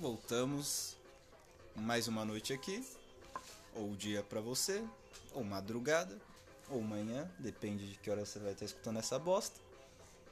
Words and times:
voltamos 0.00 0.96
mais 1.76 2.08
uma 2.08 2.24
noite 2.24 2.54
aqui, 2.54 2.82
ou 3.74 3.94
dia 3.94 4.22
pra 4.22 4.40
você, 4.40 4.82
ou 5.34 5.44
madrugada, 5.44 6.18
ou 6.70 6.80
manhã, 6.80 7.30
depende 7.38 7.86
de 7.90 7.98
que 7.98 8.10
hora 8.10 8.24
você 8.24 8.38
vai 8.38 8.52
estar 8.52 8.64
escutando 8.64 8.98
essa 8.98 9.18
bosta. 9.18 9.60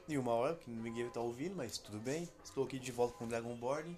E 0.07 0.17
uma 0.17 0.33
hora 0.33 0.55
que 0.55 0.71
ninguém 0.71 1.05
estar 1.05 1.19
ouvindo, 1.19 1.55
mas 1.55 1.77
tudo 1.77 1.99
bem. 1.99 2.27
Estou 2.43 2.63
aqui 2.63 2.79
de 2.79 2.91
volta 2.91 3.15
com 3.15 3.25
o 3.25 3.27
Dragonborn. 3.27 3.95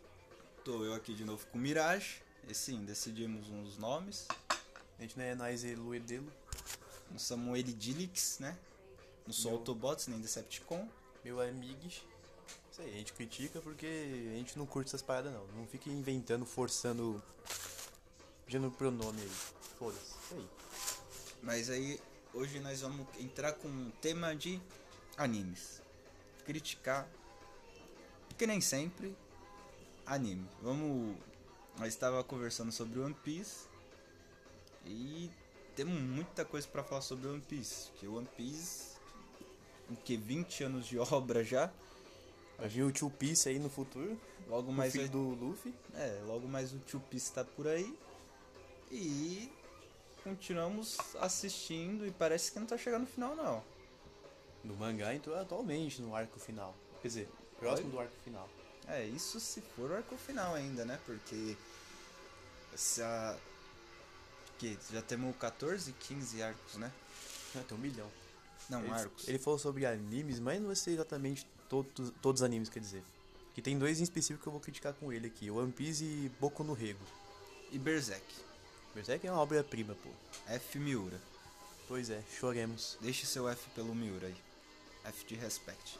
Tô 0.65 0.83
eu 0.83 0.93
aqui 0.93 1.13
de 1.13 1.23
novo 1.23 1.45
com 1.47 1.57
o 1.57 1.61
Mirage, 1.61 2.21
e 2.49 2.53
sim, 2.53 2.83
decidimos 2.83 3.47
uns 3.49 3.77
nomes. 3.77 4.27
A 4.99 5.01
gente 5.01 5.17
não 5.17 5.23
é 5.23 5.33
Nais 5.33 5.63
e 5.63 5.73
Luedelo. 5.73 6.29
Não 7.09 7.17
somos 7.17 7.57
Elidilix, 7.57 8.39
né? 8.39 8.57
Não 9.25 9.33
sou 9.33 9.51
Meu- 9.51 9.59
Autobots 9.59 10.07
nem 10.07 10.19
Decepticon. 10.19 10.85
Meu 11.23 11.39
amigos. 11.39 12.01
Aí, 12.81 12.93
a 12.93 12.97
gente 12.97 13.13
critica 13.13 13.61
porque 13.61 13.85
a 13.85 14.37
gente 14.37 14.57
não 14.57 14.65
curte 14.65 14.89
essas 14.89 15.01
paradas 15.01 15.31
não. 15.31 15.45
Não 15.47 15.67
fica 15.67 15.89
inventando, 15.89 16.45
forçando 16.45 17.21
gênero 18.47 18.71
pronome 18.71 19.21
aí. 19.21 19.31
Foda-se. 19.77 20.03
Isso 20.03 20.33
aí. 20.33 20.49
Mas 21.43 21.69
aí, 21.69 21.99
hoje 22.33 22.59
nós 22.59 22.81
vamos 22.81 23.07
entrar 23.19 23.53
com 23.53 23.67
um 23.67 23.91
tema 24.01 24.35
de 24.35 24.59
animes. 25.17 25.81
Criticar, 26.45 27.07
que 28.37 28.47
nem 28.47 28.59
sempre, 28.59 29.15
anime. 30.05 30.49
Vamos. 30.61 31.15
Nós 31.77 31.89
estava 31.89 32.23
conversando 32.23 32.71
sobre 32.71 32.99
One 32.99 33.13
Piece 33.13 33.67
e 34.85 35.29
temos 35.75 35.99
muita 36.01 36.43
coisa 36.43 36.67
pra 36.67 36.83
falar 36.83 37.01
sobre 37.01 37.27
One 37.27 37.41
Piece. 37.41 37.91
Que 37.91 38.07
One 38.07 38.27
Piece, 38.35 38.97
o 39.89 39.95
que 39.95 40.17
20 40.17 40.63
anos 40.63 40.85
de 40.87 40.97
obra 41.13 41.43
já. 41.43 41.71
Vai 42.61 42.69
vir 42.69 42.83
o 42.83 42.91
Two 42.91 43.09
Piece 43.09 43.49
aí 43.49 43.57
no 43.57 43.71
futuro. 43.71 44.15
Logo 44.47 44.71
mais 44.71 44.93
filho 44.93 45.09
do 45.09 45.29
Luffy. 45.29 45.73
É, 45.95 46.21
logo 46.27 46.47
mais 46.47 46.71
o 46.71 46.77
Tio 46.77 46.99
Piece 46.99 47.33
tá 47.33 47.43
por 47.43 47.67
aí. 47.67 47.97
E 48.91 49.51
continuamos 50.23 50.99
assistindo 51.19 52.05
e 52.05 52.11
parece 52.11 52.51
que 52.51 52.59
não 52.59 52.67
tá 52.67 52.77
chegando 52.77 53.01
no 53.01 53.07
final 53.07 53.35
não. 53.35 53.63
No 54.63 54.75
mangá 54.75 55.11
entrou 55.15 55.35
atualmente 55.35 56.03
no 56.03 56.15
arco 56.15 56.39
final. 56.39 56.75
Quer 57.01 57.07
dizer, 57.07 57.29
próximo 57.59 57.89
do 57.89 57.99
arco 57.99 58.13
final. 58.23 58.47
É, 58.87 59.05
isso 59.05 59.39
se 59.39 59.59
for 59.59 59.89
o 59.89 59.95
arco 59.95 60.15
final 60.15 60.53
ainda, 60.53 60.85
né? 60.85 60.99
Porque 61.03 61.57
essa 62.71 63.39
que 64.59 64.77
já 64.91 65.01
temos 65.01 65.35
14, 65.37 65.91
15 65.93 66.43
arcos, 66.43 66.75
né? 66.75 66.91
Ah, 67.55 67.63
tem 67.67 67.75
um 67.75 67.81
milhão. 67.81 68.07
Não, 68.69 68.83
ele, 68.83 68.91
arcos. 68.91 69.27
Ele 69.27 69.39
falou 69.39 69.57
sobre 69.57 69.83
animes, 69.83 70.39
mas 70.39 70.59
não 70.59 70.67
vai 70.67 70.75
ser 70.75 70.91
exatamente 70.91 71.47
todos, 71.71 72.11
todos 72.21 72.41
os 72.41 72.45
animes, 72.45 72.67
quer 72.67 72.81
dizer. 72.81 73.01
Que 73.55 73.61
tem 73.61 73.79
dois 73.79 74.01
em 74.01 74.03
específico 74.03 74.43
que 74.43 74.47
eu 74.49 74.51
vou 74.51 74.61
criticar 74.61 74.93
com 74.93 75.11
ele 75.11 75.27
aqui: 75.27 75.49
One 75.49 75.71
Piece 75.71 76.03
e 76.03 76.29
Boku 76.39 76.63
no 76.63 76.73
Rego. 76.73 77.03
E 77.71 77.79
Berserk. 77.79 78.25
Berserk 78.93 79.25
é 79.25 79.31
uma 79.31 79.41
obra-prima, 79.41 79.95
pô. 79.95 80.09
F 80.47 80.77
Miura. 80.77 81.19
Pois 81.87 82.09
é, 82.09 82.21
choremos. 82.37 82.97
Deixe 82.99 83.25
seu 83.25 83.47
F 83.47 83.69
pelo 83.69 83.95
Miura 83.95 84.27
aí. 84.27 84.35
F 85.05 85.25
de 85.25 85.35
respect. 85.35 85.97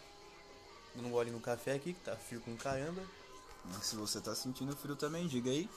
Dando 0.93 1.07
um 1.07 1.11
gole 1.11 1.31
no 1.31 1.39
café 1.39 1.73
aqui, 1.73 1.93
que 1.93 2.01
tá 2.01 2.15
frio 2.17 2.41
com 2.41 2.55
caramba. 2.57 3.01
Mas 3.65 3.85
se 3.85 3.95
você 3.95 4.19
tá 4.19 4.35
sentindo 4.35 4.75
frio 4.75 4.95
também, 4.95 5.27
diga 5.27 5.49
aí. 5.49 5.69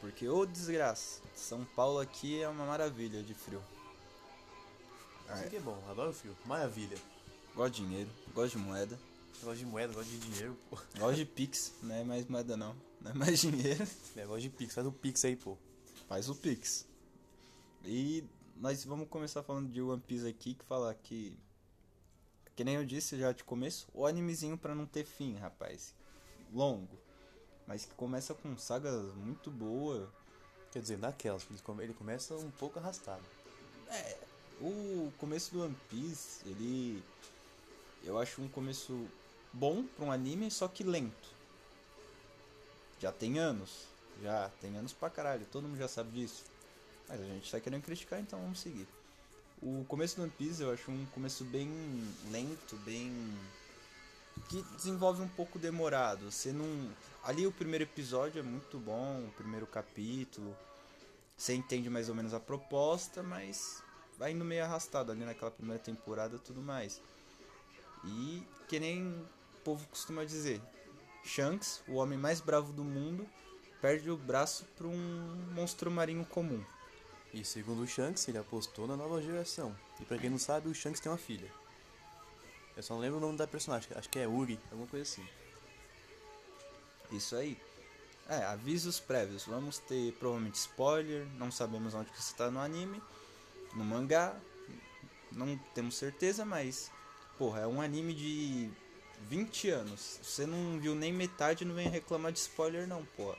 Porque, 0.00 0.28
ô 0.28 0.44
desgraça, 0.44 1.20
São 1.34 1.64
Paulo 1.64 2.00
aqui 2.00 2.42
é 2.42 2.48
uma 2.48 2.66
maravilha 2.66 3.22
de 3.22 3.32
frio. 3.32 3.62
Isso 5.32 5.44
aqui 5.44 5.56
é 5.56 5.60
bom, 5.60 5.82
adoro 5.88 6.12
frio. 6.12 6.36
Maravilha. 6.44 6.98
Gosto 7.54 7.74
de 7.74 7.82
dinheiro, 7.86 8.10
gosto 8.34 8.58
de 8.58 8.64
moeda, 8.64 8.98
Eu 9.40 9.44
gosto 9.46 9.58
de 9.58 9.66
moeda, 9.66 9.92
gosto 9.92 10.10
de 10.10 10.18
dinheiro, 10.18 10.56
pô. 10.68 10.78
gosto 10.98 11.16
de 11.16 11.24
Pix, 11.24 11.72
não 11.82 11.94
é 11.94 12.02
mais 12.04 12.26
moeda 12.26 12.56
não, 12.56 12.74
não 13.00 13.10
é 13.12 13.14
mais 13.14 13.38
dinheiro. 13.40 13.86
É, 14.16 14.26
gosto 14.26 14.42
de 14.42 14.50
Pix, 14.50 14.74
faz 14.74 14.86
o 14.86 14.92
Pix 14.92 15.24
aí, 15.24 15.36
pô. 15.36 15.56
Faz 16.08 16.28
o 16.28 16.34
Pix. 16.34 16.86
E 17.84 18.24
nós 18.56 18.84
vamos 18.84 19.08
começar 19.08 19.42
falando 19.42 19.70
de 19.70 19.80
One 19.80 20.00
Piece 20.00 20.26
aqui, 20.26 20.54
que 20.54 20.64
falar 20.64 20.94
que. 20.94 21.38
Que 22.56 22.64
nem 22.64 22.76
eu 22.76 22.84
disse 22.84 23.18
já 23.18 23.32
de 23.32 23.42
começo, 23.42 23.88
o 23.92 24.06
animezinho 24.06 24.56
pra 24.56 24.74
não 24.74 24.86
ter 24.86 25.04
fim, 25.04 25.34
rapaz. 25.34 25.94
Longo. 26.52 26.98
Mas 27.66 27.84
que 27.84 27.94
começa 27.94 28.34
com 28.34 28.56
sagas 28.56 29.14
muito 29.14 29.50
boa. 29.50 30.12
Quer 30.70 30.80
dizer, 30.80 30.98
naquelas, 30.98 31.46
ele 31.80 31.94
começa 31.94 32.34
um 32.36 32.50
pouco 32.50 32.78
arrastado. 32.78 33.22
É, 33.88 34.18
o 34.60 35.12
começo 35.18 35.52
do 35.52 35.62
One 35.62 35.76
Piece, 35.88 36.46
ele. 36.46 37.02
Eu 38.04 38.18
acho 38.18 38.42
um 38.42 38.48
começo 38.48 39.08
bom 39.52 39.82
pra 39.82 40.04
um 40.04 40.12
anime, 40.12 40.50
só 40.50 40.68
que 40.68 40.84
lento. 40.84 41.28
Já 43.00 43.10
tem 43.10 43.38
anos. 43.38 43.86
Já 44.22 44.50
tem 44.60 44.76
anos 44.76 44.92
pra 44.92 45.10
caralho, 45.10 45.46
todo 45.50 45.66
mundo 45.66 45.78
já 45.78 45.88
sabe 45.88 46.10
disso. 46.12 46.44
Mas 47.08 47.20
a 47.20 47.24
gente 47.24 47.50
tá 47.50 47.58
querendo 47.58 47.82
criticar, 47.82 48.20
então 48.20 48.38
vamos 48.40 48.60
seguir. 48.60 48.86
O 49.62 49.84
começo 49.88 50.16
do 50.16 50.22
One 50.22 50.32
Piece 50.36 50.62
eu 50.62 50.72
acho 50.72 50.90
um 50.90 51.06
começo 51.06 51.44
bem 51.44 51.68
lento, 52.30 52.76
bem. 52.84 53.12
que 54.48 54.62
desenvolve 54.76 55.22
um 55.22 55.28
pouco 55.28 55.58
demorado. 55.58 56.30
Você 56.30 56.52
não. 56.52 56.90
Ali 57.22 57.46
o 57.46 57.52
primeiro 57.52 57.84
episódio 57.84 58.38
é 58.38 58.42
muito 58.42 58.78
bom, 58.78 59.24
o 59.26 59.32
primeiro 59.32 59.66
capítulo. 59.66 60.54
Você 61.36 61.54
entende 61.54 61.90
mais 61.90 62.08
ou 62.08 62.14
menos 62.14 62.32
a 62.34 62.40
proposta, 62.40 63.22
mas 63.22 63.82
vai 64.18 64.32
indo 64.32 64.44
meio 64.44 64.64
arrastado 64.64 65.10
ali 65.10 65.24
naquela 65.24 65.50
primeira 65.50 65.82
temporada 65.82 66.38
tudo 66.38 66.60
mais. 66.60 67.00
E 68.04 68.46
que 68.68 68.78
nem 68.78 69.06
o 69.08 69.60
povo 69.64 69.86
costuma 69.88 70.24
dizer, 70.24 70.60
Shanks, 71.24 71.82
o 71.88 71.94
homem 71.94 72.18
mais 72.18 72.40
bravo 72.40 72.72
do 72.72 72.84
mundo, 72.84 73.26
perde 73.80 74.10
o 74.10 74.16
braço 74.16 74.64
para 74.76 74.86
um 74.86 75.52
monstro 75.54 75.90
marinho 75.90 76.24
comum. 76.24 76.64
E 77.32 77.44
segundo 77.44 77.82
o 77.82 77.86
Shanks, 77.86 78.28
ele 78.28 78.38
apostou 78.38 78.86
na 78.86 78.96
nova 78.96 79.20
geração. 79.20 79.74
E 80.00 80.04
pra 80.04 80.18
quem 80.18 80.30
não 80.30 80.38
sabe, 80.38 80.68
o 80.68 80.74
Shanks 80.74 81.00
tem 81.00 81.10
uma 81.10 81.18
filha. 81.18 81.50
Eu 82.76 82.82
só 82.82 82.94
não 82.94 83.00
lembro 83.00 83.18
o 83.18 83.20
nome 83.20 83.38
da 83.38 83.46
personagem, 83.46 83.90
acho 83.94 84.08
que 84.08 84.18
é 84.18 84.26
Uri, 84.26 84.58
alguma 84.70 84.86
coisa 84.86 85.02
assim. 85.02 85.26
Isso 87.10 87.36
aí. 87.36 87.58
É, 88.28 88.36
avisos 88.44 88.98
prévios. 89.00 89.44
Vamos 89.44 89.78
ter 89.78 90.12
provavelmente 90.14 90.56
spoiler. 90.56 91.26
Não 91.36 91.50
sabemos 91.50 91.94
onde 91.94 92.10
que 92.10 92.22
você 92.22 92.32
está 92.32 92.50
no 92.50 92.60
anime. 92.60 93.02
No 93.74 93.84
mangá. 93.84 94.34
Não 95.30 95.56
temos 95.74 95.96
certeza, 95.96 96.44
mas. 96.44 96.90
Porra, 97.38 97.60
é 97.60 97.66
um 97.66 97.80
anime 97.80 98.14
de 98.14 98.70
20 99.28 99.68
anos. 99.70 100.00
Se 100.00 100.24
você 100.24 100.46
não 100.46 100.78
viu 100.78 100.94
nem 100.94 101.12
metade, 101.12 101.64
não 101.64 101.74
vem 101.74 101.88
reclamar 101.88 102.32
de 102.32 102.38
spoiler, 102.38 102.86
não, 102.86 103.04
porra. 103.16 103.36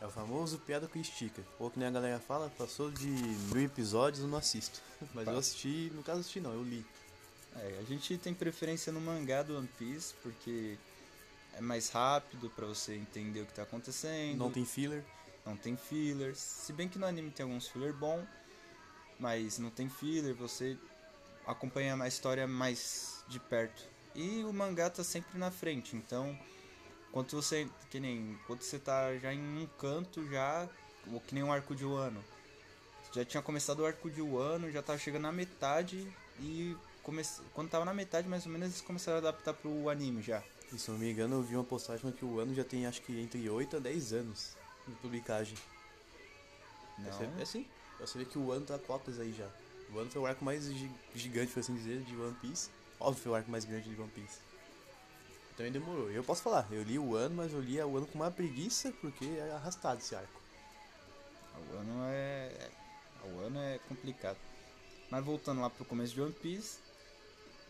É 0.00 0.06
o 0.06 0.10
famoso 0.10 0.58
piada 0.60 0.86
que 0.86 0.98
estica. 0.98 1.42
Ou 1.58 1.70
que 1.70 1.78
nem 1.78 1.88
a 1.88 1.90
galera 1.90 2.20
fala, 2.20 2.50
passou 2.56 2.90
de 2.90 3.06
mil 3.08 3.64
episódios, 3.64 4.22
eu 4.22 4.28
não 4.28 4.38
assisto. 4.38 4.80
Mas 5.12 5.24
Tá. 5.26 5.32
eu 5.32 5.38
assisti, 5.38 5.90
no 5.94 6.02
caso 6.02 6.20
assisti 6.20 6.40
não, 6.40 6.52
eu 6.52 6.62
li. 6.62 6.84
É, 7.56 7.78
a 7.80 7.82
gente 7.84 8.16
tem 8.18 8.32
preferência 8.32 8.92
no 8.92 9.00
mangá 9.00 9.42
do 9.42 9.56
One 9.58 9.68
Piece, 9.78 10.14
porque 10.22 10.78
é 11.54 11.60
mais 11.60 11.88
rápido 11.90 12.48
pra 12.50 12.66
você 12.66 12.94
entender 12.94 13.40
o 13.40 13.46
que 13.46 13.52
tá 13.54 13.62
acontecendo. 13.62 14.38
Não 14.38 14.50
tem 14.52 14.64
filler. 14.64 15.04
não 15.44 15.56
tem 15.56 15.76
fillers. 15.76 16.38
Se 16.38 16.72
bem 16.72 16.88
que 16.88 16.98
no 16.98 17.06
anime 17.06 17.30
tem 17.32 17.42
alguns 17.44 17.66
filler 17.66 17.92
bom, 17.92 18.24
mas 19.18 19.58
não 19.58 19.70
tem 19.70 19.88
filler, 19.88 20.34
você 20.34 20.76
acompanha 21.48 21.96
a 22.00 22.06
história 22.06 22.46
mais 22.46 23.24
de 23.26 23.40
perto. 23.40 23.82
E 24.14 24.44
o 24.44 24.52
mangá 24.52 24.90
tá 24.90 25.02
sempre 25.02 25.38
na 25.38 25.50
frente, 25.50 25.96
então 25.96 26.38
quando 27.10 27.30
você 27.30 27.68
que 27.90 27.98
nem 27.98 28.38
quando 28.46 28.62
você 28.62 28.78
tá 28.78 29.16
já 29.16 29.32
em 29.32 29.40
um 29.40 29.66
canto 29.78 30.28
já, 30.28 30.68
ou 31.10 31.20
que 31.20 31.34
nem 31.34 31.42
um 31.42 31.52
arco 31.52 31.74
de 31.74 31.84
Wano. 31.84 32.22
Já 33.14 33.24
tinha 33.24 33.42
começado 33.42 33.80
o 33.80 33.86
arco 33.86 34.10
de 34.10 34.20
Wano, 34.20 34.70
já 34.70 34.82
tava 34.82 34.98
chegando 34.98 35.22
na 35.22 35.32
metade 35.32 36.06
e 36.38 36.76
come... 37.02 37.22
quando 37.54 37.70
tava 37.70 37.84
na 37.84 37.94
metade 37.94 38.28
mais 38.28 38.44
ou 38.44 38.52
menos 38.52 38.68
eles 38.68 38.80
começaram 38.82 39.16
a 39.16 39.20
adaptar 39.20 39.54
pro 39.54 39.88
anime 39.88 40.20
já. 40.20 40.42
E 40.70 40.78
se 40.78 40.90
não 40.90 40.98
me 40.98 41.10
engano, 41.10 41.36
eu 41.36 41.42
vi 41.42 41.54
uma 41.54 41.64
postagem 41.64 42.12
que 42.12 42.24
o 42.24 42.38
ano 42.38 42.54
já 42.54 42.62
tem 42.62 42.86
acho 42.86 43.00
que 43.00 43.18
entre 43.18 43.48
8 43.48 43.78
a 43.78 43.80
10 43.80 44.12
anos 44.12 44.54
de 44.86 44.94
publicagem. 44.96 45.56
Não. 46.98 47.40
É 47.40 47.44
sim. 47.46 47.66
Você 48.00 48.18
vê 48.18 48.24
que 48.26 48.38
o 48.38 48.52
ano 48.52 48.66
tá 48.66 48.78
cotas 48.78 49.18
aí 49.18 49.32
já. 49.32 49.48
O 49.92 49.98
ano 49.98 50.10
foi 50.10 50.20
o 50.22 50.26
arco 50.26 50.44
mais 50.44 50.64
gi- 50.64 50.90
gigante, 51.14 51.52
por 51.52 51.60
assim 51.60 51.74
dizer, 51.74 52.00
de 52.02 52.14
One 52.16 52.34
Piece. 52.40 52.68
Óbvio 53.00 53.22
foi 53.22 53.32
o 53.32 53.34
arco 53.34 53.50
mais 53.50 53.64
grande 53.64 53.88
de 53.94 54.00
One 54.00 54.10
Piece. 54.10 54.38
Também 55.56 55.72
demorou. 55.72 56.10
Eu 56.10 56.22
posso 56.22 56.42
falar, 56.42 56.66
eu 56.70 56.82
li 56.82 56.98
o 56.98 57.14
ano, 57.16 57.34
mas 57.36 57.52
eu 57.52 57.60
li 57.60 57.80
o 57.80 57.96
ano 57.96 58.06
com 58.06 58.18
uma 58.18 58.30
preguiça 58.30 58.92
porque 59.00 59.24
é 59.24 59.52
arrastado 59.52 60.00
esse 60.00 60.14
arco. 60.14 60.40
O 61.72 61.76
ano 61.76 62.02
é. 62.10 62.70
O 63.24 63.40
ano 63.40 63.58
é 63.60 63.78
complicado. 63.88 64.36
Mas 65.10 65.24
voltando 65.24 65.60
lá 65.60 65.68
pro 65.70 65.84
começo 65.84 66.14
de 66.14 66.20
One 66.20 66.32
Piece. 66.32 66.78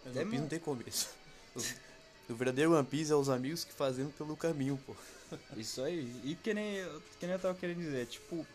Mas 0.05 0.13
Demo- 0.15 0.25
One 0.25 0.31
Piece 0.31 0.43
não 0.43 0.49
tem 0.49 0.59
começo. 0.61 1.09
O 2.29 2.35
verdadeiro 2.35 2.75
One 2.75 2.87
Piece 2.87 3.11
é 3.11 3.15
os 3.15 3.31
amigos 3.31 3.65
que 3.65 3.73
fazendo 3.73 4.13
pelo 4.13 4.37
caminho, 4.37 4.79
pô. 4.85 4.95
Isso 5.57 5.83
aí. 5.83 6.01
E 6.23 6.37
que 6.37 6.53
nem, 6.53 6.75
que 7.19 7.25
nem 7.25 7.33
eu 7.33 7.39
tava 7.41 7.55
querendo 7.59 7.79
dizer, 7.79 8.05
tipo. 8.07 8.47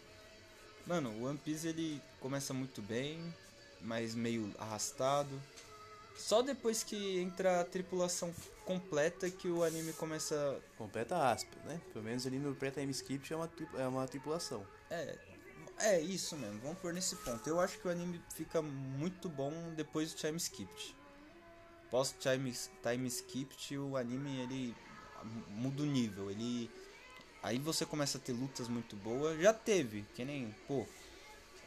Mano, 0.86 1.10
o 1.10 1.24
One 1.24 1.40
Piece 1.40 1.68
ele 1.70 2.00
começa 2.20 2.54
muito 2.54 2.84
bem, 2.84 3.20
mas 3.84 4.16
meio 4.16 4.54
arrastado. 4.58 5.42
Só 6.16 6.42
depois 6.42 6.84
que 6.84 7.20
entra 7.20 7.62
a 7.62 7.66
tripulação 7.66 8.34
completa 8.66 9.30
que 9.30 9.48
o 9.48 9.64
anime 9.64 9.94
começa. 9.94 10.60
Completa 10.78 11.32
aspas, 11.32 11.64
né? 11.66 11.82
Pelo 11.92 12.06
menos 12.06 12.26
ali 12.26 12.40
no 12.40 12.56
pré-time 12.56 12.92
skip 12.92 13.32
é 13.34 13.36
uma, 13.36 13.52
é 13.78 13.88
uma 13.88 14.08
tripulação. 14.08 14.66
É. 14.90 15.18
É 15.80 16.00
isso 16.00 16.38
mesmo, 16.38 16.60
vamos 16.62 16.78
por 16.78 16.94
nesse 16.94 17.16
ponto. 17.18 17.48
Eu 17.50 17.60
acho 17.60 17.80
que 17.80 17.88
o 17.88 17.92
anime 17.92 18.22
fica 18.34 18.62
muito 18.62 19.28
bom 19.28 19.52
depois 19.76 20.14
do 20.14 20.18
time 20.18 20.38
skip. 20.38 20.96
Pós 21.90 22.16
time, 22.20 22.54
time 22.82 23.08
skip, 23.08 23.78
o 23.78 23.98
anime 23.98 24.40
ele 24.40 24.76
muda 25.50 25.84
o 25.84 25.86
nível. 25.86 26.32
Ele. 26.32 26.70
Aí 27.42 27.60
você 27.60 27.86
começa 27.86 28.18
a 28.18 28.22
ter 28.22 28.34
lutas 28.34 28.68
muito 28.68 28.96
boas. 28.96 29.40
Já 29.42 29.54
teve, 29.54 30.06
que 30.14 30.24
nem, 30.24 30.56
pô, 30.68 30.86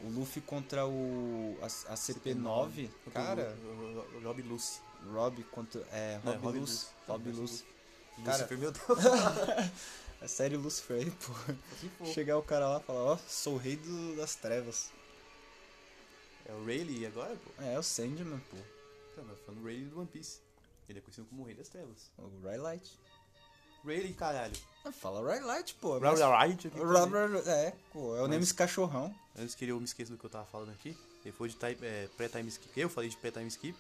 o 0.03 0.09
Luffy 0.11 0.41
contra 0.43 0.87
o. 0.87 1.57
a, 1.63 1.67
a 1.67 1.95
CP9. 1.95 2.89
Cara, 3.13 3.57
O, 3.65 3.67
o, 3.67 4.19
o 4.19 4.23
Rob 4.23 4.43
Lucy. 4.43 4.81
Rob 5.13 5.43
contra. 5.45 5.81
É, 5.93 6.21
Não, 6.25 6.33
Rob 6.35 6.45
Rob 6.45 6.59
Lucy. 6.61 6.73
Lucy. 6.73 6.89
Rob 7.09 7.29
Não, 7.31 7.41
Lucy. 7.41 7.65
Cara, 8.25 8.45
Cara- 8.45 8.57
meu 8.57 8.73
Deus. 8.73 8.87
É 10.19 10.27
sério 10.27 10.59
Lucifer 10.59 10.97
aí, 10.97 11.11
pô. 11.11 12.07
Chegar 12.07 12.39
o 12.39 12.43
cara 12.43 12.67
lá 12.67 12.81
e 12.81 12.83
falar, 12.85 13.03
ó, 13.05 13.19
sou 13.29 13.55
o 13.55 13.59
rei 13.59 13.77
do- 13.77 14.17
das 14.17 14.35
trevas. 14.35 14.91
É 16.47 16.53
o 16.55 16.65
Rayleigh 16.65 17.05
agora, 17.07 17.37
pô. 17.37 17.51
É, 17.63 17.75
é 17.75 17.79
o 17.79 17.83
Sandman, 17.83 18.41
pô. 18.51 18.57
Tá, 19.15 19.23
mas 19.27 19.39
falando 19.41 19.61
do 19.61 19.67
Rayleigh 19.67 19.91
do 19.91 19.99
One 19.99 20.09
Piece. 20.09 20.41
Ele 20.89 21.01
é 21.01 21.03
conhecido 21.03 21.27
como 21.27 21.43
o 21.43 21.45
Rei 21.45 21.55
das 21.55 21.69
Trevas. 21.69 22.11
O 22.17 22.41
Raylight. 22.43 22.99
Rayleigh, 23.87 24.15
caralho. 24.15 24.55
Ah, 24.85 24.93
fala 24.93 25.21
Raylight, 25.23 25.75
pô. 25.77 25.99
também. 25.99 26.85
Robert, 26.85 27.43
é, 27.47 27.73
pô, 27.93 28.17
é 28.17 28.21
o 28.21 28.29
Mas- 28.29 28.31
nome 28.31 28.55
cachorrão. 28.55 29.15
Antes 29.39 29.55
que 29.55 29.65
eu 29.67 29.79
me 29.79 29.85
esqueça 29.85 30.13
do 30.13 30.19
que 30.19 30.25
eu 30.25 30.31
tava 30.31 30.45
falando 30.47 30.71
aqui, 30.71 30.97
ele 31.25 31.33
foi 31.33 31.49
de 31.49 31.57
é, 31.83 32.09
pré-time 32.17 32.49
skip. 32.49 32.79
Eu 32.81 32.89
falei 32.89 33.11
de 33.11 33.17
pré-time 33.17 33.49
skip. 33.49 33.77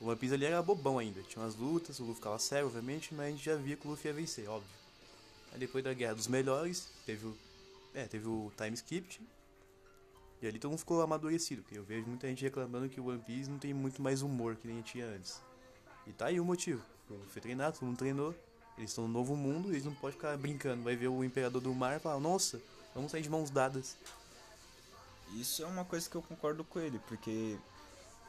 O 0.00 0.08
One 0.08 0.16
Piece 0.16 0.34
ali 0.34 0.44
era 0.44 0.62
bobão 0.62 0.98
ainda. 0.98 1.22
Tinha 1.22 1.42
umas 1.42 1.56
lutas, 1.56 1.98
o 1.98 2.02
Luffy 2.02 2.16
ficava 2.16 2.38
cego, 2.38 2.66
obviamente, 2.68 3.14
mas 3.14 3.26
a 3.26 3.30
gente 3.30 3.44
já 3.44 3.56
via 3.56 3.76
que 3.76 3.86
o 3.86 3.90
Luffy 3.90 4.08
ia 4.08 4.14
vencer, 4.14 4.48
óbvio. 4.48 4.68
Aí 5.52 5.58
depois 5.58 5.82
da 5.82 5.94
Guerra 5.94 6.14
dos 6.14 6.26
Melhores, 6.28 6.88
teve 7.06 7.26
o. 7.26 7.36
É, 7.94 8.04
teve 8.04 8.26
o 8.28 8.52
time 8.56 8.74
skip. 8.74 9.20
E 10.42 10.46
ali 10.46 10.58
todo 10.58 10.70
mundo 10.70 10.80
ficou 10.80 11.00
amadurecido, 11.00 11.62
porque 11.62 11.78
eu 11.78 11.82
vejo 11.82 12.06
muita 12.06 12.28
gente 12.28 12.42
reclamando 12.44 12.90
que 12.90 13.00
o 13.00 13.06
One 13.06 13.20
Piece 13.20 13.48
não 13.48 13.58
tem 13.58 13.72
muito 13.72 14.02
mais 14.02 14.20
humor 14.20 14.54
que 14.56 14.68
nem 14.68 14.82
tinha 14.82 15.06
antes. 15.06 15.40
E 16.06 16.12
tá 16.12 16.26
aí 16.26 16.38
o 16.38 16.44
motivo. 16.44 16.82
O 17.08 17.14
Luffy 17.14 17.28
foi 17.30 17.42
treinado, 17.42 17.78
todo 17.78 17.86
mundo 17.86 17.96
treinou. 17.96 18.34
Eles 18.76 18.90
estão 18.90 19.06
no 19.06 19.12
novo 19.12 19.36
mundo, 19.36 19.70
eles 19.70 19.84
não 19.84 19.94
podem 19.94 20.16
ficar 20.16 20.36
brincando. 20.36 20.82
Vai 20.82 20.96
ver 20.96 21.08
o 21.08 21.24
Imperador 21.24 21.62
do 21.62 21.74
Mar 21.74 21.96
e 21.96 22.00
falar, 22.00 22.20
nossa, 22.20 22.60
vamos 22.94 23.10
sair 23.10 23.22
de 23.22 23.30
mãos 23.30 23.50
dadas. 23.50 23.96
Isso 25.34 25.62
é 25.62 25.66
uma 25.66 25.84
coisa 25.84 26.08
que 26.08 26.14
eu 26.14 26.22
concordo 26.22 26.62
com 26.62 26.78
ele, 26.78 27.00
porque, 27.08 27.58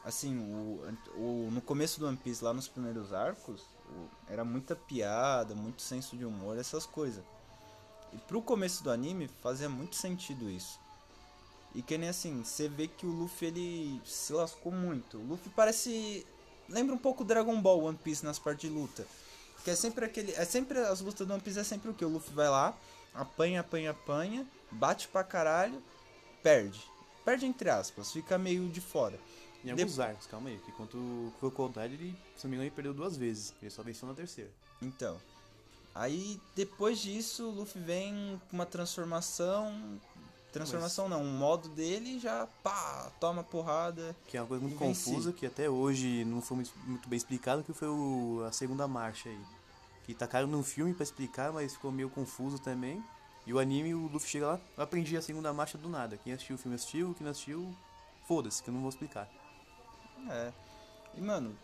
assim, 0.03 0.37
o, 0.37 0.81
o, 1.15 1.49
no 1.51 1.61
começo 1.61 1.99
do 1.99 2.07
One 2.07 2.17
Piece, 2.17 2.43
lá 2.43 2.53
nos 2.53 2.67
primeiros 2.67 3.13
arcos, 3.13 3.61
o- 3.89 4.07
era 4.31 4.43
muita 4.43 4.75
piada, 4.75 5.53
muito 5.53 5.81
senso 5.81 6.17
de 6.17 6.25
humor, 6.25 6.57
essas 6.57 6.85
coisas. 6.85 7.23
E 8.13 8.17
pro 8.17 8.41
começo 8.41 8.83
do 8.83 8.89
anime, 8.89 9.29
fazia 9.43 9.69
muito 9.69 9.95
sentido 9.95 10.49
isso. 10.49 10.79
E 11.75 11.81
que 11.81 11.97
nem 11.97 12.09
assim, 12.09 12.43
você 12.43 12.67
vê 12.67 12.87
que 12.87 13.05
o 13.05 13.11
Luffy, 13.11 13.49
ele 13.49 14.01
se 14.05 14.33
lascou 14.33 14.71
muito. 14.71 15.17
O 15.17 15.23
Luffy 15.23 15.51
parece... 15.55 16.25
Lembra 16.67 16.95
um 16.95 16.97
pouco 16.97 17.23
Dragon 17.23 17.61
Ball 17.61 17.83
One 17.83 17.97
Piece 17.97 18.25
nas 18.25 18.39
partes 18.39 18.69
de 18.69 18.75
luta. 18.75 19.05
Que 19.67 19.71
é 19.71 19.75
sempre 19.75 20.05
aquele... 20.05 20.31
É 20.31 20.45
sempre... 20.45 20.79
As 20.79 21.01
lutas 21.01 21.27
do 21.27 21.33
One 21.33 21.43
Piece 21.43 21.59
é 21.59 21.63
sempre 21.65 21.91
o 21.91 21.93
que? 21.93 22.05
O 22.05 22.07
Luffy 22.07 22.33
vai 22.33 22.47
lá, 22.47 22.73
apanha, 23.13 23.59
apanha, 23.59 23.91
apanha, 23.91 24.47
bate 24.71 25.09
pra 25.09 25.25
caralho, 25.25 25.83
perde. 26.41 26.81
Perde 27.25 27.45
entre 27.45 27.69
aspas, 27.69 28.13
fica 28.13 28.37
meio 28.37 28.69
de 28.69 28.79
fora. 28.79 29.19
Em 29.65 29.71
alguns 29.71 29.99
arcos, 29.99 30.25
calma 30.25 30.47
aí, 30.47 30.57
que 30.59 30.71
quanto 30.71 30.95
o 30.95 31.33
Crocodile, 31.41 31.95
ele, 31.95 32.17
se 32.37 32.45
não 32.45 32.51
me 32.51 32.55
engano, 32.55 32.63
ele 32.63 32.71
perdeu 32.71 32.93
duas 32.93 33.17
vezes. 33.17 33.53
Ele 33.61 33.69
só 33.69 33.83
venceu 33.83 34.07
na 34.07 34.13
terceira. 34.13 34.49
Então. 34.81 35.19
Aí 35.93 36.39
depois 36.55 36.99
disso 36.99 37.49
o 37.49 37.51
Luffy 37.51 37.81
vem 37.81 38.41
com 38.49 38.55
uma 38.55 38.65
transformação. 38.65 39.99
Transformação 40.53 41.09
não, 41.09 41.23
um 41.23 41.37
modo 41.37 41.67
dele 41.67 42.21
já 42.21 42.47
pá, 42.63 43.11
toma 43.19 43.43
porrada. 43.43 44.15
Que 44.27 44.37
é 44.37 44.41
uma 44.41 44.47
coisa 44.47 44.63
muito 44.63 44.77
confusa, 44.77 45.33
que 45.33 45.45
até 45.45 45.69
hoje 45.69 46.23
não 46.23 46.41
foi 46.41 46.55
muito, 46.55 46.71
muito 46.85 47.09
bem 47.09 47.17
explicado, 47.17 47.65
que 47.65 47.73
foi 47.73 47.89
o, 47.89 48.45
a 48.47 48.51
segunda 48.53 48.87
marcha 48.87 49.27
aí. 49.27 49.56
Que 50.07 50.15
tacaram 50.15 50.47
num 50.47 50.63
filme 50.63 50.93
pra 50.93 51.03
explicar, 51.03 51.51
mas 51.51 51.73
ficou 51.73 51.91
meio 51.91 52.09
confuso 52.09 52.57
também. 52.57 53.03
E 53.45 53.53
o 53.53 53.59
anime, 53.59 53.93
o 53.93 54.07
Luffy 54.07 54.29
chega 54.29 54.47
lá, 54.47 54.61
eu 54.75 54.83
aprendi 54.83 55.15
a 55.15 55.21
segunda 55.21 55.53
marcha 55.53 55.77
do 55.77 55.87
nada. 55.87 56.17
Quem 56.17 56.33
assistiu 56.33 56.55
o 56.55 56.59
filme 56.59 56.75
assistiu, 56.75 57.13
quem 57.13 57.23
não 57.23 57.31
assistiu, 57.31 57.75
foda-se, 58.27 58.63
que 58.63 58.69
eu 58.69 58.73
não 58.73 58.81
vou 58.81 58.89
explicar. 58.89 59.29
É. 60.29 60.51
E 61.13 61.21
mano, 61.21 61.55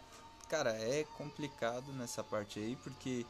cara, 0.47 0.71
é 0.71 1.03
complicado 1.17 1.91
nessa 1.93 2.23
parte 2.23 2.59
aí 2.59 2.75
porque 2.77 3.25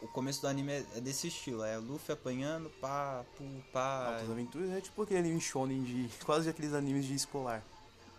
o 0.00 0.08
começo 0.08 0.40
do 0.40 0.48
anime 0.48 0.72
é 0.72 0.86
é 0.94 1.00
desse 1.00 1.28
estilo, 1.28 1.64
é 1.64 1.78
o 1.78 1.82
Luffy 1.82 2.12
apanhando, 2.12 2.70
pá, 2.80 3.24
pu, 3.36 3.44
pá. 3.72 4.08
Altas 4.08 4.30
Aventuras 4.30 4.70
é 4.70 4.80
tipo 4.80 5.02
aquele 5.02 5.20
anime 5.20 5.40
shonen 5.40 5.82
de. 5.82 6.08
quase 6.24 6.48
aqueles 6.48 6.74
animes 6.74 7.04
de 7.06 7.14
escolar. 7.14 7.62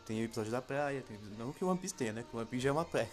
Tem 0.06 0.22
o 0.22 0.26
episódio 0.26 0.52
da 0.52 0.62
praia, 0.62 1.02
tem, 1.02 1.18
não 1.38 1.52
que 1.52 1.64
o 1.64 1.68
One 1.68 1.80
Piece 1.80 1.94
tenha, 1.94 2.14
né? 2.14 2.24
Que 2.24 2.36
o 2.36 2.40
One 2.40 2.48
Piece 2.48 2.64
já 2.64 2.70
é 2.70 2.72
uma 2.72 2.86
praia. 2.86 3.10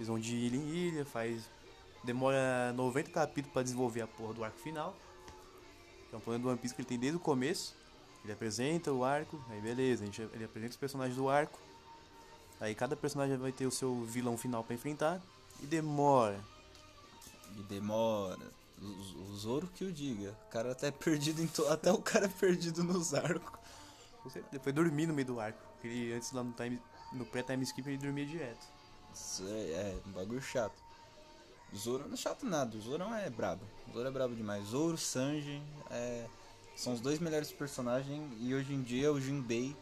Eles 0.00 0.08
vão 0.08 0.18
de 0.18 0.34
ilha 0.34 0.56
em 0.56 0.66
ilha, 0.70 1.04
faz. 1.04 1.42
Demora 2.02 2.72
90 2.72 3.10
capítulos 3.10 3.52
pra 3.52 3.62
desenvolver 3.62 4.00
a 4.00 4.06
porra 4.06 4.32
do 4.32 4.42
arco 4.42 4.58
final. 4.58 4.96
Que 6.08 6.14
é 6.14 6.18
um 6.18 6.20
plano 6.22 6.42
do 6.42 6.48
One 6.48 6.58
Piece 6.58 6.74
que 6.74 6.80
ele 6.80 6.88
tem 6.88 6.98
desde 6.98 7.18
o 7.18 7.20
começo. 7.20 7.76
Ele 8.24 8.32
apresenta 8.32 8.90
o 8.90 9.04
arco, 9.04 9.38
aí 9.50 9.60
beleza, 9.60 10.06
gente, 10.06 10.22
ele 10.32 10.44
apresenta 10.44 10.70
os 10.70 10.78
personagens 10.78 11.16
do 11.18 11.28
arco. 11.28 11.58
Aí 12.58 12.74
cada 12.74 12.96
personagem 12.96 13.36
vai 13.36 13.52
ter 13.52 13.66
o 13.66 13.70
seu 13.70 14.02
vilão 14.06 14.38
final 14.38 14.64
pra 14.64 14.74
enfrentar. 14.74 15.20
E 15.62 15.66
demora. 15.66 16.40
E 17.58 17.62
demora. 17.64 18.40
O, 18.80 18.86
o 18.86 19.36
Zoro 19.36 19.66
que 19.66 19.84
o 19.84 19.92
diga. 19.92 20.34
O 20.46 20.50
cara 20.50 20.72
até 20.72 20.86
é 20.86 20.90
perdido 20.90 21.42
em 21.42 21.46
to... 21.46 21.66
Até 21.68 21.92
o 21.92 21.98
cara 21.98 22.24
é 22.24 22.28
perdido 22.28 22.82
nos 22.82 23.12
arcos. 23.12 23.60
Você 24.24 24.42
depois 24.50 24.74
dormir 24.74 25.06
no 25.06 25.12
meio 25.12 25.26
do 25.26 25.38
arco. 25.38 25.60
Porque 25.74 25.88
ele 25.88 26.14
antes 26.14 26.32
lá 26.32 26.42
no, 26.42 26.52
time, 26.52 26.80
no 27.12 27.26
pré-time 27.26 27.62
skip 27.64 27.86
ele 27.86 27.98
dormia 27.98 28.24
direto. 28.24 28.79
Isso 29.14 29.44
é, 29.48 29.70
é 29.72 29.98
um 30.06 30.12
bagulho 30.12 30.40
chato. 30.42 30.80
O 31.72 31.76
Zoro 31.76 32.06
não 32.06 32.14
é 32.14 32.16
chato 32.16 32.44
nada, 32.46 32.76
o 32.76 32.80
Zoro 32.80 33.04
é 33.14 33.30
brabo. 33.30 33.64
O 33.88 33.92
Zoro 33.92 34.08
é 34.08 34.10
brabo 34.10 34.34
demais. 34.34 34.64
Zoro, 34.68 34.96
Sanji, 34.98 35.62
é, 35.90 36.26
são 36.76 36.92
os 36.94 37.00
dois 37.00 37.18
melhores 37.18 37.52
personagens 37.52 38.32
e 38.40 38.54
hoje 38.54 38.72
em 38.74 38.82
dia 38.82 39.12
o 39.12 39.20
Jinbei 39.20 39.76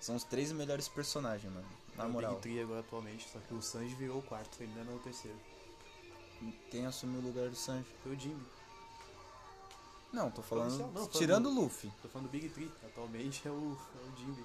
são 0.00 0.16
os 0.16 0.24
três 0.24 0.52
melhores 0.52 0.86
personagens, 0.88 1.50
mano. 1.52 1.66
Na 1.96 2.04
É 2.04 2.06
o 2.06 2.10
moral. 2.10 2.30
Big 2.32 2.42
Tree 2.42 2.60
agora 2.62 2.80
atualmente, 2.80 3.26
só 3.32 3.38
que 3.38 3.54
o 3.54 3.62
Sanji 3.62 3.94
virou 3.94 4.18
o 4.18 4.22
quarto, 4.22 4.60
ele 4.60 4.70
ainda 4.72 4.84
não 4.84 4.94
é 4.94 4.96
o 4.96 4.98
terceiro. 4.98 5.38
Quem 6.70 6.84
assumiu 6.86 7.20
o 7.20 7.22
lugar 7.22 7.48
do 7.48 7.56
Sanji? 7.56 7.86
Foi 8.02 8.14
o 8.14 8.20
Jimmy. 8.20 8.42
Não, 10.12 10.30
tô 10.30 10.42
falando. 10.42 10.76
Não, 10.78 10.92
falando- 10.92 11.10
tirando 11.10 11.46
o 11.48 11.54
Luffy. 11.54 11.90
Tô 12.02 12.08
falando 12.08 12.28
do 12.28 12.30
Big 12.30 12.48
Tree, 12.50 12.70
atualmente 12.84 13.46
é 13.48 13.50
o, 13.50 13.76
é 13.96 14.08
o 14.12 14.16
Jimmy. 14.18 14.44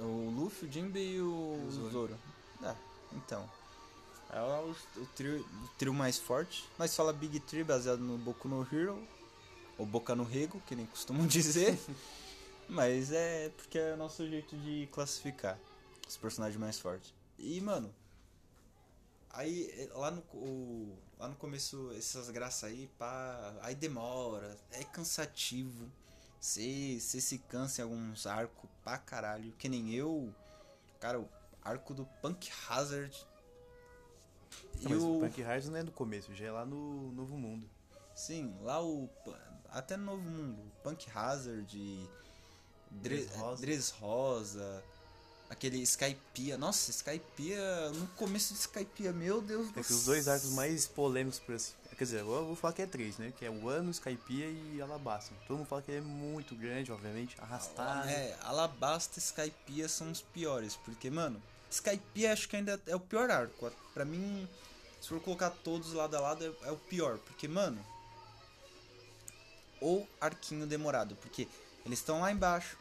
O 0.00 0.30
Luffy, 0.30 0.68
o 0.68 0.72
Jinbei 0.72 1.16
e 1.16 1.20
o, 1.20 1.64
o 1.66 1.70
Zoro. 1.70 1.90
Zoro. 1.90 2.18
Ah, 2.62 2.76
então. 3.12 3.48
É 4.30 4.40
o, 4.40 4.70
o 5.02 5.06
trio, 5.16 5.40
o 5.40 5.68
trio 5.78 5.94
mais 5.94 6.18
forte. 6.18 6.68
Nós 6.78 6.94
fala 6.94 7.12
Big 7.12 7.40
Tree 7.40 7.64
baseado 7.64 8.00
no 8.00 8.18
Boku 8.18 8.48
no 8.48 8.62
Hero. 8.72 9.02
Ou 9.78 9.86
Boca 9.86 10.14
no 10.14 10.24
Rego, 10.24 10.60
que 10.66 10.74
nem 10.74 10.86
costumam 10.86 11.26
dizer. 11.28 11.78
Mas 12.68 13.12
é 13.12 13.50
porque 13.50 13.78
é 13.78 13.94
o 13.94 13.96
nosso 13.96 14.26
jeito 14.28 14.56
de 14.58 14.88
classificar 14.92 15.58
os 16.08 16.16
personagens 16.16 16.60
mais 16.60 16.78
fortes. 16.80 17.14
E, 17.38 17.60
mano. 17.60 17.94
Aí, 19.30 19.70
é, 19.76 19.88
lá 19.94 20.10
no, 20.10 20.20
o- 20.34 20.96
lá 21.18 21.28
no 21.28 21.36
começo, 21.36 21.92
essas 21.96 22.30
graças 22.30 22.64
aí, 22.64 22.88
pá. 22.98 23.54
Aí 23.62 23.74
demora, 23.74 24.56
é 24.72 24.84
cansativo. 24.84 25.90
Você 26.40 26.98
se 27.00 27.38
cansa 27.38 27.80
em 27.82 27.84
alguns 27.84 28.26
arcos 28.26 28.68
pra 28.84 28.98
caralho. 28.98 29.52
Que 29.58 29.68
nem 29.68 29.92
eu. 29.94 30.32
Cara, 31.00 31.20
o 31.20 31.28
arco 31.68 31.94
do 31.94 32.04
Punk 32.22 32.50
Hazard. 32.68 33.26
Não, 34.82 34.90
E 34.90 34.94
mas 34.94 35.02
o. 35.02 35.20
Punk 35.20 35.40
Hearts 35.40 35.68
não 35.68 35.76
é 35.76 35.82
no 35.82 35.92
começo, 35.92 36.34
já 36.34 36.46
é 36.46 36.50
lá 36.50 36.64
no 36.64 37.12
Novo 37.12 37.36
Mundo. 37.36 37.68
Sim, 38.14 38.54
lá 38.62 38.82
o. 38.82 39.08
Até 39.70 39.96
no 39.96 40.04
Novo 40.04 40.22
Mundo. 40.22 40.62
Punk 40.82 41.06
Hazard. 41.14 42.08
Dre, 42.90 43.24
Dress 43.24 43.36
Rosa. 43.38 43.60
Dress 43.60 43.92
Rosa. 44.00 44.84
Aquele 45.50 45.78
Skypiea. 45.82 46.58
Nossa, 46.58 46.90
Skypiea. 46.90 47.90
No 47.90 48.06
começo 48.08 48.54
de 48.54 48.60
Skypiea, 48.60 49.12
meu 49.12 49.40
Deus 49.40 49.70
do 49.70 49.80
É 49.80 49.82
que 49.82 49.92
os 49.92 50.04
dois 50.04 50.28
arcos 50.28 50.50
mais 50.50 50.86
polêmicos 50.86 51.38
por 51.38 51.54
assim. 51.54 51.72
Quer 51.96 52.04
dizer, 52.04 52.20
eu 52.20 52.26
vou 52.26 52.54
falar 52.54 52.72
que 52.74 52.82
é 52.82 52.86
três, 52.86 53.18
né? 53.18 53.32
Que 53.36 53.44
é 53.44 53.50
o 53.50 53.68
Ano, 53.68 53.90
Skypiea 53.90 54.48
e 54.48 54.80
Alabasta. 54.80 55.34
Todo 55.48 55.56
mundo 55.56 55.66
fala 55.66 55.82
que 55.82 55.90
ele 55.90 55.98
é 55.98 56.00
muito 56.00 56.54
grande, 56.54 56.92
obviamente, 56.92 57.34
arrastado. 57.40 58.08
É, 58.08 58.36
Alabasta 58.42 59.18
e 59.18 59.22
Skypiea 59.22 59.88
são 59.88 60.08
os 60.12 60.20
piores, 60.20 60.76
porque, 60.76 61.10
mano, 61.10 61.42
Skypiea 61.70 62.32
acho 62.32 62.48
que 62.48 62.56
ainda 62.56 62.80
é 62.86 62.96
o 62.96 63.00
pior 63.00 63.30
arco. 63.30 63.70
Pra 63.92 64.04
mim, 64.04 64.48
se 65.00 65.08
for 65.08 65.20
colocar 65.20 65.50
todos 65.50 65.92
lado 65.92 66.16
a 66.16 66.20
lado, 66.20 66.44
é, 66.62 66.68
é 66.68 66.72
o 66.72 66.76
pior, 66.76 67.18
porque, 67.18 67.46
mano, 67.46 67.84
ou 69.80 70.08
arquinho 70.20 70.66
demorado, 70.66 71.16
porque 71.16 71.48
eles 71.84 71.98
estão 71.98 72.20
lá 72.20 72.32
embaixo, 72.32 72.76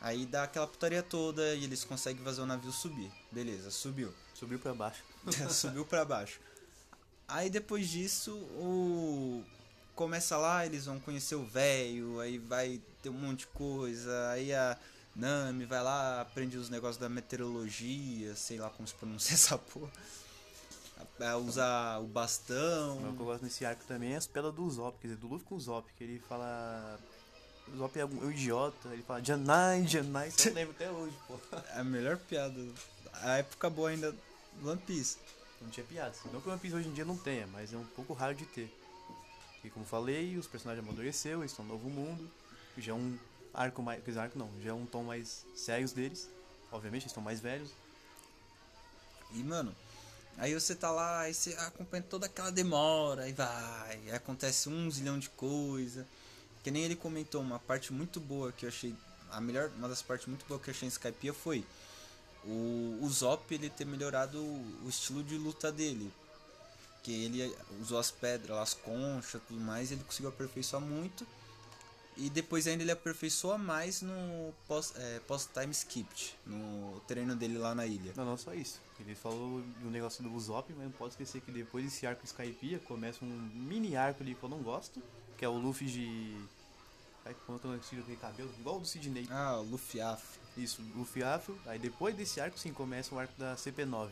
Aí 0.00 0.24
dá 0.24 0.44
aquela 0.44 0.66
putaria 0.66 1.02
toda 1.02 1.54
e 1.54 1.64
eles 1.64 1.84
conseguem 1.84 2.24
fazer 2.24 2.40
o 2.40 2.46
navio 2.46 2.72
subir. 2.72 3.12
Beleza, 3.30 3.70
subiu. 3.70 4.12
Subiu 4.34 4.58
pra 4.58 4.72
baixo. 4.72 5.04
subiu 5.50 5.84
pra 5.84 6.04
baixo. 6.04 6.40
Aí 7.28 7.50
depois 7.50 7.88
disso, 7.88 8.34
o 8.34 9.44
começa 9.94 10.38
lá, 10.38 10.64
eles 10.64 10.86
vão 10.86 10.98
conhecer 10.98 11.34
o 11.34 11.44
velho, 11.44 12.20
aí 12.20 12.38
vai 12.38 12.80
ter 13.02 13.10
um 13.10 13.12
monte 13.12 13.40
de 13.40 13.48
coisa, 13.48 14.30
aí 14.30 14.50
a 14.54 14.78
Nami 15.14 15.64
vai 15.64 15.82
lá, 15.82 16.20
aprende 16.20 16.56
os 16.56 16.68
negócios 16.70 16.96
da 16.96 17.08
meteorologia, 17.08 18.34
sei 18.36 18.58
lá 18.58 18.70
como 18.70 18.86
se 18.86 18.94
pronuncia 18.94 19.34
essa 19.34 19.58
porra. 19.58 19.90
A- 21.20 21.30
a 21.30 21.36
usar 21.36 21.98
o 22.00 22.06
bastão. 22.06 22.96
O 22.98 23.14
que 23.14 23.20
eu 23.22 23.26
gosto 23.26 23.42
nesse 23.42 23.64
arco 23.64 23.84
também 23.84 24.12
é 24.14 24.16
as 24.16 24.26
pedras 24.26 24.54
do 24.54 24.68
Zop, 24.70 24.98
quer 25.00 25.08
dizer, 25.08 25.20
do 25.20 25.28
Luffy 25.28 25.46
com 25.46 25.54
o 25.56 25.60
Zop, 25.60 25.90
que 25.96 26.04
ele 26.04 26.18
fala. 26.28 26.98
O 27.68 27.76
Zop 27.76 27.98
é 27.98 28.04
um 28.04 28.28
é 28.28 28.32
idiota, 28.32 28.88
ele 28.92 29.02
fala 29.02 29.22
Janai, 29.22 29.86
Janai, 29.86 30.28
isso 30.28 30.48
eu 30.48 30.54
lembro 30.54 30.74
até 30.74 30.90
hoje, 30.90 31.14
pô. 31.26 31.38
A 31.74 31.84
melhor 31.84 32.16
piada. 32.16 32.54
A 33.14 33.38
época 33.38 33.68
boa 33.70 33.90
ainda 33.90 34.12
do 34.60 34.68
One 34.70 34.80
Piece. 34.80 35.18
Não 35.60 35.68
tinha 35.68 35.84
piada. 35.84 36.14
Não 36.32 36.40
que 36.40 36.48
o 36.48 36.52
One 36.52 36.60
Piece 36.60 36.74
hoje 36.74 36.88
em 36.88 36.92
dia 36.92 37.04
não 37.04 37.16
tenha, 37.16 37.46
mas 37.46 37.72
é 37.72 37.76
um 37.76 37.84
pouco 37.84 38.12
raro 38.14 38.34
de 38.34 38.44
ter. 38.46 38.74
E 39.62 39.68
como 39.70 39.84
falei, 39.84 40.36
os 40.38 40.46
personagens 40.46 40.82
amadureceram, 40.86 41.40
eles 41.40 41.50
estão 41.52 41.64
no 41.64 41.72
novo 41.74 41.88
mundo. 41.90 42.30
Já 42.78 42.92
é 42.92 42.94
um 42.94 43.18
arco 43.52 43.82
mais. 43.82 44.02
Quer 44.02 44.10
dizer, 44.10 44.20
arco 44.20 44.38
não, 44.38 44.50
já 44.62 44.70
é 44.70 44.72
um 44.72 44.86
tom 44.86 45.04
mais 45.04 45.44
sério 45.54 45.88
deles. 45.88 46.28
Obviamente, 46.72 47.02
eles 47.02 47.10
estão 47.10 47.22
mais 47.22 47.40
velhos. 47.40 47.70
E, 49.32 49.42
mano, 49.42 49.74
aí 50.38 50.54
você 50.54 50.74
tá 50.74 50.90
lá, 50.90 51.20
aí 51.20 51.34
você 51.34 51.52
acompanha 51.54 52.02
toda 52.02 52.26
aquela 52.26 52.50
demora, 52.50 53.22
aí 53.22 53.32
vai, 53.32 54.10
acontece 54.12 54.68
um 54.68 54.90
zilhão 54.90 55.18
de 55.18 55.28
coisa. 55.30 56.06
Que 56.62 56.70
nem 56.70 56.84
ele 56.84 56.96
comentou, 56.96 57.40
uma 57.40 57.58
parte 57.58 57.92
muito 57.92 58.20
boa 58.20 58.52
que 58.52 58.66
eu 58.66 58.68
achei. 58.68 58.94
A 59.30 59.40
melhor, 59.40 59.70
uma 59.76 59.88
das 59.88 60.02
partes 60.02 60.26
muito 60.26 60.44
boas 60.46 60.60
que 60.60 60.70
eu 60.70 60.74
achei 60.74 60.86
em 60.86 60.90
Skypiea 60.90 61.32
foi 61.32 61.64
o, 62.44 62.98
o 63.02 63.08
Zop 63.10 63.54
ele 63.54 63.70
ter 63.70 63.86
melhorado 63.86 64.38
o, 64.38 64.84
o 64.84 64.88
estilo 64.88 65.22
de 65.22 65.36
luta 65.36 65.70
dele. 65.70 66.12
Que 67.02 67.24
ele 67.24 67.56
usou 67.80 67.98
as 67.98 68.10
pedras, 68.10 68.58
as 68.58 68.74
conchas 68.74 69.40
tudo 69.48 69.58
mais, 69.60 69.90
ele 69.90 70.04
conseguiu 70.04 70.28
aperfeiçoar 70.28 70.82
muito. 70.82 71.26
E 72.20 72.28
depois 72.28 72.66
ainda 72.66 72.82
ele 72.82 72.92
aperfeiçoa 72.92 73.56
mais 73.56 74.02
no 74.02 74.52
é, 74.94 75.20
pós-time 75.20 75.72
skipped, 75.72 76.36
no 76.44 77.00
treino 77.08 77.34
dele 77.34 77.56
lá 77.56 77.74
na 77.74 77.86
ilha. 77.86 78.12
Não, 78.14 78.26
não 78.26 78.36
só 78.36 78.52
isso. 78.52 78.78
Ele 79.00 79.14
falou 79.14 79.62
do 79.80 79.90
negócio 79.90 80.22
do 80.22 80.30
Usopp, 80.34 80.70
mas 80.74 80.84
não 80.84 80.92
pode 80.92 81.14
esquecer 81.14 81.40
que 81.40 81.50
depois 81.50 81.82
desse 81.82 82.06
arco 82.06 82.22
Skypiea 82.26 82.78
começa 82.80 83.24
um 83.24 83.50
mini 83.54 83.96
arco 83.96 84.22
ali 84.22 84.34
que 84.34 84.42
eu 84.42 84.50
não 84.50 84.58
gosto, 84.58 85.02
que 85.38 85.46
é 85.46 85.48
o 85.48 85.56
Luffy 85.56 85.86
de. 85.86 86.36
Ai, 87.24 87.34
quando 87.46 87.64
eu 87.64 87.70
não 87.70 87.76
aquele 87.76 88.16
cabelo, 88.16 88.50
igual 88.58 88.76
o 88.76 88.80
do 88.80 88.86
Sidney. 88.86 89.26
Ah, 89.30 89.56
o 89.56 89.62
Luffy 89.62 90.02
Afro. 90.02 90.40
Isso, 90.58 90.82
Luffy 90.94 91.22
Afro. 91.22 91.58
Aí 91.64 91.78
depois 91.78 92.14
desse 92.14 92.38
arco 92.38 92.58
sim 92.58 92.74
começa 92.74 93.14
o 93.14 93.18
arco 93.18 93.32
da 93.38 93.56
CP9. 93.56 94.10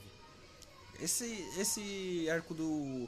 Esse, 0.98 1.26
esse 1.58 2.28
arco 2.30 2.54
do 2.54 3.06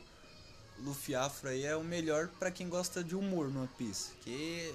Luffy 0.85 1.15
Afro 1.15 1.49
aí 1.49 1.65
é 1.65 1.77
o 1.77 1.85
melhor 1.85 2.29
pra 2.39 2.51
quem 2.51 2.69
gosta 2.69 3.03
de 3.05 3.15
humor 3.15 3.49
no 3.49 3.61
One 3.61 3.71
Piece. 3.77 4.13
Que 4.23 4.75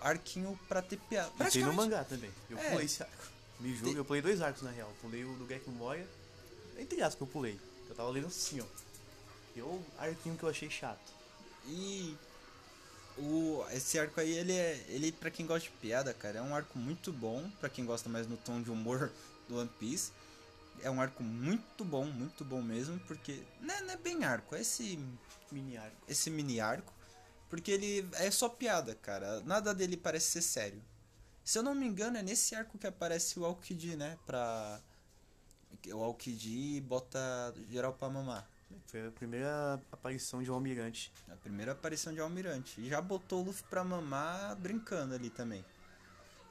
arquinho 0.00 0.58
pra 0.68 0.80
ter 0.82 0.96
piada. 0.98 1.30
E 1.40 1.50
tem 1.50 1.64
no 1.64 1.72
mangá 1.72 2.04
também. 2.04 2.30
Eu 2.50 2.58
É. 2.58 2.70
pulei 2.70 2.86
esse 2.86 3.02
arco. 3.02 3.24
Me 3.60 3.74
julga, 3.76 3.98
eu 3.98 4.04
pulei 4.04 4.22
dois 4.22 4.40
arcos 4.40 4.62
na 4.62 4.70
real. 4.70 4.92
Pulei 5.00 5.24
o 5.24 5.32
do 5.34 5.46
Gekko 5.46 5.70
Moya. 5.72 6.06
Entre 6.78 7.00
aspas 7.00 7.16
que 7.16 7.22
eu 7.22 7.26
pulei. 7.26 7.58
Eu 7.88 7.94
tava 7.94 8.08
lendo 8.10 8.28
assim, 8.28 8.60
ó. 8.60 8.64
E 9.56 9.60
o 9.62 9.82
arquinho 9.98 10.36
que 10.36 10.44
eu 10.44 10.48
achei 10.48 10.70
chato. 10.70 11.12
E 11.66 12.16
o, 13.16 13.64
esse 13.72 13.98
arco 13.98 14.20
aí, 14.20 14.30
ele 14.32 14.52
é. 14.52 14.84
Ele, 14.88 15.10
pra 15.10 15.30
quem 15.30 15.44
gosta 15.44 15.68
de 15.68 15.74
piada, 15.76 16.14
cara, 16.14 16.38
é 16.38 16.42
um 16.42 16.54
arco 16.54 16.78
muito 16.78 17.12
bom. 17.12 17.50
Pra 17.58 17.68
quem 17.68 17.84
gosta 17.84 18.08
mais 18.08 18.28
no 18.28 18.36
tom 18.36 18.62
de 18.62 18.70
humor 18.70 19.10
do 19.48 19.56
One 19.58 19.70
Piece. 19.80 20.12
É 20.82 20.90
um 20.90 21.00
arco 21.00 21.22
muito 21.22 21.84
bom, 21.84 22.04
muito 22.04 22.44
bom 22.44 22.62
mesmo. 22.62 22.98
Porque. 23.00 23.42
Não 23.60 23.74
é, 23.74 23.80
não 23.82 23.94
é 23.94 23.96
bem 23.96 24.24
arco, 24.24 24.54
é 24.54 24.60
esse 24.60 24.98
Mini 25.50 25.76
arco. 25.76 25.96
esse 26.06 26.30
mini 26.30 26.60
arco, 26.60 26.92
porque 27.48 27.70
ele 27.70 28.08
é 28.14 28.30
só 28.30 28.48
piada, 28.48 28.94
cara. 28.94 29.40
Nada 29.40 29.74
dele 29.74 29.96
parece 29.96 30.26
ser 30.32 30.42
sério. 30.42 30.82
Se 31.44 31.58
eu 31.58 31.62
não 31.62 31.74
me 31.74 31.86
engano, 31.86 32.18
é 32.18 32.22
nesse 32.22 32.54
arco 32.54 32.76
que 32.78 32.86
aparece 32.86 33.38
o 33.40 33.44
Aokiji, 33.44 33.96
né? 33.96 34.18
Pra. 34.26 34.80
O 35.92 36.02
Aokiji 36.02 36.80
bota 36.80 37.18
geral 37.70 37.92
pra 37.94 38.08
mamar. 38.08 38.46
Foi 38.86 39.06
a 39.06 39.10
primeira 39.10 39.80
aparição 39.90 40.42
de 40.42 40.50
um 40.50 40.54
almirante. 40.54 41.12
A 41.30 41.36
primeira 41.36 41.72
aparição 41.72 42.12
de 42.12 42.20
Almirante. 42.20 42.80
E 42.80 42.88
já 42.88 43.00
botou 43.00 43.40
o 43.40 43.44
Luffy 43.46 43.64
pra 43.68 43.82
mamar 43.82 44.56
brincando 44.56 45.14
ali 45.14 45.30
também. 45.30 45.64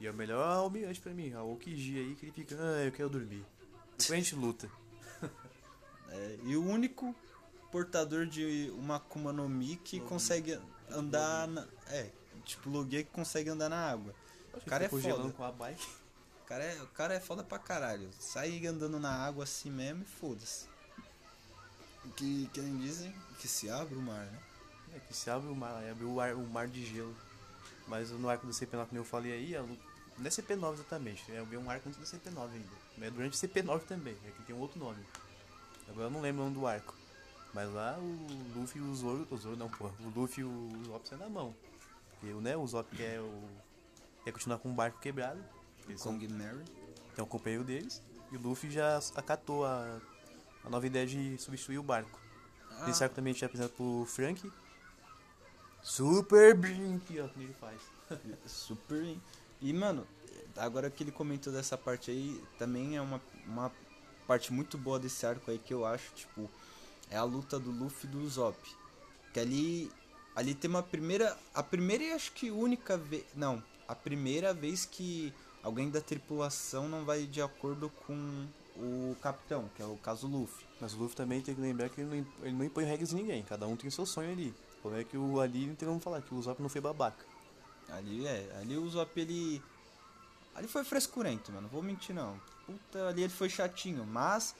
E 0.00 0.06
é 0.06 0.10
o 0.10 0.14
melhor 0.14 0.44
almirante 0.48 1.00
pra 1.00 1.12
mim, 1.12 1.32
a 1.32 1.42
Okiji 1.42 1.98
aí, 1.98 2.14
que 2.14 2.26
ele 2.26 2.32
fica, 2.32 2.56
ah, 2.58 2.84
eu 2.84 2.92
quero 2.92 3.08
dormir. 3.08 3.44
Depois 3.98 4.10
a 4.10 4.16
gente 4.16 4.34
luta. 4.34 4.70
É, 6.10 6.38
e 6.44 6.56
o 6.56 6.64
único 6.64 7.14
portador 7.70 8.24
de 8.24 8.72
uma 8.74 8.96
Akuma 8.96 9.30
no 9.30 9.46
Mi 9.46 9.76
que 9.76 9.96
Logia. 9.96 10.08
consegue 10.08 10.58
andar. 10.90 11.46
Na, 11.46 11.68
é, 11.88 12.10
tipo 12.46 12.70
Logia 12.70 13.04
que 13.04 13.10
consegue 13.10 13.50
andar 13.50 13.68
na 13.68 13.90
água. 13.90 14.14
Acho 14.54 14.64
que 14.64 14.70
cara 14.70 14.84
é 14.84 14.88
tá 14.88 14.90
congelando 14.90 15.22
foda. 15.24 15.34
com 15.34 15.44
a 15.44 15.52
bike. 15.52 15.86
O 16.42 16.46
cara, 16.46 16.64
é, 16.64 16.82
o 16.82 16.86
cara 16.86 17.14
é 17.14 17.20
foda 17.20 17.44
pra 17.44 17.58
caralho. 17.58 18.08
Sai 18.18 18.66
andando 18.66 18.98
na 18.98 19.12
água 19.12 19.44
assim 19.44 19.70
mesmo 19.70 20.02
e 20.02 20.06
foda-se. 20.06 20.66
Que, 22.16 22.48
que 22.54 22.60
nem 22.62 22.78
dizem 22.78 23.14
que 23.38 23.46
se 23.46 23.68
abre 23.68 23.94
o 23.94 24.00
mar, 24.00 24.24
né? 24.24 24.38
É, 24.94 25.00
que 25.00 25.14
se 25.14 25.28
abre 25.28 25.50
o 25.50 25.54
mar, 25.54 25.74
abre 25.90 26.06
o, 26.06 26.18
ar, 26.20 26.34
o 26.34 26.46
mar 26.46 26.68
de 26.68 26.86
gelo. 26.86 27.14
Mas 27.86 28.10
no 28.10 28.30
arco 28.30 28.46
do 28.46 28.52
CP9, 28.52 28.86
como 28.86 28.98
eu 28.98 29.04
falei 29.04 29.32
aí, 29.32 29.54
a 29.54 29.60
luta, 29.60 29.82
não 30.16 30.26
é 30.26 30.30
CP9 30.30 30.72
exatamente, 30.74 31.30
é 31.30 31.42
um 31.42 31.70
arco 31.70 31.88
antes 31.88 32.00
do 32.00 32.06
CP9 32.06 32.50
ainda. 32.50 32.87
É 33.02 33.10
durante 33.10 33.34
o 33.34 33.48
CP9 33.48 33.80
também, 33.82 34.16
é 34.26 34.30
que 34.30 34.42
tem 34.42 34.54
um 34.54 34.60
outro 34.60 34.78
nome. 34.78 35.02
Agora 35.88 36.06
eu 36.06 36.10
não 36.10 36.20
lembro 36.20 36.42
o 36.42 36.44
nome 36.44 36.58
do 36.58 36.66
arco. 36.66 36.94
Mas 37.54 37.72
lá 37.72 37.98
o 37.98 38.58
Luffy 38.58 38.80
e 38.80 38.84
o 38.84 38.94
Zoro, 38.94 39.26
o 39.30 39.36
Zoro 39.36 39.56
não, 39.56 39.68
pô, 39.68 39.90
o 40.00 40.12
Luffy 40.14 40.42
e 40.42 40.44
o 40.44 40.84
Zop 40.84 41.08
saem 41.08 41.20
na 41.20 41.28
mão. 41.28 41.54
Porque 42.10 42.32
né, 42.34 42.56
o 42.56 42.66
Zop 42.66 42.94
quer, 42.94 43.20
o, 43.20 43.48
quer 44.24 44.32
continuar 44.32 44.58
com 44.58 44.70
o 44.70 44.74
barco 44.74 45.00
quebrado, 45.00 45.42
eles 45.88 46.00
são, 46.00 46.12
Kong 46.12 46.28
Mary. 46.28 46.64
é 47.16 47.22
um 47.22 47.26
companheiro 47.26 47.64
deles, 47.64 48.02
e 48.30 48.36
o 48.36 48.40
Luffy 48.40 48.70
já 48.70 48.98
acatou 49.14 49.64
a, 49.64 49.98
a 50.64 50.70
nova 50.70 50.86
ideia 50.86 51.06
de 51.06 51.38
substituir 51.38 51.78
o 51.78 51.82
barco. 51.82 52.20
Ah, 52.70 52.86
Nesse 52.86 53.02
arco 53.02 53.16
também 53.16 53.30
a 53.30 53.34
gente 53.34 53.44
apresenta 53.44 53.70
pro 53.70 54.04
Frank. 54.06 54.52
Super 55.82 56.54
Blink, 56.54 57.18
ó, 57.20 57.28
que 57.28 57.40
ele 57.40 57.54
faz. 57.54 57.80
Super. 58.46 59.16
E, 59.60 59.72
mano, 59.72 60.06
agora 60.58 60.90
que 60.90 61.02
ele 61.02 61.12
comentou 61.12 61.52
dessa 61.52 61.76
parte 61.76 62.10
aí, 62.10 62.42
também 62.58 62.96
é 62.96 63.00
uma, 63.00 63.20
uma 63.46 63.72
parte 64.26 64.52
muito 64.52 64.76
boa 64.76 64.98
desse 64.98 65.24
arco 65.24 65.50
aí 65.50 65.58
que 65.58 65.72
eu 65.72 65.84
acho, 65.84 66.12
tipo, 66.14 66.50
é 67.10 67.16
a 67.16 67.24
luta 67.24 67.58
do 67.58 67.70
Luffy 67.70 68.08
e 68.08 68.12
do 68.12 68.28
Zop. 68.28 68.56
Que 69.32 69.40
ali. 69.40 69.90
Ali 70.34 70.54
tem 70.54 70.70
uma 70.70 70.82
primeira. 70.82 71.36
A 71.54 71.62
primeira 71.62 72.04
e 72.04 72.12
acho 72.12 72.32
que 72.32 72.50
única 72.50 72.96
vez. 72.96 73.24
Não, 73.34 73.62
a 73.86 73.94
primeira 73.94 74.52
vez 74.54 74.84
que 74.84 75.32
alguém 75.62 75.90
da 75.90 76.00
tripulação 76.00 76.88
não 76.88 77.04
vai 77.04 77.26
de 77.26 77.42
acordo 77.42 77.90
com 78.06 78.46
o 78.76 79.16
capitão, 79.20 79.68
que 79.74 79.82
é 79.82 79.84
o 79.84 79.96
caso 79.96 80.26
Luffy. 80.28 80.64
Mas 80.80 80.94
o 80.94 80.98
Luffy 80.98 81.16
também 81.16 81.40
tem 81.40 81.54
que 81.54 81.60
lembrar 81.60 81.88
que 81.88 82.00
ele 82.00 82.08
não, 82.08 82.46
ele 82.46 82.56
não 82.56 82.64
impõe 82.64 82.84
regras 82.84 83.12
em 83.12 83.16
ninguém, 83.16 83.42
cada 83.42 83.66
um 83.66 83.76
tem 83.76 83.90
seu 83.90 84.06
sonho 84.06 84.30
ali. 84.30 84.54
O 84.78 84.82
problema 84.82 85.02
é 85.02 85.04
que 85.04 85.16
o 85.16 85.40
ali 85.40 85.66
não 85.66 85.74
tem 85.74 85.88
como 85.88 86.00
falar, 86.00 86.22
que 86.22 86.32
o 86.32 86.38
Usopp 86.38 86.62
não 86.62 86.68
foi 86.68 86.80
babaca. 86.80 87.24
Ali 87.88 88.26
é, 88.26 88.56
ali 88.60 88.76
o 88.76 88.88
Zop 88.88 89.18
ele. 89.18 89.62
Ali 90.58 90.66
foi 90.66 90.82
frescurento, 90.82 91.52
mano, 91.52 91.68
vou 91.68 91.80
mentir 91.80 92.12
não. 92.12 92.36
Puta, 92.66 93.06
ali 93.06 93.22
ele 93.22 93.32
foi 93.32 93.48
chatinho, 93.48 94.04
mas 94.04 94.56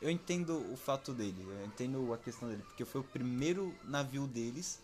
eu 0.00 0.08
entendo 0.08 0.56
o 0.72 0.76
fato 0.78 1.12
dele, 1.12 1.44
eu 1.46 1.66
entendo 1.66 2.10
a 2.14 2.16
questão 2.16 2.48
dele, 2.48 2.62
porque 2.62 2.86
foi 2.86 3.02
o 3.02 3.04
primeiro 3.04 3.74
navio 3.84 4.26
deles 4.26 4.80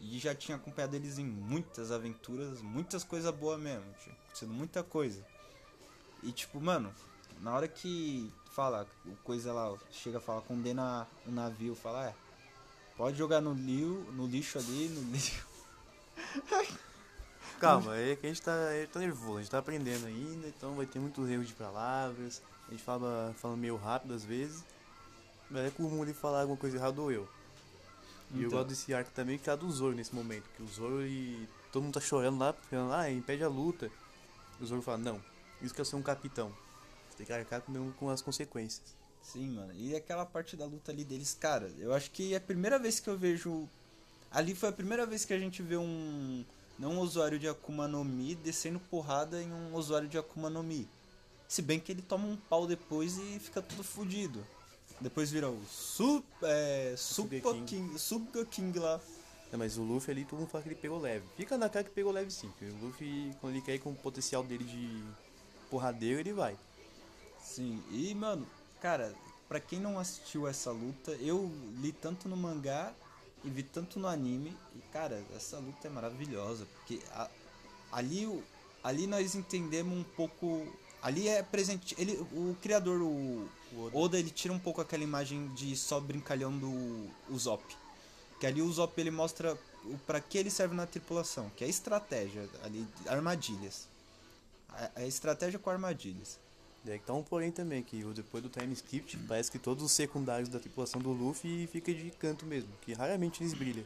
e 0.00 0.18
já 0.18 0.34
tinha 0.34 0.56
acompanhado 0.56 0.96
eles 0.96 1.18
em 1.18 1.24
muitas 1.24 1.92
aventuras, 1.92 2.60
muitas 2.62 3.04
coisas 3.04 3.32
boas 3.32 3.60
mesmo, 3.60 3.84
tinha 4.02 4.12
acontecido 4.16 4.52
muita 4.52 4.82
coisa. 4.82 5.24
E 6.20 6.32
tipo, 6.32 6.60
mano, 6.60 6.92
na 7.40 7.54
hora 7.54 7.68
que 7.68 8.28
fala, 8.50 8.88
o 9.04 9.14
coisa 9.22 9.52
lá, 9.52 9.72
chega 9.92 10.18
a 10.18 10.20
falar, 10.20 10.40
condena 10.40 11.06
o 11.24 11.30
navio, 11.30 11.76
fala, 11.76 12.08
é, 12.08 12.14
pode 12.96 13.16
jogar 13.16 13.40
no, 13.40 13.54
liu, 13.54 14.04
no 14.14 14.26
lixo 14.26 14.58
ali, 14.58 14.88
no 14.88 15.12
lixo. 15.12 15.46
Calma, 17.60 17.96
é 17.96 18.16
que 18.16 18.26
a 18.26 18.28
gente 18.28 18.42
tá, 18.42 18.52
a 18.68 18.74
gente 18.80 18.90
tá 18.90 19.00
nervoso, 19.00 19.38
a 19.38 19.40
gente 19.42 19.50
tá 19.50 19.58
aprendendo 19.58 20.06
ainda, 20.06 20.46
então 20.48 20.74
vai 20.74 20.86
ter 20.86 20.98
muitos 20.98 21.28
erros 21.28 21.48
de 21.48 21.54
palavras, 21.54 22.42
a 22.68 22.70
gente 22.70 22.82
fala 22.82 23.34
falando 23.38 23.58
meio 23.58 23.76
rápido 23.76 24.14
às 24.14 24.24
vezes. 24.24 24.62
Mas 25.50 25.66
é 25.66 25.70
comum 25.70 26.02
ele 26.02 26.12
falar 26.12 26.40
alguma 26.40 26.56
coisa 26.58 26.76
errada 26.76 27.00
ou 27.00 27.10
eu. 27.12 27.28
E 28.32 28.40
eu 28.42 28.46
Então. 28.48 28.58
gosto 28.58 28.68
desse 28.70 28.92
arco 28.92 29.10
também 29.12 29.38
que 29.38 29.48
é 29.48 29.56
do 29.56 29.70
Zoro 29.70 29.94
nesse 29.94 30.14
momento, 30.14 30.44
que 30.56 30.62
o 30.62 30.66
Zoro 30.66 31.06
e 31.06 31.48
todo 31.72 31.84
mundo 31.84 31.94
tá 31.94 32.00
chorando 32.00 32.38
lá, 32.38 32.52
falando, 32.52 32.92
ah, 32.92 33.10
impede 33.10 33.44
a 33.44 33.48
luta. 33.48 33.90
E 34.60 34.64
o 34.64 34.66
Zoro 34.66 34.82
fala, 34.82 34.98
não, 34.98 35.22
isso 35.62 35.72
que 35.72 35.80
eu 35.80 35.84
sou 35.84 36.00
um 36.00 36.02
capitão. 36.02 36.52
Você 37.10 37.18
tem 37.18 37.26
que 37.26 37.32
arcar 37.32 37.60
com, 37.62 37.92
com 37.92 38.10
as 38.10 38.20
consequências. 38.20 38.82
Sim, 39.22 39.50
mano. 39.54 39.72
E 39.74 39.94
aquela 39.94 40.26
parte 40.26 40.56
da 40.56 40.64
luta 40.66 40.90
ali 40.92 41.04
deles, 41.04 41.36
cara, 41.38 41.72
eu 41.78 41.94
acho 41.94 42.10
que 42.10 42.34
é 42.34 42.36
a 42.36 42.40
primeira 42.40 42.78
vez 42.78 42.98
que 43.00 43.08
eu 43.08 43.16
vejo. 43.16 43.68
Ali 44.30 44.54
foi 44.54 44.68
a 44.68 44.72
primeira 44.72 45.06
vez 45.06 45.24
que 45.24 45.32
a 45.32 45.38
gente 45.38 45.62
vê 45.62 45.76
um. 45.76 46.44
Não 46.78 46.92
um 46.92 47.00
usuário 47.00 47.38
de 47.38 47.48
Akuma 47.48 47.88
no 47.88 48.04
Mi 48.04 48.34
descendo 48.34 48.78
porrada 48.78 49.42
em 49.42 49.52
um 49.52 49.74
usuário 49.74 50.08
de 50.08 50.18
Akuma 50.18 50.50
no 50.50 50.62
Mi. 50.62 50.88
Se 51.48 51.62
bem 51.62 51.78
que 51.78 51.92
ele 51.92 52.02
toma 52.02 52.26
um 52.26 52.36
pau 52.36 52.66
depois 52.66 53.16
e 53.18 53.38
fica 53.38 53.62
tudo 53.62 53.82
fudido. 53.82 54.44
Depois 55.00 55.30
vira 55.30 55.48
o 55.48 55.62
Sup, 55.66 56.24
é, 56.42 56.94
Super 56.96 57.42
King. 57.42 57.64
King, 57.64 57.98
Super 57.98 58.46
King 58.46 58.78
lá. 58.78 59.00
Não, 59.52 59.58
mas 59.58 59.78
o 59.78 59.82
Luffy 59.82 60.10
ali, 60.10 60.24
todo 60.24 60.40
mundo 60.40 60.48
fala 60.48 60.62
que 60.62 60.68
ele 60.70 60.76
pegou 60.76 60.98
leve. 60.98 61.24
Fica 61.36 61.56
na 61.56 61.68
cara 61.68 61.84
que 61.84 61.90
pegou 61.90 62.12
leve 62.12 62.30
sim. 62.30 62.48
Porque 62.48 62.64
o 62.64 62.84
Luffy, 62.84 63.32
quando 63.40 63.54
ele 63.54 63.62
quer 63.62 63.74
ir 63.74 63.78
com 63.78 63.90
o 63.90 63.94
potencial 63.94 64.42
dele 64.42 64.64
de 64.64 65.04
porradeiro, 65.70 66.20
ele 66.20 66.32
vai. 66.32 66.56
Sim, 67.40 67.82
e 67.90 68.14
mano, 68.14 68.46
cara, 68.80 69.14
pra 69.48 69.60
quem 69.60 69.78
não 69.78 69.98
assistiu 69.98 70.48
essa 70.48 70.72
luta, 70.72 71.12
eu 71.12 71.50
li 71.80 71.92
tanto 71.92 72.28
no 72.28 72.36
mangá 72.36 72.92
e 73.46 73.50
vi 73.50 73.62
tanto 73.62 73.98
no 73.98 74.08
anime, 74.08 74.56
e 74.74 74.80
cara, 74.92 75.22
essa 75.34 75.58
luta 75.58 75.86
é 75.86 75.90
maravilhosa, 75.90 76.66
porque 76.74 77.00
a- 77.12 77.30
ali, 77.92 78.42
ali 78.82 79.06
nós 79.06 79.34
entendemos 79.34 79.96
um 79.96 80.02
pouco. 80.04 80.66
Ali 81.02 81.28
é 81.28 81.42
presente. 81.42 81.94
Ele, 81.98 82.16
o 82.32 82.56
criador, 82.60 83.00
o 83.00 83.48
O 83.72 83.84
Oda. 83.86 83.98
Oda, 83.98 84.18
ele 84.18 84.30
tira 84.30 84.52
um 84.52 84.58
pouco 84.58 84.80
aquela 84.80 85.02
imagem 85.04 85.48
de 85.54 85.76
só 85.76 86.00
brincalhão 86.00 86.56
do 86.56 87.08
Usopp. 87.28 87.62
Que 88.40 88.46
ali 88.46 88.60
o 88.62 88.66
Usopp 88.66 88.98
ele 89.00 89.10
mostra 89.10 89.56
o 89.84 89.96
para 90.06 90.20
que 90.20 90.36
ele 90.38 90.50
serve 90.50 90.74
na 90.74 90.86
tripulação, 90.86 91.50
que 91.56 91.62
é 91.64 91.68
estratégia, 91.68 92.48
ali 92.64 92.86
armadilhas. 93.06 93.86
A, 94.68 94.90
a 94.96 95.06
estratégia 95.06 95.58
com 95.58 95.70
armadilhas. 95.70 96.38
Daí 96.86 97.00
que 97.00 97.04
tá 97.04 97.12
um 97.12 97.22
porém 97.22 97.50
também, 97.50 97.82
que 97.82 98.04
depois 98.14 98.40
do 98.40 98.48
time 98.48 98.72
skip, 98.72 99.16
parece 99.26 99.50
que 99.50 99.58
todos 99.58 99.82
os 99.82 99.90
secundários 99.90 100.48
da 100.48 100.60
tripulação 100.60 101.00
do 101.00 101.10
Luffy 101.10 101.66
fica 101.66 101.92
de 101.92 102.12
canto 102.12 102.46
mesmo, 102.46 102.70
que 102.82 102.92
raramente 102.92 103.42
eles 103.42 103.54
brilham. 103.54 103.84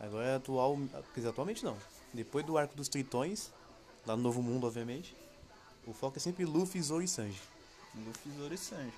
Agora 0.00 0.34
atual. 0.34 0.76
Quer 1.14 1.20
dizer, 1.20 1.28
atualmente 1.28 1.64
não. 1.64 1.76
Depois 2.12 2.44
do 2.44 2.58
arco 2.58 2.74
dos 2.74 2.88
tritões, 2.88 3.52
lá 4.04 4.16
no 4.16 4.22
Novo 4.24 4.42
Mundo, 4.42 4.66
obviamente, 4.66 5.14
o 5.86 5.92
foco 5.92 6.18
é 6.18 6.20
sempre 6.20 6.44
Luffy, 6.44 6.82
Zoro 6.82 7.04
e 7.04 7.08
Sanji. 7.08 7.40
Luffy, 7.94 8.32
Zoro 8.36 8.52
e 8.52 8.58
Sanji. 8.58 8.92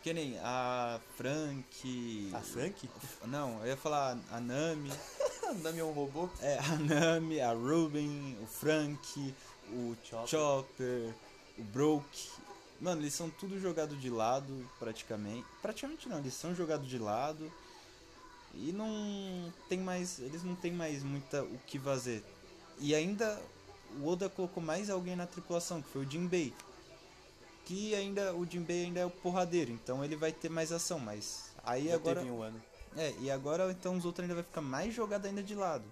Que 0.00 0.12
nem 0.12 0.38
a 0.38 1.00
Frank. 1.16 2.30
A 2.32 2.40
Frank? 2.40 2.88
Não, 3.26 3.58
eu 3.62 3.66
ia 3.66 3.76
falar 3.76 4.16
a 4.30 4.40
Nami. 4.40 4.92
Nami 5.62 5.80
é 5.80 5.84
um 5.84 5.90
robô? 5.90 6.28
É, 6.40 6.58
a 6.60 6.76
Nami, 6.76 7.40
a 7.40 7.52
Ruben, 7.52 8.38
o 8.40 8.46
Frank, 8.46 9.34
o 9.72 9.96
Chopper. 10.04 10.28
Chopper, 10.28 11.14
o 11.58 11.62
Broke. 11.64 12.41
Mano, 12.82 13.00
eles 13.00 13.14
são 13.14 13.30
tudo 13.30 13.60
jogado 13.60 13.94
de 13.94 14.10
lado, 14.10 14.68
praticamente. 14.76 15.46
Praticamente 15.62 16.08
não, 16.08 16.18
eles 16.18 16.34
são 16.34 16.52
jogados 16.52 16.88
de 16.88 16.98
lado. 16.98 17.50
E 18.54 18.72
não 18.72 19.52
tem 19.68 19.78
mais. 19.78 20.18
Eles 20.18 20.42
não 20.42 20.56
tem 20.56 20.72
mais 20.72 21.04
muita 21.04 21.44
o 21.44 21.58
que 21.64 21.78
fazer. 21.78 22.24
E 22.80 22.92
ainda 22.92 23.40
o 24.00 24.08
Oda 24.08 24.28
colocou 24.28 24.60
mais 24.60 24.90
alguém 24.90 25.14
na 25.14 25.28
tripulação, 25.28 25.80
que 25.80 25.88
foi 25.90 26.04
o 26.04 26.10
Jinbei. 26.10 26.52
Que 27.64 27.94
ainda. 27.94 28.34
O 28.34 28.44
Jinbei 28.44 28.86
ainda 28.86 28.98
é 28.98 29.06
o 29.06 29.10
porradeiro, 29.10 29.70
então 29.70 30.04
ele 30.04 30.16
vai 30.16 30.32
ter 30.32 30.48
mais 30.48 30.72
ação, 30.72 30.98
mas. 30.98 31.52
Aí 31.62 31.86
Já 31.86 31.94
agora. 31.94 32.18
teve 32.18 32.32
um 32.32 32.42
ano. 32.42 32.60
É, 32.96 33.14
e 33.20 33.30
agora 33.30 33.70
então 33.70 33.96
os 33.96 34.04
outros 34.04 34.24
ainda 34.24 34.34
vai 34.34 34.42
ficar 34.42 34.60
mais 34.60 34.92
jogado 34.92 35.26
ainda 35.26 35.42
de 35.42 35.54
lado. 35.54 35.84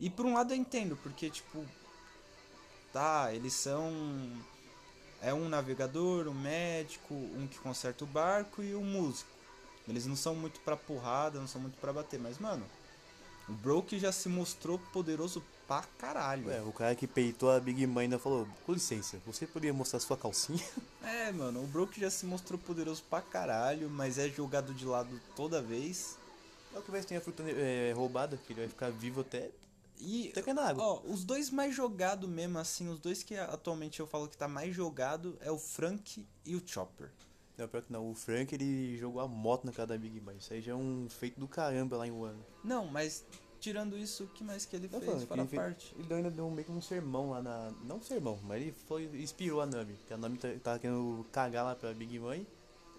E 0.00 0.10
por 0.10 0.26
um 0.26 0.34
lado 0.34 0.52
eu 0.52 0.56
entendo, 0.56 0.98
porque 1.00 1.30
tipo. 1.30 1.64
Tá, 2.92 3.32
eles 3.32 3.52
são. 3.52 3.92
É 5.22 5.32
um 5.32 5.48
navegador, 5.48 6.28
um 6.28 6.34
médico, 6.34 7.14
um 7.14 7.46
que 7.46 7.58
conserta 7.58 8.04
o 8.04 8.06
barco 8.06 8.62
e 8.62 8.74
um 8.74 8.84
músico. 8.84 9.30
Eles 9.88 10.06
não 10.06 10.16
são 10.16 10.34
muito 10.34 10.60
pra 10.60 10.76
porrada, 10.76 11.38
não 11.38 11.46
são 11.46 11.60
muito 11.60 11.78
pra 11.78 11.92
bater, 11.92 12.18
mas 12.18 12.38
mano. 12.38 12.64
O 13.48 13.52
Broke 13.52 13.98
já 13.98 14.10
se 14.10 14.28
mostrou 14.28 14.78
poderoso 14.92 15.42
pra 15.68 15.84
caralho. 15.98 16.50
É, 16.50 16.60
o 16.62 16.72
cara 16.72 16.96
que 16.96 17.06
peitou 17.06 17.50
a 17.50 17.60
Big 17.60 17.86
Mãe 17.86 18.04
ainda 18.04 18.18
falou, 18.18 18.46
com 18.64 18.72
licença, 18.72 19.20
você 19.24 19.46
poderia 19.46 19.72
mostrar 19.72 20.00
sua 20.00 20.16
calcinha? 20.16 20.64
É, 21.06 21.30
mano, 21.30 21.62
o 21.62 21.66
Broke 21.68 22.00
já 22.00 22.10
se 22.10 22.26
mostrou 22.26 22.58
poderoso 22.58 23.00
pra 23.08 23.20
caralho, 23.20 23.88
mas 23.88 24.18
é 24.18 24.28
jogado 24.28 24.74
de 24.74 24.84
lado 24.84 25.20
toda 25.36 25.62
vez. 25.62 26.18
É 26.74 26.78
o 26.80 26.82
que 26.82 26.90
vai 26.90 27.00
ter 27.00 27.14
a 27.14 27.20
fruta 27.20 27.44
é, 27.46 27.92
roubada, 27.94 28.36
que 28.36 28.52
ele 28.52 28.62
vai 28.62 28.68
ficar 28.68 28.90
vivo 28.90 29.20
até, 29.20 29.50
E 29.98 30.28
cair 30.42 30.54
na 30.54 30.62
água. 30.68 30.84
Ó, 30.84 31.02
os 31.06 31.24
dois 31.24 31.50
mais 31.50 31.74
jogados 31.74 32.28
mesmo, 32.28 32.58
assim, 32.58 32.88
os 32.88 32.98
dois 33.00 33.22
que 33.22 33.36
atualmente 33.36 34.00
eu 34.00 34.06
falo 34.06 34.28
que 34.28 34.36
tá 34.36 34.46
mais 34.48 34.74
jogado 34.74 35.36
é 35.40 35.50
o 35.50 35.58
Frank 35.58 36.26
e 36.44 36.54
o 36.56 36.62
Chopper. 36.66 37.10
Não, 37.56 37.66
pior 37.66 37.82
que 37.82 37.90
não, 37.92 38.10
o 38.10 38.14
Frank 38.14 38.54
ele 38.54 38.98
jogou 38.98 39.20
a 39.22 39.26
moto 39.26 39.64
na 39.64 39.72
cara 39.72 39.86
da 39.88 39.96
Big 39.98 40.20
Mãe. 40.20 40.36
Isso 40.36 40.52
aí 40.52 40.60
já 40.60 40.72
é 40.72 40.74
um 40.74 41.06
feito 41.08 41.40
do 41.40 41.48
caramba 41.48 41.96
lá 41.96 42.06
em 42.06 42.10
Wano. 42.10 42.44
Não, 42.62 42.84
mas 42.86 43.24
tirando 43.58 43.96
isso, 43.96 44.24
o 44.24 44.26
que 44.28 44.44
mais 44.44 44.66
que 44.66 44.76
ele 44.76 44.88
Tô 44.88 44.98
fez 45.00 45.10
falando 45.10 45.26
para 45.26 45.36
a 45.36 45.40
ele, 45.40 45.48
fez- 45.48 45.62
parte? 45.62 45.94
ele 45.98 46.12
ainda 46.14 46.30
deu 46.30 46.50
meio 46.50 46.66
que 46.66 46.70
um 46.72 46.82
sermão 46.82 47.30
lá 47.30 47.42
na. 47.42 47.72
Não 47.82 47.96
um 47.96 48.02
sermão, 48.02 48.38
mas 48.42 48.60
ele 48.60 48.72
foi, 48.86 49.04
inspirou 49.22 49.62
a 49.62 49.66
Nami. 49.66 49.96
Que 50.06 50.12
a 50.12 50.18
Nami 50.18 50.36
tá- 50.36 50.52
tava 50.62 50.78
querendo 50.78 51.24
cagar 51.32 51.64
lá 51.64 51.74
pra 51.74 51.94
Big 51.94 52.18
Mãe. 52.18 52.46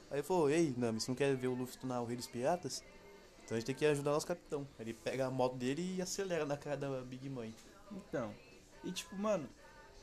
Aí 0.10 0.17
ele 0.17 0.23
falou, 0.23 0.49
ei 0.49 0.73
Nami, 0.75 0.99
você 1.01 1.12
não 1.12 1.15
quer 1.15 1.36
ver 1.36 1.49
o 1.49 1.53
Luffy 1.53 1.77
tornar 1.77 2.01
o 2.01 2.05
rei 2.05 2.17
dos 2.17 2.25
piratas? 2.27 2.83
Então 3.47 3.55
a 3.55 3.60
gente 3.60 3.67
tem 3.67 3.75
que 3.75 3.86
ajudar 3.86 4.12
nosso 4.12 4.27
capitão. 4.27 4.67
Ele 4.77 4.93
pega 4.93 5.25
a 5.25 5.31
moto 5.31 5.55
dele 5.55 5.95
e 5.95 6.01
acelera 6.01 6.45
na 6.45 6.57
cara 6.57 6.75
da 6.75 7.01
Big 7.01 7.29
Mãe. 7.29 7.55
Então, 7.91 8.33
e 8.83 8.91
tipo, 8.91 9.15
mano, 9.15 9.47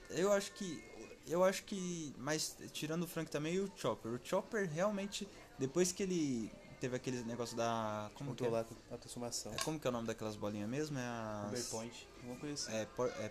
eu 0.08 0.32
acho 0.32 0.50
que 0.52 0.82
eu 1.26 1.44
acho 1.44 1.62
que 1.64 2.14
mas 2.16 2.56
tirando 2.72 3.02
o 3.02 3.06
Frank 3.06 3.30
também 3.30 3.54
e 3.54 3.60
o 3.60 3.70
Chopper, 3.76 4.12
o 4.12 4.20
Chopper 4.24 4.66
realmente 4.70 5.28
depois 5.58 5.92
que 5.92 6.02
ele 6.02 6.50
teve 6.80 6.96
aquele 6.96 7.22
negócio 7.24 7.54
da 7.54 8.10
como 8.14 8.34
que 8.34 8.44
é? 8.44 8.46
Controlar 8.46 8.66
a 8.90 8.96
transformação. 8.96 9.52
É, 9.52 9.56
como 9.62 9.78
que 9.78 9.86
é 9.86 9.90
o 9.90 9.92
nome 9.92 10.06
daquelas 10.06 10.36
bolinhas 10.36 10.68
mesmo? 10.68 10.98
É 10.98 11.02
a 11.02 11.50
Point, 11.70 12.08
alguma 12.16 12.36
coisa 12.40 12.54
assim. 12.54 12.74
é, 12.78 12.86
por- 12.96 13.08
é 13.10 13.30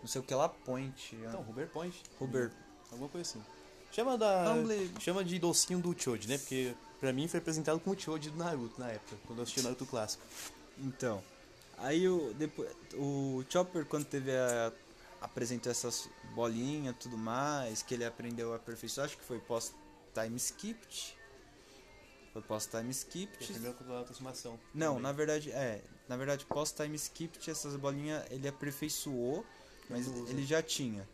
não 0.00 0.06
sei 0.06 0.20
o 0.20 0.24
que 0.24 0.34
lá 0.34 0.48
Point. 0.48 1.16
Então, 1.16 1.40
Rubber 1.42 1.68
Point. 1.68 2.02
Rubber 2.20 2.52
Alguma 2.92 3.08
coisa 3.08 3.28
assim. 3.30 3.42
Chama 3.92 4.16
da. 4.18 4.52
Humble- 4.52 4.90
Chama 5.00 5.24
de 5.24 5.38
docinho 5.38 5.80
do 5.80 5.98
Choji, 5.98 6.28
né? 6.28 6.36
Porque 6.38 6.74
pra 7.00 7.12
mim 7.12 7.28
foi 7.28 7.38
apresentado 7.40 7.78
como 7.80 7.94
o 7.96 7.98
Choji 8.00 8.30
do 8.30 8.36
Naruto 8.38 8.80
na 8.80 8.90
época, 8.90 9.16
quando 9.26 9.38
eu 9.38 9.42
assisti 9.42 9.60
o 9.60 9.62
Naruto 9.62 9.86
clássico. 9.86 10.22
Então, 10.78 11.22
aí 11.78 12.08
o, 12.08 12.32
depois, 12.34 12.70
o 12.94 13.44
Chopper, 13.48 13.84
quando 13.86 14.04
teve 14.04 14.30
a. 14.36 14.72
apresentou 15.20 15.70
essas 15.72 16.08
bolinhas 16.34 16.94
e 16.94 16.98
tudo 16.98 17.16
mais, 17.18 17.82
que 17.82 17.94
ele 17.94 18.04
aprendeu 18.04 18.52
a 18.52 18.56
aperfeiçoar, 18.56 19.06
acho 19.06 19.16
que 19.18 19.24
foi 19.24 19.38
pós-time 19.40 20.36
skipped. 20.36 21.16
Foi 22.32 22.42
pós-time 22.42 22.82
Que 22.82 22.88
é 22.88 22.92
skipped. 22.92 23.52
primeiro 23.52 23.76
controlar 23.76 24.00
a 24.00 24.04
transformação. 24.04 24.60
Não, 24.74 24.88
Também. 24.94 25.02
na 25.02 25.12
verdade, 25.12 25.50
é. 25.50 25.82
Na 26.08 26.16
verdade, 26.16 26.44
pós-time 26.46 26.94
skipped, 26.96 27.50
essas 27.50 27.74
bolinhas 27.76 28.24
ele 28.30 28.46
aperfeiçoou, 28.46 29.44
mas 29.90 30.06
ele 30.06 30.44
já 30.44 30.62
tinha. 30.62 31.08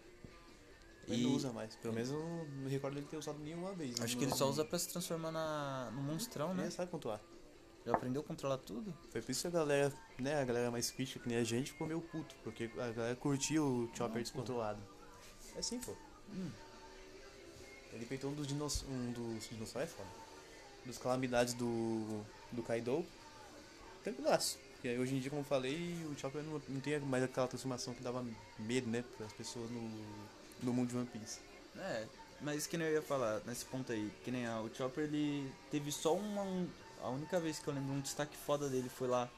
Ele 1.09 1.25
não 1.25 1.35
usa 1.35 1.53
mais. 1.53 1.77
Pelo 1.77 1.95
menos 1.95 2.11
eu 2.11 2.19
não 2.19 2.45
me 2.47 2.71
recordo 2.71 2.95
dele 2.95 3.07
ter 3.11 3.17
usado 3.17 3.39
nenhuma 3.39 3.73
vez. 3.73 4.01
Acho 4.01 4.17
que 4.17 4.25
ele 4.25 4.35
só 4.35 4.49
usa 4.49 4.65
pra 4.65 4.79
se 4.79 4.89
transformar 4.89 5.31
na, 5.31 5.91
no 5.93 6.03
monstrão, 6.03 6.53
Ele 6.53 6.63
né? 6.63 6.71
sabe 6.71 6.91
controlar. 6.91 7.21
Já 7.85 7.93
aprendeu 7.93 8.23
a 8.23 8.25
controlar 8.25 8.59
tudo? 8.59 8.95
Foi 9.11 9.21
por 9.21 9.31
isso 9.31 9.43
que 9.43 9.49
a 9.49 9.51
galera, 9.51 9.93
né, 10.19 10.41
a 10.41 10.45
galera 10.45 10.71
mais 10.71 10.91
crítica 10.91 11.21
que 11.21 11.29
nem 11.29 11.37
a 11.37 11.45
gente 11.45 11.73
ficou 11.73 11.87
meio 11.87 12.01
puto, 12.01 12.35
porque 12.43 12.71
a 12.79 12.91
galera 12.91 13.17
curtiu 13.17 13.63
o 13.63 13.89
Chopper 13.95 14.17
Não, 14.17 14.23
descontrolado. 14.23 14.81
É 15.55 15.61
sim, 15.61 15.79
pô. 15.79 15.93
Hum. 16.33 16.51
Ele 17.93 18.07
peitou 18.07 18.31
um 18.31 18.35
dos 18.35 18.47
dinossauros. 18.47 18.97
Um 18.97 19.13
dos 19.13 19.49
dinossauros 19.51 19.91
é 19.91 19.95
foda. 19.95 20.09
Dos 20.87 20.99
calamidades 20.99 21.55
do. 21.55 22.25
do 22.53 22.63
Kaido. 22.63 23.05
Tranquilaço. 24.03 24.59
Porque 24.73 24.89
aí, 24.89 24.99
hoje 24.99 25.15
em 25.15 25.21
dia, 25.21 25.31
como 25.31 25.41
eu 25.41 25.47
falei, 25.47 26.05
o 26.11 26.19
Chopper 26.19 26.43
não, 26.43 26.61
não 26.69 26.81
tem 26.81 26.99
mais 27.01 27.23
aquela 27.23 27.47
transformação 27.47 27.95
que 27.95 28.03
dava 28.03 28.25
medo, 28.59 28.89
né, 28.89 29.03
para 29.17 29.27
as 29.27 29.33
pessoas 29.33 29.71
no, 29.71 29.81
no 30.63 30.73
mundo 30.73 30.89
de 30.91 30.97
One 30.97 31.07
Piece. 31.07 31.41
É, 31.77 32.07
mas 32.41 32.67
que 32.67 32.77
nem 32.77 32.89
eu 32.89 32.95
ia 32.95 33.03
falar 33.03 33.41
nesse 33.47 33.65
ponto 33.65 33.91
aí, 33.91 34.13
que 34.25 34.31
nem 34.31 34.47
a, 34.47 34.61
o 34.61 34.73
Chopper 34.75 35.05
ele 35.05 35.51
teve 35.71 35.91
só 35.91 36.15
uma. 36.15 36.43
Um, 36.43 36.69
a 37.03 37.09
única 37.09 37.39
vez 37.39 37.59
que 37.59 37.69
eu 37.69 37.75
lembro 37.75 37.93
um 37.93 38.01
destaque 38.01 38.37
foda 38.37 38.69
dele 38.69 38.89
foi 38.89 39.09
lá 39.09 39.29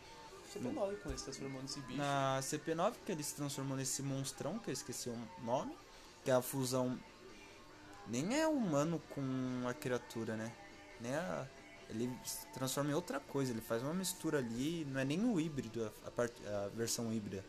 Você 0.49 0.61
foi 0.61 0.73
mal 0.73 0.87
quando 0.87 1.09
ele 1.09 1.19
se 1.19 1.25
transformou 1.25 1.63
nesse 1.63 1.81
bicho. 1.81 1.99
na 1.99 2.39
CP9, 2.41 2.95
que 3.05 3.13
ele 3.13 3.23
se 3.23 3.35
transformou 3.35 3.77
nesse 3.77 4.03
monstrão, 4.03 4.59
que 4.59 4.71
eu 4.71 4.73
esqueci 4.73 5.09
o 5.09 5.19
nome, 5.45 5.77
que 6.25 6.31
é 6.31 6.35
a 6.35 6.43
fusão. 6.43 6.99
Nem 8.09 8.41
é 8.41 8.47
humano 8.47 9.03
com 9.11 9.67
a 9.69 9.75
criatura, 9.75 10.37
né? 10.37 10.53
Nem 11.01 11.15
a. 11.15 11.47
Ele 11.89 12.11
se 12.25 12.47
transforma 12.49 12.91
em 12.91 12.95
outra 12.95 13.21
coisa, 13.21 13.53
ele 13.53 13.61
faz 13.61 13.83
uma 13.83 13.95
mistura 13.95 14.39
ali, 14.39 14.85
não 14.91 15.01
é 15.01 15.05
nem 15.05 15.25
o 15.25 15.41
híbrido, 15.41 15.85
a, 15.85 16.09
a, 16.09 16.11
parte, 16.11 16.35
a 16.45 16.69
versão 16.75 17.13
híbrida. 17.13 17.45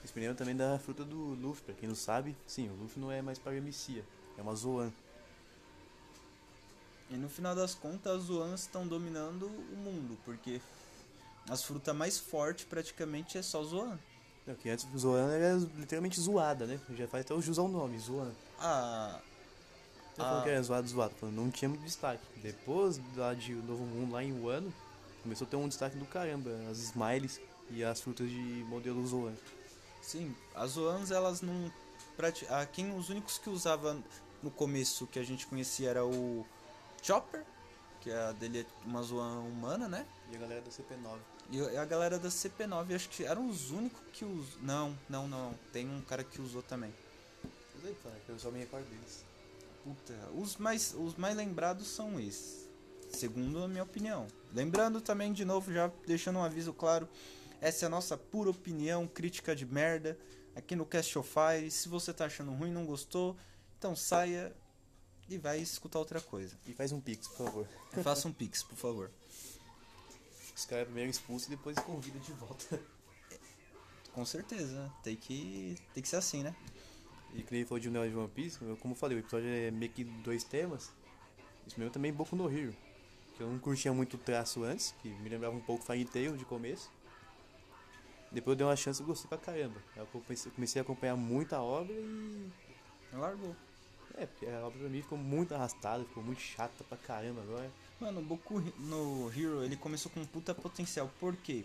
Eles 0.00 0.36
também 0.36 0.56
da 0.56 0.78
fruta 0.78 1.04
do 1.04 1.34
Luffy, 1.34 1.62
pra 1.64 1.74
quem 1.74 1.88
não 1.88 1.96
sabe, 1.96 2.36
sim, 2.46 2.68
o 2.68 2.74
Luffy 2.74 3.00
não 3.00 3.10
é 3.10 3.20
mais 3.20 3.38
Paramecia, 3.38 4.04
é 4.36 4.42
uma 4.42 4.54
Zoan. 4.54 4.92
E 7.10 7.16
no 7.16 7.28
final 7.28 7.54
das 7.54 7.74
contas, 7.74 8.12
as 8.18 8.22
Zoans 8.24 8.60
estão 8.60 8.86
dominando 8.86 9.46
o 9.46 9.76
mundo, 9.76 10.18
porque 10.24 10.60
as 11.48 11.62
frutas 11.64 11.94
mais 11.96 12.18
fortes 12.18 12.64
praticamente 12.64 13.38
é 13.38 13.42
só 13.42 13.62
Zoan. 13.62 13.98
Não, 14.46 14.54
que 14.54 14.68
antes 14.70 14.86
Zoan 14.96 15.30
era 15.32 15.56
literalmente 15.76 16.20
zoada, 16.20 16.66
né? 16.66 16.80
Já 16.96 17.06
faz 17.08 17.24
até 17.24 17.34
o 17.34 17.40
jus 17.40 17.58
ao 17.58 17.68
nome, 17.68 17.98
Zoan. 17.98 18.30
Ah, 18.58 19.20
Não 20.16 20.24
Ah. 20.24 20.28
falando 20.28 20.42
que 20.44 20.50
era 20.50 20.62
zoado, 20.62 20.88
zoado, 20.88 21.14
falando, 21.14 21.36
não 21.36 21.50
tinha 21.50 21.68
muito 21.68 21.84
destaque. 21.84 22.22
Depois 22.42 23.00
lá 23.16 23.34
de 23.34 23.54
Novo 23.54 23.84
Mundo, 23.84 24.12
lá 24.12 24.22
em 24.24 24.32
Wano, 24.42 24.72
começou 25.22 25.46
a 25.46 25.50
ter 25.50 25.56
um 25.56 25.68
destaque 25.68 25.96
do 25.96 26.04
caramba. 26.06 26.50
As 26.70 26.78
Smiles, 26.78 27.40
e 27.70 27.84
as 27.84 28.00
frutas 28.00 28.28
de 28.28 28.36
modelo 28.68 29.06
Zoan. 29.06 29.32
Sim, 30.08 30.34
as 30.54 30.70
Zoans 30.70 31.10
elas 31.10 31.42
não. 31.42 31.70
Ah, 32.48 32.64
quem, 32.64 32.96
os 32.96 33.10
únicos 33.10 33.36
que 33.36 33.50
usava 33.50 33.94
no 34.42 34.50
começo 34.50 35.06
que 35.06 35.18
a 35.18 35.22
gente 35.22 35.46
conhecia 35.46 35.90
era 35.90 36.06
o 36.06 36.46
Chopper, 37.02 37.44
que 38.00 38.10
a 38.10 38.32
dele 38.32 38.60
é 38.60 38.86
uma 38.86 39.02
Zoan 39.02 39.40
humana, 39.40 39.86
né? 39.86 40.06
E 40.32 40.36
a 40.36 40.38
galera 40.38 40.62
da 40.62 40.70
CP9. 40.70 41.18
E 41.50 41.76
a 41.76 41.84
galera 41.84 42.18
da 42.18 42.30
CP9, 42.30 42.94
acho 42.94 43.10
que 43.10 43.24
eram 43.24 43.50
os 43.50 43.70
únicos 43.70 44.00
que 44.14 44.24
usam. 44.24 44.58
Não, 44.62 44.98
não, 45.10 45.28
não. 45.28 45.54
Tem 45.74 45.86
um 45.86 46.00
cara 46.00 46.24
que 46.24 46.40
usou 46.40 46.62
também. 46.62 46.94
Eu 48.26 48.38
só 48.38 48.50
me 48.50 48.60
recordo 48.60 48.88
deles. 48.88 49.26
Puta, 49.84 50.14
os 50.34 50.56
mais, 50.56 50.94
os 50.94 51.16
mais 51.16 51.36
lembrados 51.36 51.86
são 51.86 52.18
esses. 52.18 52.66
Segundo 53.12 53.62
a 53.62 53.68
minha 53.68 53.82
opinião. 53.82 54.26
Lembrando 54.54 55.02
também, 55.02 55.34
de 55.34 55.44
novo, 55.44 55.70
já 55.70 55.90
deixando 56.06 56.38
um 56.38 56.44
aviso 56.44 56.72
claro. 56.72 57.06
Essa 57.60 57.84
é 57.84 57.86
a 57.86 57.90
nossa 57.90 58.16
pura 58.16 58.50
opinião, 58.50 59.06
crítica 59.06 59.54
de 59.54 59.66
merda. 59.66 60.18
Aqui 60.54 60.74
no 60.74 60.86
Cast 60.86 61.18
of 61.18 61.28
Fire. 61.28 61.70
Se 61.70 61.88
você 61.88 62.12
tá 62.12 62.26
achando 62.26 62.52
ruim, 62.52 62.70
não 62.70 62.84
gostou, 62.84 63.36
então 63.76 63.94
saia 63.94 64.54
e 65.28 65.36
vai 65.38 65.60
escutar 65.60 65.98
outra 65.98 66.20
coisa. 66.20 66.56
E 66.66 66.72
faz 66.72 66.92
um 66.92 67.00
pix, 67.00 67.28
por 67.28 67.46
favor. 67.46 67.68
Faça 68.02 68.28
um 68.28 68.32
pix, 68.32 68.62
por 68.62 68.76
favor. 68.76 69.10
Os 70.56 70.64
caras 70.64 70.86
primeiro 70.86 71.10
expulsam 71.10 71.52
e 71.52 71.56
depois 71.56 71.78
convida 71.78 72.18
de 72.18 72.32
volta. 72.32 72.80
Com 74.12 74.24
certeza, 74.24 74.92
tem 75.02 75.14
que, 75.14 75.76
tem 75.94 76.02
que 76.02 76.08
ser 76.08 76.16
assim, 76.16 76.42
né? 76.42 76.54
E 77.34 77.42
que 77.42 77.52
nem 77.52 77.64
falou 77.64 77.78
de 77.78 77.88
Unidade 77.88 78.10
de 78.10 78.16
One 78.16 78.28
Piece, 78.28 78.58
como 78.58 78.94
eu 78.94 78.96
falei, 78.96 79.18
o 79.18 79.20
episódio 79.20 79.48
é 79.48 79.70
meio 79.70 79.92
que 79.92 80.02
dois 80.02 80.42
temas. 80.42 80.90
Isso 81.66 81.78
mesmo 81.78 81.92
também 81.92 82.12
Boku 82.12 82.34
no 82.34 82.50
Hero. 82.50 82.74
Que 83.36 83.42
eu 83.42 83.48
não 83.48 83.58
curtia 83.58 83.92
muito 83.92 84.14
o 84.14 84.18
traço 84.18 84.64
antes, 84.64 84.92
que 85.02 85.08
me 85.08 85.28
lembrava 85.28 85.54
um 85.54 85.60
pouco 85.60 85.84
Fairy 85.84 86.04
Tail 86.04 86.36
de 86.36 86.44
começo. 86.44 86.90
Depois 88.30 88.52
eu 88.52 88.56
dei 88.56 88.66
uma 88.66 88.76
chance 88.76 89.02
e 89.02 89.04
gostei 89.04 89.28
pra 89.28 89.38
caramba. 89.38 89.82
Eu 89.96 90.06
comecei, 90.06 90.52
comecei 90.52 90.80
a 90.80 90.82
acompanhar 90.82 91.16
muita 91.16 91.60
obra 91.60 91.94
e. 91.94 92.50
Largou. 93.12 93.56
É, 94.16 94.26
porque 94.26 94.46
a 94.46 94.66
obra 94.66 94.80
pra 94.80 94.88
mim 94.88 95.00
ficou 95.00 95.16
muito 95.16 95.54
arrastada, 95.54 96.04
ficou 96.04 96.22
muito 96.22 96.40
chata 96.40 96.84
pra 96.84 96.98
caramba 96.98 97.40
agora. 97.42 97.70
Mano, 98.00 98.20
o 98.20 98.22
Boku 98.22 98.60
no 98.78 99.30
Hero, 99.30 99.62
ele 99.62 99.76
começou 99.76 100.10
com 100.10 100.20
um 100.20 100.26
puta 100.26 100.54
potencial. 100.54 101.10
Por 101.20 101.36
quê? 101.36 101.64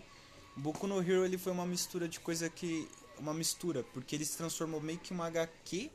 O 0.56 0.60
Boku 0.60 0.86
no 0.86 1.00
Hero, 1.00 1.24
ele 1.24 1.36
foi 1.36 1.52
uma 1.52 1.66
mistura 1.66 2.08
de 2.08 2.20
coisa 2.20 2.48
que... 2.48 2.88
Uma 3.18 3.32
mistura, 3.32 3.84
porque 3.92 4.16
ele 4.16 4.24
se 4.24 4.36
transformou 4.36 4.80
meio 4.80 4.98
que 4.98 5.12
uma 5.12 5.26
HQ 5.26 5.90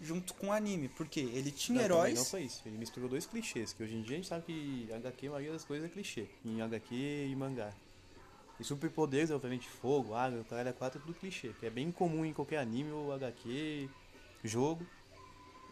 junto 0.00 0.32
com 0.34 0.50
anime. 0.52 0.88
Porque 0.88 1.20
ele 1.20 1.50
tinha 1.50 1.78
Não, 1.78 1.84
heróis... 1.84 2.18
Não 2.18 2.24
foi 2.24 2.42
isso, 2.42 2.62
ele 2.66 2.78
misturou 2.78 3.08
dois 3.08 3.26
clichês, 3.26 3.72
que 3.72 3.82
hoje 3.82 3.94
em 3.94 4.02
dia 4.02 4.14
a 4.14 4.16
gente 4.16 4.28
sabe 4.28 4.44
que 4.44 4.88
HQ, 4.92 5.26
a 5.26 5.30
maioria 5.30 5.52
das 5.52 5.64
coisas 5.64 5.90
é 5.90 5.92
clichê. 5.92 6.26
Em 6.44 6.60
HQ 6.62 6.94
e 6.94 7.36
mangá. 7.36 7.72
E 8.60 8.64
superpoderes, 8.64 9.30
obviamente, 9.30 9.68
fogo, 9.68 10.14
água, 10.14 10.44
caralho 10.48 10.68
é 10.68 10.72
quatro 10.72 10.98
é 10.98 11.02
tudo 11.02 11.14
clichê, 11.18 11.50
que 11.58 11.66
é 11.66 11.70
bem 11.70 11.90
comum 11.90 12.24
em 12.24 12.32
qualquer 12.32 12.58
anime 12.58 12.90
ou 12.92 13.12
HQ, 13.12 13.88
jogo. 14.44 14.86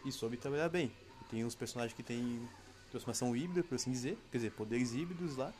E 0.03 0.11
soube 0.11 0.35
trabalhar 0.35 0.67
bem. 0.67 0.91
E 1.21 1.25
tem 1.29 1.45
uns 1.45 1.55
personagens 1.55 1.95
que 1.95 2.01
tem 2.03 2.41
transformação 2.89 3.35
híbrida, 3.35 3.63
por 3.63 3.75
assim 3.75 3.91
dizer. 3.91 4.17
Quer 4.31 4.39
dizer, 4.39 4.51
poderes 4.51 4.93
híbridos 4.93 5.37
lá. 5.37 5.53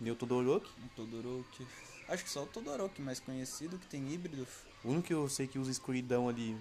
Nem 0.00 0.12
o 0.12 0.16
Todoroki. 0.16 0.68
O 0.84 0.88
Todoroki... 0.96 1.66
Acho 2.08 2.24
que 2.24 2.28
só 2.28 2.42
o 2.42 2.46
Todoroki 2.46 3.00
mais 3.00 3.18
conhecido, 3.20 3.78
que 3.78 3.86
tem 3.86 4.12
híbrido. 4.12 4.46
O 4.82 4.88
único 4.90 5.06
que 5.06 5.14
eu 5.14 5.26
sei 5.28 5.46
que 5.46 5.58
usa 5.58 5.70
escuridão 5.70 6.28
ali. 6.28 6.54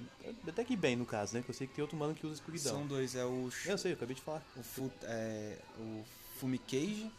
Até 0.47 0.63
que 0.63 0.75
bem 0.77 0.95
no 0.95 1.05
caso, 1.05 1.35
né? 1.35 1.41
Que 1.41 1.49
eu 1.49 1.53
sei 1.55 1.67
que 1.67 1.73
tem 1.73 1.81
outro 1.81 1.97
mano 1.97 2.13
que 2.13 2.25
usa 2.25 2.35
escuridão. 2.35 2.71
São 2.71 2.87
dois, 2.87 3.15
é 3.15 3.25
o... 3.25 3.49
Eu 3.65 3.77
sei, 3.77 3.91
eu 3.91 3.95
acabei 3.95 4.15
de 4.15 4.21
falar. 4.21 4.41
O, 4.55 4.63
Fu, 4.63 4.89
é, 5.03 5.57
o 5.79 6.05
Fumikage, 6.39 7.11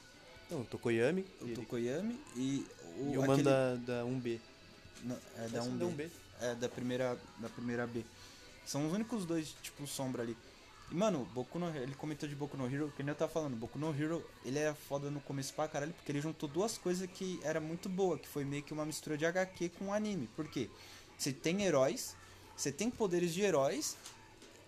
Então, 0.47 0.61
o 0.63 0.65
Tokoyami. 0.65 1.27
o 1.43 1.45
ele- 1.45 1.55
Tokoyami 1.57 2.19
e 2.37 2.65
o... 2.99 3.13
E 3.15 3.19
o 3.19 3.23
aquele- 3.23 3.43
da, 3.43 3.75
da 3.77 4.05
1B. 4.05 4.41
Não, 5.03 5.17
é 5.37 5.49
da 5.49 5.59
Essa 5.59 5.69
1B. 5.71 5.79
da 5.79 5.87
1B. 5.87 6.11
É, 6.41 6.55
da 6.55 6.69
primeira, 6.69 7.19
da 7.39 7.49
primeira 7.49 7.87
B. 7.87 8.05
São 8.67 8.87
os 8.87 8.93
únicos 8.93 9.25
dois, 9.25 9.55
tipo, 9.63 9.87
sombra 9.87 10.23
ali. 10.23 10.37
E, 10.91 10.95
mano, 10.95 11.25
Boku 11.33 11.59
no 11.59 11.69
ele 11.77 11.95
comentou 11.95 12.29
de 12.29 12.35
Boku 12.35 12.57
no 12.57 12.67
Hero, 12.73 12.93
que 12.97 13.03
nem 13.03 13.11
eu 13.11 13.15
tava 13.15 13.31
falando, 13.33 13.57
Boku 13.57 13.79
no 13.79 13.91
Hero, 13.99 14.25
ele 14.45 14.59
é 14.59 14.75
foda 14.75 15.11
no 15.11 15.21
começo 15.21 15.53
pra 15.55 15.67
caralho, 15.69 15.93
porque 15.93 16.11
ele 16.13 16.21
juntou 16.21 16.49
duas 16.49 16.77
coisas 16.77 17.09
que 17.11 17.41
era 17.43 17.61
muito 17.61 17.89
boa, 17.89 18.19
que 18.19 18.29
foi 18.29 18.45
meio 18.45 18.63
que 18.63 18.73
uma 18.73 18.85
mistura 18.85 19.17
de 19.17 19.25
HQ 19.25 19.71
com 19.79 19.93
anime. 19.93 20.29
Por 20.37 20.47
quê? 20.49 20.69
Você 21.17 21.33
tem 21.33 21.63
heróis, 21.63 22.15
você 22.57 22.71
tem 22.73 22.91
poderes 22.91 23.33
de 23.33 23.41
heróis, 23.43 23.97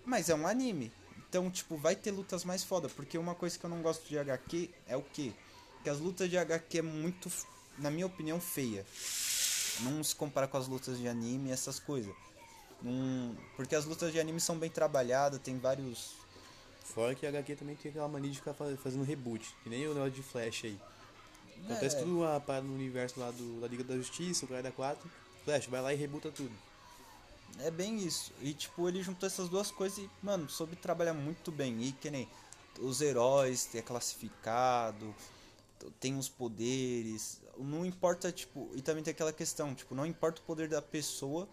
mas 0.04 0.28
é 0.30 0.34
um 0.34 0.46
anime. 0.46 0.90
Então, 1.28 1.50
tipo, 1.50 1.76
vai 1.76 1.94
ter 1.96 2.12
lutas 2.12 2.44
mais 2.44 2.62
foda, 2.64 2.88
porque 2.88 3.18
uma 3.18 3.34
coisa 3.34 3.58
que 3.58 3.64
eu 3.64 3.70
não 3.70 3.82
gosto 3.82 4.06
de 4.08 4.18
HQ 4.18 4.70
é 4.86 4.96
o 4.96 5.02
quê? 5.02 5.32
Que 5.82 5.90
as 5.90 5.98
lutas 5.98 6.30
de 6.30 6.38
HQ 6.38 6.78
é 6.78 6.82
muito, 6.82 7.30
na 7.78 7.90
minha 7.90 8.06
opinião, 8.06 8.40
feia. 8.40 8.84
Não 9.80 10.02
se 10.02 10.14
compara 10.14 10.46
com 10.48 10.56
as 10.56 10.66
lutas 10.68 10.98
de 10.98 11.06
anime 11.08 11.50
e 11.50 11.52
essas 11.52 11.78
coisas. 11.78 12.14
Não- 12.82 13.36
Porque 13.56 13.74
as 13.74 13.84
lutas 13.84 14.12
de 14.12 14.18
anime 14.20 14.40
são 14.40 14.58
bem 14.58 14.70
trabalhadas, 14.70 15.40
tem 15.40 15.58
vários. 15.58 16.14
Fora 16.84 17.14
que 17.14 17.26
a 17.26 17.28
HQ 17.30 17.56
também 17.56 17.74
tem 17.76 17.90
aquela 17.90 18.08
mania 18.08 18.30
de 18.30 18.38
ficar 18.38 18.54
fa- 18.54 18.76
fazendo 18.82 19.04
reboot. 19.04 19.54
Que 19.62 19.68
nem 19.68 19.86
o 19.86 19.92
negócio 19.94 20.12
de 20.12 20.22
Flash 20.22 20.64
aí. 20.64 20.80
Acontece 21.64 21.96
É, 21.96 21.98
tudo 22.00 22.18
uma 22.20 22.38
parada 22.40 22.66
no 22.66 22.74
universo 22.74 23.18
lá 23.18 23.30
do, 23.30 23.60
da 23.60 23.66
Liga 23.68 23.82
da 23.82 23.96
Justiça, 23.96 24.44
o 24.44 24.48
cara 24.48 24.62
da 24.62 24.70
4. 24.72 25.10
Flash, 25.44 25.66
vai 25.66 25.80
lá 25.82 25.92
e 25.92 25.96
rebuta 25.96 26.30
tudo. 26.30 26.52
É 27.58 27.70
bem 27.70 27.96
isso. 27.98 28.32
E 28.40 28.52
tipo, 28.54 28.88
ele 28.88 29.02
juntou 29.02 29.26
essas 29.26 29.48
duas 29.48 29.70
coisas 29.70 29.98
e, 29.98 30.08
mano, 30.22 30.48
soube 30.48 30.76
trabalhar 30.76 31.14
muito 31.14 31.50
bem. 31.50 31.82
E 31.82 31.92
que 31.92 32.10
nem 32.10 32.28
os 32.78 33.00
heróis, 33.00 33.68
é 33.74 33.82
classificado, 33.82 35.14
tem 35.98 36.16
os 36.18 36.28
poderes. 36.28 37.40
Não 37.58 37.84
importa, 37.86 38.30
tipo, 38.32 38.70
e 38.74 38.82
também 38.82 39.02
tem 39.02 39.12
aquela 39.12 39.32
questão, 39.32 39.74
tipo, 39.74 39.94
não 39.94 40.04
importa 40.06 40.40
o 40.40 40.44
poder 40.44 40.68
da 40.68 40.82
pessoa. 40.82 41.48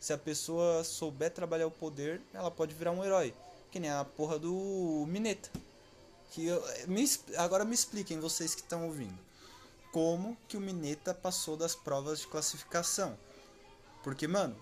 Se 0.00 0.12
a 0.12 0.18
pessoa 0.18 0.84
souber 0.84 1.32
trabalhar 1.32 1.66
o 1.66 1.70
poder, 1.70 2.20
ela 2.32 2.50
pode 2.50 2.72
virar 2.74 2.92
um 2.92 3.04
herói. 3.04 3.34
Que 3.70 3.80
nem 3.80 3.90
a 3.90 4.04
porra 4.04 4.38
do 4.38 5.04
Mineta. 5.08 5.50
Que 6.30 6.46
eu, 6.46 6.62
me, 6.86 7.02
es- 7.02 7.24
agora 7.36 7.64
me 7.64 7.74
expliquem, 7.74 8.20
vocês 8.20 8.54
que 8.54 8.60
estão 8.60 8.86
ouvindo. 8.86 9.18
Como 9.92 10.36
que 10.46 10.56
o 10.56 10.60
Mineta 10.60 11.12
passou 11.12 11.56
das 11.56 11.74
provas 11.74 12.20
de 12.20 12.26
classificação? 12.28 13.18
Porque, 14.04 14.28
mano, 14.28 14.56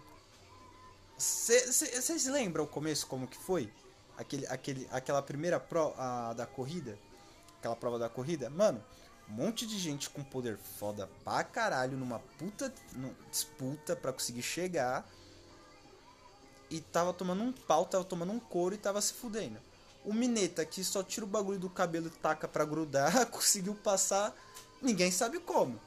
vocês 1.18 2.26
lembram 2.26 2.64
o 2.64 2.66
começo 2.68 3.06
como 3.06 3.26
que 3.26 3.36
foi? 3.36 3.70
Aquele, 4.16 4.46
aquele, 4.46 4.88
aquela 4.90 5.20
primeira 5.22 5.60
prova 5.60 6.32
da 6.34 6.46
corrida? 6.46 6.98
Aquela 7.58 7.76
prova 7.76 7.98
da 7.98 8.08
corrida? 8.08 8.48
Mano, 8.48 8.82
um 9.28 9.32
monte 9.32 9.66
de 9.66 9.78
gente 9.78 10.08
com 10.10 10.22
poder 10.22 10.56
foda 10.78 11.08
pra 11.24 11.42
caralho 11.44 11.96
numa 11.96 12.18
puta 12.38 12.72
nu- 12.94 13.14
disputa 13.30 13.94
pra 13.96 14.12
conseguir 14.12 14.42
chegar. 14.42 15.06
E 16.68 16.80
tava 16.80 17.12
tomando 17.12 17.42
um 17.42 17.52
pau, 17.52 17.84
tava 17.86 18.04
tomando 18.04 18.32
um 18.32 18.40
couro 18.40 18.74
e 18.74 18.78
tava 18.78 19.00
se 19.00 19.12
fudendo. 19.12 19.58
O 20.04 20.12
Mineta 20.12 20.64
que 20.64 20.82
só 20.84 21.02
tira 21.02 21.24
o 21.24 21.28
bagulho 21.28 21.58
do 21.58 21.70
cabelo 21.70 22.08
e 22.08 22.10
taca 22.10 22.46
pra 22.48 22.64
grudar, 22.64 23.26
conseguiu 23.30 23.74
passar, 23.74 24.34
ninguém 24.82 25.10
sabe 25.10 25.38
como. 25.40 25.80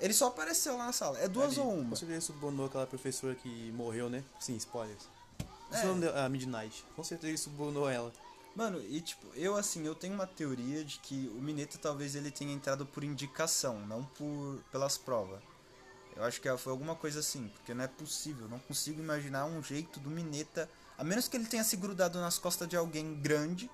Ele 0.00 0.12
só 0.12 0.26
apareceu 0.26 0.76
lá 0.76 0.86
na 0.86 0.92
sala. 0.92 1.18
É 1.20 1.28
duas 1.28 1.52
Ali, 1.52 1.60
ou 1.60 1.72
uma. 1.74 1.90
Com 1.90 1.96
certeza 1.96 2.12
ele 2.12 2.20
subornou 2.20 2.66
aquela 2.66 2.86
professora 2.86 3.34
que 3.36 3.70
morreu, 3.72 4.10
né? 4.10 4.24
Sim, 4.40 4.56
spoilers. 4.56 5.08
É. 5.70 5.82
O 5.84 5.86
nome 5.88 6.00
dela? 6.00 6.24
A 6.24 6.28
Midnight. 6.28 6.84
Com 6.96 7.04
certeza 7.04 7.30
ele 7.30 7.38
subornou 7.38 7.88
ela. 7.88 8.12
Mano, 8.54 8.80
e 8.80 9.00
tipo, 9.00 9.26
eu 9.34 9.56
assim, 9.56 9.84
eu 9.84 9.94
tenho 9.94 10.14
uma 10.14 10.26
teoria 10.26 10.84
de 10.84 10.98
que 11.00 11.28
o 11.36 11.40
Mineta 11.40 11.76
talvez 11.76 12.14
ele 12.14 12.30
tenha 12.30 12.52
entrado 12.52 12.86
por 12.86 13.02
indicação, 13.02 13.84
não 13.86 14.04
por 14.04 14.62
pelas 14.70 14.96
provas. 14.96 15.40
Eu 16.14 16.22
acho 16.22 16.40
que 16.40 16.56
foi 16.56 16.70
alguma 16.70 16.94
coisa 16.94 17.18
assim, 17.18 17.48
porque 17.48 17.74
não 17.74 17.84
é 17.84 17.88
possível, 17.88 18.48
não 18.48 18.60
consigo 18.60 19.00
imaginar 19.00 19.46
um 19.46 19.60
jeito 19.60 19.98
do 19.98 20.08
Mineta, 20.08 20.70
a 20.96 21.02
menos 21.02 21.26
que 21.26 21.36
ele 21.36 21.46
tenha 21.46 21.64
se 21.64 21.76
grudado 21.76 22.20
nas 22.20 22.38
costas 22.38 22.68
de 22.68 22.76
alguém 22.76 23.14
grande, 23.16 23.68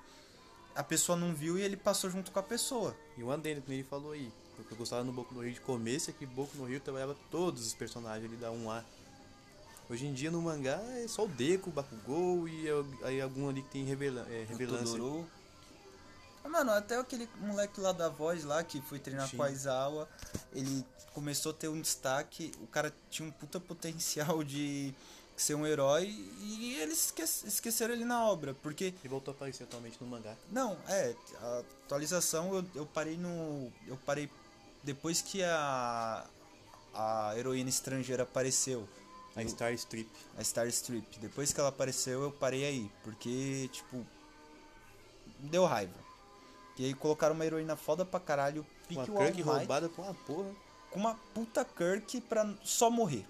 a 0.75 0.83
pessoa 0.83 1.19
não 1.19 1.35
viu 1.35 1.59
e 1.59 1.63
ele 1.63 1.77
passou 1.77 2.09
junto 2.09 2.31
com 2.31 2.39
a 2.39 2.43
pessoa. 2.43 2.97
E 3.19 3.23
o 3.23 3.31
Andendo, 3.31 3.61
que 3.61 3.73
ele 3.73 3.85
falou 3.85 4.13
aí. 4.13 4.33
O 4.59 4.65
que 4.65 4.73
eu 4.73 4.79
gostava 4.79 5.05
no 5.05 5.13
Boku 5.13 5.35
no 5.35 5.43
Hero 5.43 5.53
de 5.53 5.61
começo 5.61 6.11
é 6.11 6.13
que 6.13 6.25
Boku 6.25 6.57
no 6.57 6.71
Hero 6.71 6.81
trabalhava 6.81 7.17
todos 7.31 7.67
os 7.67 7.75
personagens 7.75 8.25
ali 8.25 8.37
da 8.37 8.51
1A. 8.51 8.85
Hoje 9.91 10.07
em 10.07 10.13
dia 10.15 10.31
no 10.31 10.41
mangá 10.41 10.81
é 11.03 11.09
só 11.09 11.25
o 11.25 11.29
Deku, 11.29 11.69
o 11.71 11.73
Bakugou 11.73 12.49
e 12.49 12.67
aí 13.03 13.21
algum 13.21 13.49
ali 13.49 13.61
que 13.63 13.71
tem 13.71 13.85
revela 13.85 14.25
é, 14.31 14.45
revelância. 14.49 14.99
Ah, 16.45 16.49
Mano, 16.49 16.71
até 16.71 16.97
aquele 16.97 17.29
moleque 17.41 17.81
lá 17.81 17.93
da 17.93 18.09
voz 18.09 18.45
lá 18.45 18.63
que 18.63 18.81
foi 18.83 18.99
treinar 18.99 19.29
Sim. 19.29 19.37
com 19.37 19.43
a 19.43 19.47
Aizawa, 19.47 20.09
ele 20.55 20.85
começou 21.13 21.51
a 21.51 21.55
ter 21.55 21.69
um 21.69 21.81
destaque, 21.81 22.53
o 22.63 22.67
cara 22.69 22.95
tinha 23.11 23.29
um 23.29 23.33
puta 23.33 23.59
potencial 23.59 24.43
de 24.45 24.95
ser 25.37 25.55
um 25.55 25.67
herói 25.67 26.07
e 26.41 26.77
eles 26.81 27.07
esque- 27.07 27.23
esqueceram 27.49 27.93
ele 27.95 28.05
na 28.05 28.25
obra, 28.25 28.55
porque 28.63 28.85
Ele 29.03 29.09
voltou 29.09 29.33
a 29.33 29.35
aparecer 29.35 29.65
atualmente 29.65 29.97
no 30.01 30.07
mangá. 30.07 30.35
não, 30.53 30.77
é, 30.87 31.15
a 31.41 31.63
atualização 31.87 32.55
eu, 32.55 32.65
eu 32.75 32.87
parei 32.87 33.17
no 33.17 33.73
eu 33.89 33.97
parei 34.07 34.31
depois 34.85 35.21
que 35.21 35.43
a 35.43 36.25
a 36.95 37.33
heroína 37.39 37.71
estrangeira 37.71 38.25
apareceu, 38.25 38.87
A 39.37 39.47
Star 39.47 39.73
Strip. 39.75 40.11
a 40.37 40.45
Star 40.45 40.67
Strip. 40.69 41.19
Depois 41.19 41.53
que 41.53 41.61
ela 41.61 41.69
apareceu, 41.69 42.23
eu 42.23 42.33
parei 42.33 42.65
aí, 42.65 42.91
porque 43.05 43.69
tipo 43.73 44.05
deu 45.39 45.65
raiva. 45.65 45.95
E 46.79 46.85
aí 46.87 46.95
colocaram 46.95 47.35
uma 47.35 47.45
heroína 47.45 47.77
foda 47.77 48.05
pra 48.05 48.19
caralho, 48.19 48.67
Uma 48.91 49.05
pique 49.05 49.11
All 49.11 49.27
Kirk 49.27 49.43
roubada 49.43 49.89
por 49.89 50.03
uma 50.03 50.15
porra. 50.15 50.51
com 50.91 50.99
uma 50.99 51.15
puta 51.35 51.65
Kirk 51.65 52.21
pra 52.23 52.53
só 52.65 52.91
morrer. 52.91 53.25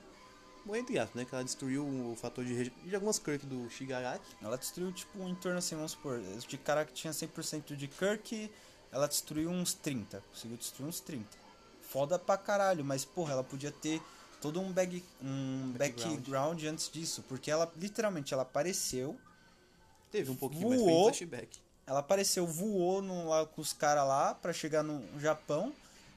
Bom, 0.64 0.76
entre 0.76 0.98
aspas, 0.98 1.16
né? 1.16 1.24
Que 1.24 1.34
ela 1.34 1.42
destruiu 1.42 1.84
o 1.84 2.16
fator 2.16 2.44
de, 2.44 2.70
de 2.70 2.94
algumas 2.94 3.18
Kirk 3.18 3.46
do 3.46 3.68
Shigaraki. 3.70 4.36
Ela 4.42 4.56
destruiu, 4.56 4.92
tipo, 4.92 5.18
em 5.26 5.34
torno 5.34 5.58
assim, 5.58 5.74
vamos 5.74 5.92
supor, 5.92 6.20
de 6.20 6.58
cara 6.58 6.84
que 6.84 6.92
tinha 6.92 7.12
100% 7.12 7.74
de 7.74 7.88
Kirk, 7.88 8.50
ela 8.92 9.08
destruiu 9.08 9.50
uns 9.50 9.72
30. 9.74 10.22
Conseguiu 10.32 10.56
destruir 10.56 10.88
uns 10.88 11.00
30. 11.00 11.26
Foda 11.82 12.18
pra 12.18 12.36
caralho, 12.36 12.84
mas, 12.84 13.04
porra, 13.04 13.32
ela 13.32 13.42
podia 13.42 13.72
ter 13.72 14.00
todo 14.40 14.61
um, 14.61 14.72
bag, 14.72 15.05
um 15.22 15.72
Background. 15.76 16.14
background 16.16 16.64
antes 16.64 16.90
disso. 16.90 17.24
Porque 17.29 17.50
ela, 17.50 17.70
literalmente, 17.76 18.33
ela 18.35 18.42
apareceu, 18.42 19.18
Teve 20.11 20.31
um 20.31 20.37
pouquinho, 20.37 20.68
Voou. 20.68 21.03
em 21.09 21.12
flashback. 21.12 21.59
ela 21.87 22.00
apareceu, 22.00 22.44
voou 22.46 23.00
no, 23.00 23.29
lá 23.29 23.46
com 23.46 23.61
os 23.61 23.72
caras 23.72 24.07
lá 24.07 24.35
pra 24.35 24.53
chegar 24.53 24.83
no 24.83 25.03
Japão. 25.20 25.72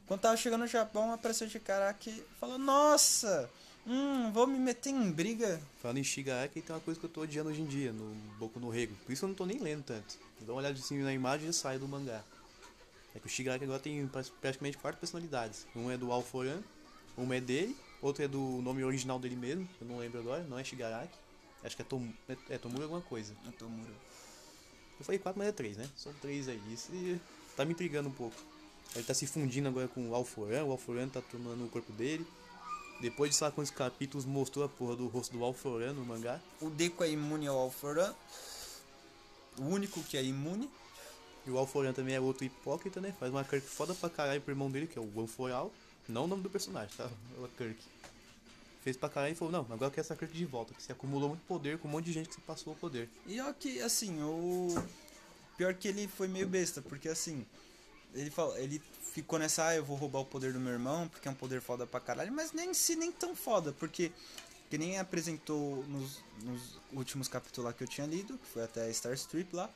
Quando 0.07 0.21
tava 0.21 0.35
chegando 0.35 0.61
no 0.61 0.67
Japão, 0.67 1.13
apareceu 1.13 1.47
de 1.47 1.59
cara 1.59 1.93
que 1.93 2.23
falou, 2.39 2.57
nossa, 2.57 3.49
hum, 3.85 4.31
vou 4.31 4.47
me 4.47 4.57
meter 4.59 4.89
em 4.89 5.11
briga. 5.11 5.61
Falando 5.81 5.97
em 5.99 6.03
Shigaraki, 6.03 6.61
tem 6.61 6.75
uma 6.75 6.81
coisa 6.81 6.99
que 6.99 7.05
eu 7.05 7.09
tô 7.09 7.21
odiando 7.21 7.49
hoje 7.51 7.61
em 7.61 7.65
dia, 7.67 7.93
no 7.93 8.13
Boku 8.39 8.59
no 8.59 8.69
Rego. 8.69 8.95
Por 9.05 9.11
isso 9.11 9.25
eu 9.25 9.29
não 9.29 9.35
tô 9.35 9.45
nem 9.45 9.59
lendo 9.59 9.83
tanto. 9.83 10.17
Dá 10.41 10.51
uma 10.51 10.59
olhada 10.59 10.77
assim 10.77 10.97
na 11.01 11.13
imagem 11.13 11.49
e 11.49 11.53
sai 11.53 11.77
do 11.77 11.87
mangá. 11.87 12.21
É 13.15 13.19
que 13.19 13.27
o 13.27 13.29
Shigaraki 13.29 13.63
agora 13.63 13.79
tem 13.79 14.05
pra- 14.07 14.23
praticamente 14.41 14.77
quatro 14.77 14.99
personalidades. 14.99 15.67
Um 15.75 15.89
é 15.91 15.97
do 15.97 16.11
Alforan, 16.11 16.61
uma 17.15 17.35
é 17.35 17.39
dele, 17.39 17.77
outro 18.05 18.23
é 18.23 18.27
do 18.27 18.61
nome 18.61 18.83
original 18.83 19.19
dele 19.19 19.35
mesmo, 19.35 19.67
eu 19.79 19.87
não 19.87 19.97
lembro 19.97 20.19
agora, 20.19 20.43
não 20.43 20.59
é 20.59 20.63
Shigaraki. 20.63 21.17
Acho 21.63 21.75
que 21.75 21.81
é, 21.81 21.85
Tom, 21.85 22.05
é, 22.27 22.37
é 22.49 22.57
Tomura 22.57 22.83
alguma 22.83 23.01
coisa. 23.01 23.33
Eu 23.45 23.51
tô 23.53 23.65
muro. 23.67 23.93
Eu 24.99 25.05
falei 25.05 25.17
quatro, 25.17 25.39
mas 25.39 25.47
é 25.47 25.51
três, 25.51 25.77
né? 25.77 25.89
São 25.95 26.13
três 26.15 26.47
aí. 26.47 26.61
Isso 26.71 26.91
tá 27.55 27.63
me 27.63 27.71
intrigando 27.71 28.09
um 28.09 28.11
pouco. 28.11 28.35
Ele 28.95 29.03
tá 29.03 29.13
se 29.13 29.25
fundindo 29.25 29.67
agora 29.69 29.87
com 29.87 30.09
o 30.09 30.13
Alforan, 30.15 30.65
o 30.65 30.71
Alforan 30.71 31.07
tá 31.07 31.21
tomando 31.21 31.65
o 31.65 31.69
corpo 31.69 31.91
dele. 31.93 32.27
Depois 33.01 33.31
de 33.31 33.35
sei 33.35 33.45
lá 33.45 33.51
quantos 33.51 33.71
capítulos 33.71 34.25
mostrou 34.25 34.63
a 34.63 34.69
porra 34.69 34.95
do 34.95 35.07
rosto 35.07 35.35
do 35.35 35.43
Alforan 35.43 35.93
no 35.93 36.05
mangá. 36.05 36.39
O 36.61 36.69
Deco 36.69 37.03
é 37.03 37.09
imune 37.09 37.47
ao 37.47 37.57
Alforan. 37.57 38.13
O 39.57 39.63
único 39.63 40.01
que 40.03 40.17
é 40.17 40.23
imune. 40.23 40.69
E 41.45 41.49
o 41.49 41.57
Alforan 41.57 41.91
também 41.91 42.15
é 42.15 42.19
outro 42.19 42.45
hipócrita, 42.45 43.01
né? 43.01 43.13
Faz 43.19 43.31
uma 43.31 43.43
Kirk 43.43 43.67
foda 43.67 43.93
pra 43.93 44.09
caralho 44.09 44.41
pro 44.41 44.51
irmão 44.51 44.69
dele, 44.69 44.87
que 44.87 44.97
é 44.97 45.01
o 45.01 45.21
Anforal. 45.21 45.71
Não 46.07 46.25
o 46.25 46.27
nome 46.27 46.43
do 46.43 46.49
personagem, 46.49 46.95
tá? 46.95 47.05
É 47.05 47.45
a 47.45 47.47
Kirk. 47.57 47.81
Fez 48.83 48.97
pra 48.97 49.07
caralho 49.09 49.31
e 49.31 49.35
falou, 49.35 49.51
não, 49.51 49.61
agora 49.61 49.85
eu 49.85 49.91
quero 49.91 50.01
essa 50.01 50.15
Kirk 50.15 50.35
de 50.35 50.45
volta, 50.45 50.73
que 50.73 50.83
você 50.83 50.91
acumulou 50.91 51.29
muito 51.29 51.41
poder 51.47 51.77
com 51.77 51.87
um 51.87 51.91
monte 51.91 52.05
de 52.05 52.13
gente 52.13 52.29
que 52.29 52.35
você 52.35 52.41
passou 52.41 52.73
o 52.73 52.75
poder. 52.75 53.09
E 53.25 53.39
ó 53.39 53.53
que, 53.53 53.81
assim, 53.81 54.21
o... 54.21 54.67
Pior 55.57 55.73
que 55.73 55.87
ele 55.87 56.07
foi 56.07 56.27
meio 56.27 56.47
besta, 56.47 56.81
porque 56.81 57.07
assim... 57.07 57.45
Ele, 58.13 58.29
falou, 58.29 58.57
ele 58.57 58.81
ficou 59.13 59.39
nessa, 59.39 59.67
ah, 59.67 59.75
eu 59.75 59.83
vou 59.83 59.95
roubar 59.95 60.19
o 60.19 60.25
poder 60.25 60.51
do 60.53 60.59
meu 60.59 60.73
irmão, 60.73 61.07
porque 61.07 61.27
é 61.27 61.31
um 61.31 61.35
poder 61.35 61.61
foda 61.61 61.87
pra 61.87 61.99
caralho. 61.99 62.31
Mas 62.31 62.51
nem 62.51 62.71
em 62.71 62.73
si, 62.73 62.95
nem 62.95 63.11
tão 63.11 63.35
foda, 63.35 63.71
porque... 63.73 64.11
Que 64.69 64.77
nem 64.77 64.97
apresentou 64.97 65.85
nos, 65.87 66.19
nos 66.41 66.79
últimos 66.91 67.27
capítulos 67.27 67.65
lá 67.65 67.73
que 67.73 67.83
eu 67.83 67.87
tinha 67.87 68.07
lido, 68.07 68.39
que 68.39 68.47
foi 68.47 68.63
até 68.63 68.87
a 68.87 68.93
Star 68.93 69.13
Strip 69.13 69.55
lá. 69.55 69.69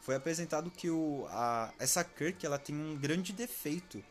Foi 0.00 0.14
apresentado 0.14 0.70
que 0.70 0.88
o, 0.88 1.26
a, 1.28 1.70
essa 1.78 2.02
Kirk, 2.02 2.46
ela 2.46 2.58
tem 2.58 2.74
um 2.74 2.96
grande 2.96 3.30
defeito. 3.30 4.02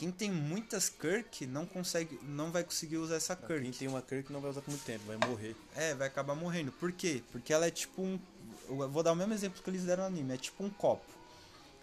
Quem 0.00 0.10
tem 0.10 0.32
muitas 0.32 0.88
Kirk 0.88 1.46
não 1.46 1.66
consegue, 1.66 2.18
não 2.22 2.50
vai 2.50 2.64
conseguir 2.64 2.96
usar 2.96 3.16
essa 3.16 3.36
Kirk. 3.36 3.60
Quem 3.60 3.70
tem 3.70 3.86
uma 3.86 4.00
Kirk 4.00 4.32
não 4.32 4.40
vai 4.40 4.50
usar 4.50 4.62
por 4.62 4.70
muito 4.70 4.82
tempo, 4.82 5.04
vai 5.04 5.18
morrer. 5.28 5.54
É, 5.76 5.94
vai 5.94 6.08
acabar 6.08 6.34
morrendo. 6.34 6.72
Por 6.72 6.90
quê? 6.90 7.22
Porque 7.30 7.52
ela 7.52 7.66
é 7.66 7.70
tipo 7.70 8.00
um. 8.00 8.18
Eu 8.66 8.88
vou 8.88 9.02
dar 9.02 9.12
o 9.12 9.14
mesmo 9.14 9.34
exemplo 9.34 9.62
que 9.62 9.68
eles 9.68 9.84
deram 9.84 10.04
no 10.04 10.06
anime. 10.06 10.32
É 10.32 10.36
tipo 10.38 10.64
um 10.64 10.70
copo. 10.70 11.04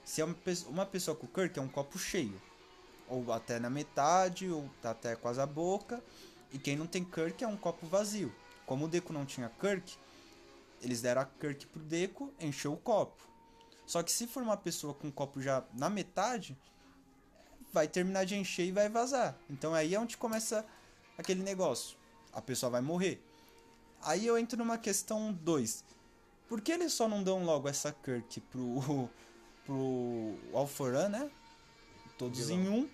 Se 0.03 0.19
é 0.19 0.25
uma 0.25 0.34
pessoa, 0.34 0.71
uma 0.71 0.84
pessoa 0.84 1.15
com 1.15 1.27
Kirk, 1.27 1.60
é 1.60 1.62
um 1.62 1.67
copo 1.67 1.99
cheio. 1.99 2.41
Ou 3.08 3.32
até 3.32 3.60
na 3.60 3.69
metade, 3.69 4.49
ou 4.49 4.67
tá 4.82 4.89
até 4.89 5.15
quase 5.15 5.39
a 5.39 5.45
boca. 5.45 6.03
E 6.51 6.58
quem 6.58 6.75
não 6.75 6.88
tem 6.88 7.03
Kirk 7.06 7.43
é 7.43 7.47
um 7.47 7.56
copo 7.56 7.86
vazio. 7.86 8.34
Como 8.65 8.86
o 8.86 8.88
Deku 8.88 9.13
não 9.13 9.27
tinha 9.27 9.51
Kirk, 9.62 9.95
eles 10.82 11.03
deram 11.03 11.21
a 11.21 11.25
Kirk 11.25 11.67
pro 11.67 11.84
Deku, 11.84 12.34
encheu 12.39 12.73
o 12.73 12.77
copo. 12.77 13.21
Só 13.86 14.01
que 14.01 14.12
se 14.12 14.25
for 14.25 14.41
uma 14.41 14.58
pessoa 14.58 14.95
com 14.95 15.08
o 15.08 15.12
copo 15.12 15.39
já 15.39 15.63
na 15.71 15.88
metade, 15.88 16.58
vai 17.71 17.88
terminar 17.88 18.25
de 18.25 18.36
encher 18.36 18.65
e 18.65 18.71
vai 18.71 18.89
vazar. 18.89 19.38
Então 19.49 19.73
aí 19.73 19.93
é 19.95 19.99
onde 19.99 20.17
começa 20.17 20.65
aquele 21.17 21.43
negócio. 21.43 21.97
A 22.34 22.41
pessoa 22.41 22.69
vai 22.69 22.82
morrer. 22.82 23.21
Aí 24.01 24.25
eu 24.25 24.38
entro 24.38 24.58
numa 24.58 24.77
questão 24.77 25.34
2. 25.34 25.84
Por 26.47 26.62
que 26.62 26.71
eles 26.71 26.93
só 26.93 27.08
não 27.08 27.23
dão 27.23 27.43
logo 27.43 27.67
essa 27.67 27.91
Kirk 27.91 28.39
pro, 28.41 29.10
pro 29.65 30.36
Alforan, 30.53 31.10
né? 31.10 31.30
Todos 32.17 32.49
em 32.49 32.67
um. 32.69 32.89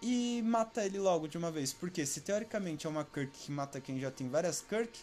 E 0.00 0.42
mata 0.42 0.84
ele 0.84 0.98
logo 0.98 1.28
de 1.28 1.38
uma 1.38 1.50
vez. 1.50 1.72
Porque 1.72 2.04
se 2.04 2.20
teoricamente 2.20 2.86
é 2.86 2.90
uma 2.90 3.04
Kirk 3.04 3.30
que 3.38 3.52
mata 3.52 3.80
quem 3.80 3.98
já 4.00 4.10
tem 4.10 4.28
várias 4.28 4.60
Kirk, 4.60 5.00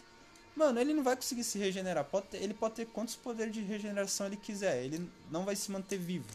mano, 0.54 0.78
ele 0.78 0.92
não 0.92 1.02
vai 1.02 1.16
conseguir 1.16 1.42
se 1.44 1.58
regenerar. 1.58 2.04
Pode 2.04 2.26
ter- 2.28 2.42
ele 2.42 2.54
pode 2.54 2.74
ter 2.74 2.86
quantos 2.86 3.16
poderes 3.16 3.52
de 3.52 3.62
regeneração 3.62 4.26
ele 4.26 4.36
quiser. 4.36 4.84
Ele 4.84 5.10
não 5.30 5.44
vai 5.44 5.56
se 5.56 5.70
manter 5.70 5.98
vivo. 5.98 6.28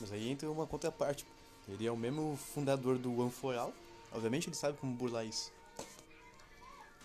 Mas 0.00 0.12
aí 0.12 0.28
entra 0.28 0.50
uma 0.50 0.66
contraparte. 0.66 1.26
Ele 1.68 1.86
é 1.86 1.92
o 1.92 1.96
mesmo 1.96 2.36
fundador 2.36 2.98
do 2.98 3.22
Anforal. 3.22 3.72
Obviamente 4.12 4.48
ele 4.48 4.56
sabe 4.56 4.78
como 4.78 4.94
burlar 4.94 5.26
isso. 5.26 5.52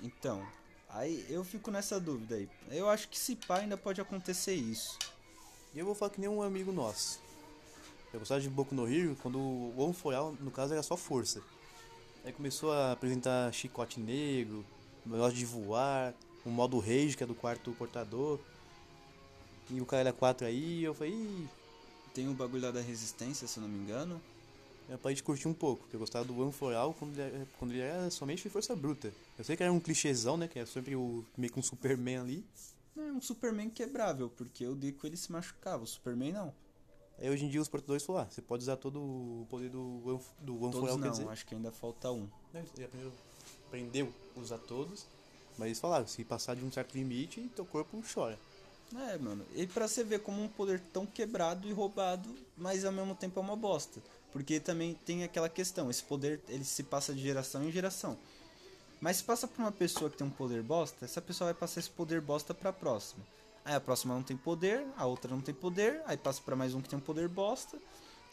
Então, 0.02 0.46
aí 0.90 1.26
eu 1.30 1.44
fico 1.44 1.72
nessa 1.72 2.00
dúvida 2.00 2.36
aí. 2.36 2.50
Eu 2.70 2.90
acho 2.90 3.10
que 3.10 3.18
se 3.18 3.36
pá 3.36 3.60
ainda 3.60 3.78
pode 3.78 4.00
acontecer 4.00 4.54
isso. 4.54 4.98
E 5.74 5.80
eu 5.80 5.86
vou 5.86 5.96
falar 5.96 6.12
que 6.12 6.22
nem 6.22 6.30
um 6.30 6.42
amigo 6.42 6.72
nosso. 6.72 7.20
Eu 8.14 8.20
gostava 8.20 8.40
de 8.40 8.50
Boku 8.50 8.76
no 8.76 8.88
Hero 8.88 9.18
quando 9.22 9.40
o 9.40 9.86
Anforal, 9.88 10.36
no 10.40 10.52
caso, 10.52 10.74
era 10.74 10.84
só 10.84 10.96
força. 10.96 11.42
Aí 12.24 12.32
começou 12.32 12.72
a 12.72 12.92
apresentar 12.92 13.52
chicote 13.52 14.00
negro, 14.00 14.64
negócio 15.06 15.36
de 15.36 15.46
voar, 15.46 16.14
um 16.46 16.52
modo 16.52 16.80
rage, 16.80 17.18
que 17.18 17.24
é 17.24 17.28
do 17.28 17.36
quarto 17.36 17.72
portador. 17.72 18.40
E 19.70 19.82
o 19.82 19.86
cara 19.86 20.02
era 20.02 20.14
4 20.14 20.46
aí, 20.46 20.84
eu 20.84 20.94
falei, 20.94 21.48
Tem 22.14 22.28
o 22.28 22.34
bagulho 22.34 22.64
lá 22.64 22.72
da 22.72 22.82
resistência, 22.82 23.48
se 23.48 23.58
eu 23.58 23.62
não 23.62 23.70
me 23.70 23.80
engano. 23.80 24.22
eu 24.88 24.98
parei 24.98 25.16
de 25.16 25.24
curtir 25.24 25.48
um 25.48 25.54
pouco, 25.54 25.84
porque 25.84 25.96
eu 25.96 26.00
gostava 26.00 26.26
do 26.26 26.44
Anforal 26.44 26.94
quando 26.94 27.14
ele, 27.14 27.22
era, 27.22 27.48
quando 27.58 27.72
ele 27.72 27.82
era 27.82 28.12
somente 28.12 28.48
força 28.50 28.76
bruta. 28.76 29.12
Eu 29.38 29.44
sei 29.44 29.58
que 29.58 29.64
era 29.64 29.72
um 29.72 29.80
clichêzão, 29.80 30.38
né, 30.38 30.48
que 30.48 30.60
era 30.60 30.68
sempre 30.68 30.96
o, 30.96 31.26
meio 31.36 31.52
que 31.52 31.60
um 31.60 31.64
Superman 31.64 32.18
ali. 32.18 32.46
É 32.96 33.12
um 33.12 33.22
Superman 33.22 33.70
quebrável, 33.70 34.30
porque 34.30 34.68
o 34.68 34.76
Deku 34.76 35.08
ele 35.08 35.18
se 35.18 35.32
machucava, 35.32 35.84
o 35.84 35.88
Superman 35.88 36.32
não. 36.32 36.54
Aí 37.18 37.30
hoje 37.30 37.46
em 37.46 37.50
dia 37.50 37.62
os 37.62 37.68
portadores 37.68 38.04
falaram, 38.04 38.28
ah, 38.28 38.32
você 38.32 38.42
pode 38.42 38.64
usar 38.64 38.78
todo 38.78 39.00
o 39.00 39.48
poder 39.50 39.70
do, 39.70 40.04
Anf, 40.08 40.28
do 40.40 40.66
Anforal, 40.66 40.72
Todos 40.72 40.96
quer 40.96 41.02
não, 41.02 41.12
dizer... 41.12 41.28
acho 41.30 41.46
que 41.46 41.56
ainda 41.56 41.72
falta 41.72 42.12
um. 42.12 42.28
Não, 42.54 42.62
ele 42.76 42.86
aprendeu, 42.86 43.12
aprendeu 43.68 44.14
a 44.36 44.40
usar 44.40 44.58
todos, 44.60 45.08
mas 45.58 45.68
eles 45.68 45.80
falaram, 45.80 46.06
se 46.06 46.24
passar 46.24 46.56
de 46.56 46.64
um 46.64 46.72
certo 46.72 46.94
limite, 46.94 47.50
teu 47.56 47.66
corpo 47.66 48.04
chora. 48.14 48.38
É, 48.96 49.18
mano. 49.18 49.46
E 49.56 49.66
pra 49.66 49.88
você 49.88 50.04
ver 50.04 50.20
como 50.20 50.42
um 50.42 50.48
poder 50.48 50.80
tão 50.92 51.06
quebrado 51.06 51.68
e 51.68 51.74
roubado, 51.74 52.30
mas 52.58 52.86
ao 52.86 52.92
mesmo 52.92 53.16
tempo 53.16 53.40
é 53.40 53.44
uma 53.44 53.56
bosta. 53.56 54.02
Porque 54.32 54.60
também 54.60 54.94
tem 55.06 55.24
aquela 55.24 55.50
questão, 55.50 55.90
esse 55.90 56.04
poder 56.04 56.42
ele 56.48 56.64
se 56.64 56.84
passa 56.84 57.14
de 57.14 57.22
geração 57.22 57.64
em 57.64 57.72
geração. 57.72 58.18
Mas 59.00 59.18
se 59.18 59.24
passa 59.24 59.48
pra 59.48 59.64
uma 59.64 59.72
pessoa 59.72 60.10
que 60.10 60.18
tem 60.18 60.26
um 60.26 60.32
poder 60.32 60.64
bosta, 60.64 61.06
essa 61.06 61.22
pessoa 61.22 61.52
vai 61.52 61.60
passar 61.60 61.80
esse 61.80 61.90
poder 61.90 62.22
bosta 62.22 62.54
pra 62.54 62.74
próxima. 62.74 63.24
Aí 63.66 63.76
a 63.76 63.80
próxima 63.80 64.14
não 64.14 64.24
tem 64.24 64.36
poder, 64.36 64.86
a 64.98 65.06
outra 65.06 65.30
não 65.30 65.42
tem 65.42 65.54
poder, 65.54 66.02
aí 66.06 66.18
passa 66.18 66.42
pra 66.42 66.56
mais 66.56 66.74
um 66.74 66.82
que 66.82 66.90
tem 66.90 66.98
um 66.98 67.02
poder 67.02 67.28
bosta, 67.28 67.78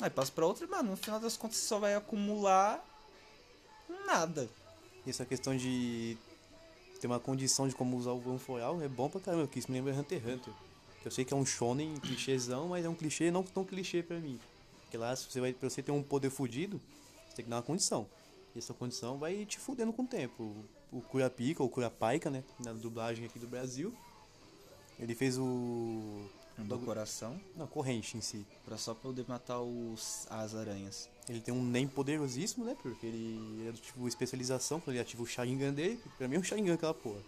aí 0.00 0.10
passa 0.10 0.32
pra 0.32 0.46
outra, 0.46 0.66
mano, 0.66 0.90
no 0.90 0.96
final 0.96 1.20
das 1.20 1.36
contas 1.36 1.56
você 1.58 1.66
só 1.66 1.78
vai 1.78 1.94
acumular 1.94 2.84
nada. 4.06 4.48
Essa 5.06 5.24
questão 5.24 5.56
de 5.56 6.16
ter 7.00 7.06
uma 7.06 7.18
condição 7.18 7.66
de 7.66 7.74
como 7.74 7.96
usar 7.96 8.12
o 8.12 8.30
Anforal 8.30 8.80
é 8.82 8.88
bom 8.88 9.08
pra 9.08 9.20
caramba, 9.20 9.44
porque 9.46 9.58
isso 9.58 9.70
me 9.72 9.78
lembra 9.78 9.94
Hunter 9.94 10.18
x 10.18 10.28
Hunter. 10.28 10.54
Eu 11.04 11.10
sei 11.10 11.24
que 11.24 11.32
é 11.32 11.36
um 11.36 11.46
shonen 11.46 11.96
clichêzão, 11.96 12.68
mas 12.68 12.84
é 12.84 12.88
um 12.88 12.94
clichê 12.94 13.30
não 13.30 13.42
tão 13.42 13.64
clichê 13.64 14.02
pra 14.02 14.18
mim. 14.18 14.38
Porque 14.82 14.98
lá, 14.98 15.16
se 15.16 15.30
você 15.30 15.40
vai, 15.40 15.52
pra 15.52 15.70
você 15.70 15.82
ter 15.82 15.92
um 15.92 16.02
poder 16.02 16.28
fudido, 16.30 16.78
você 17.28 17.36
tem 17.36 17.44
que 17.44 17.50
dar 17.50 17.56
uma 17.56 17.62
condição. 17.62 18.06
E 18.54 18.58
essa 18.58 18.74
condição 18.74 19.16
vai 19.16 19.46
te 19.46 19.58
fudendo 19.58 19.92
com 19.92 20.02
o 20.02 20.06
tempo. 20.06 20.42
O, 20.92 20.98
o 20.98 21.00
Kurapika, 21.00 21.62
ou 21.62 21.70
Kurapaika, 21.70 22.28
né, 22.28 22.44
na 22.58 22.72
dublagem 22.72 23.24
aqui 23.24 23.38
do 23.38 23.46
Brasil, 23.46 23.94
ele 24.98 25.14
fez 25.14 25.38
o... 25.38 26.28
Do 26.58 26.78
coração, 26.80 27.40
Não, 27.56 27.66
corrente 27.66 28.18
em 28.18 28.20
si. 28.20 28.44
pra 28.66 28.76
só 28.76 28.92
poder 28.92 29.24
matar 29.26 29.60
os, 29.62 30.26
as 30.28 30.54
aranhas. 30.54 31.08
Ele 31.30 31.40
tem 31.40 31.54
um 31.54 31.64
NEM 31.64 31.86
poderosíssimo, 31.86 32.64
né? 32.64 32.76
Porque 32.82 33.06
ele 33.06 33.68
é 33.68 33.70
do 33.70 33.78
tipo 33.78 34.08
especialização, 34.08 34.80
quando 34.80 34.96
ele 34.96 35.02
ativa 35.02 35.22
o 35.22 35.26
Sharingan 35.26 35.72
dele. 35.72 36.00
Pra 36.18 36.26
mim 36.26 36.34
é 36.34 36.38
um 36.40 36.42
Sharingan 36.42 36.74
aquela 36.74 36.92
porra. 36.92 37.20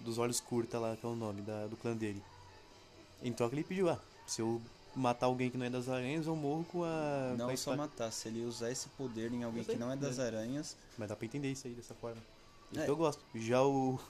Dos 0.00 0.18
olhos 0.18 0.40
curta 0.40 0.80
lá, 0.80 0.96
que 0.96 1.06
é 1.06 1.08
o 1.08 1.14
nome 1.14 1.40
da, 1.40 1.68
do 1.68 1.76
clã 1.76 1.96
dele. 1.96 2.20
Em 3.22 3.32
troca 3.32 3.54
ele 3.54 3.62
pediu, 3.62 3.88
ah, 3.88 4.00
se 4.26 4.42
eu 4.42 4.60
matar 4.96 5.26
alguém 5.26 5.48
que 5.48 5.56
não 5.56 5.64
é 5.64 5.70
das 5.70 5.88
aranhas, 5.88 6.26
eu 6.26 6.34
morro 6.34 6.64
com 6.64 6.82
a. 6.82 7.34
Não 7.38 7.46
com 7.46 7.52
a 7.52 7.56
só 7.56 7.72
espada." 7.72 7.76
matar, 7.76 8.10
se 8.10 8.26
ele 8.26 8.44
usar 8.44 8.72
esse 8.72 8.88
poder 8.90 9.32
em 9.32 9.44
alguém 9.44 9.62
que 9.62 9.76
não 9.76 9.92
é 9.92 9.96
das 9.96 10.18
né? 10.18 10.26
aranhas, 10.26 10.76
Mas 10.98 11.08
dá 11.08 11.14
pra 11.14 11.24
entender 11.24 11.52
isso 11.52 11.68
aí 11.68 11.72
dessa 11.72 11.94
forma. 11.94 12.20
É. 12.76 12.84
que 12.84 12.90
eu 12.90 12.96
gosto. 12.96 13.24
Já 13.32 13.62
o. 13.62 14.00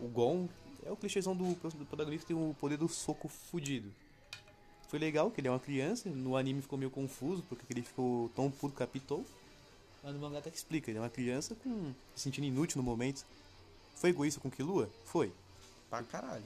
O 0.00 0.08
Gon 0.08 0.48
é 0.84 0.90
o 0.90 0.96
clichêzão 0.96 1.34
do, 1.34 1.54
do 1.54 1.86
protagonista 1.86 2.26
que 2.26 2.34
tem 2.34 2.36
o 2.36 2.54
poder 2.54 2.76
do 2.76 2.88
soco 2.88 3.28
fudido. 3.28 3.92
Foi 4.88 4.98
legal 4.98 5.30
que 5.30 5.40
ele 5.40 5.48
é 5.48 5.50
uma 5.50 5.60
criança, 5.60 6.08
no 6.08 6.34
anime 6.34 6.62
ficou 6.62 6.78
meio 6.78 6.90
confuso, 6.90 7.42
porque 7.46 7.62
ele 7.68 7.82
ficou 7.82 8.30
tão 8.34 8.50
puto 8.50 8.74
capitou. 8.74 9.24
Mas 10.02 10.14
no 10.14 10.20
mangá 10.20 10.38
até 10.38 10.50
que 10.50 10.56
explica, 10.56 10.90
ele 10.90 10.98
é 10.98 11.02
uma 11.02 11.10
criança 11.10 11.54
com 11.56 11.92
se 12.16 12.22
sentindo 12.22 12.46
inútil 12.46 12.78
no 12.78 12.82
momento. 12.82 13.24
Foi 13.96 14.10
egoísta 14.10 14.40
com 14.40 14.50
Killua? 14.50 14.88
Foi. 15.04 15.30
Pra 15.90 16.02
caralho. 16.02 16.44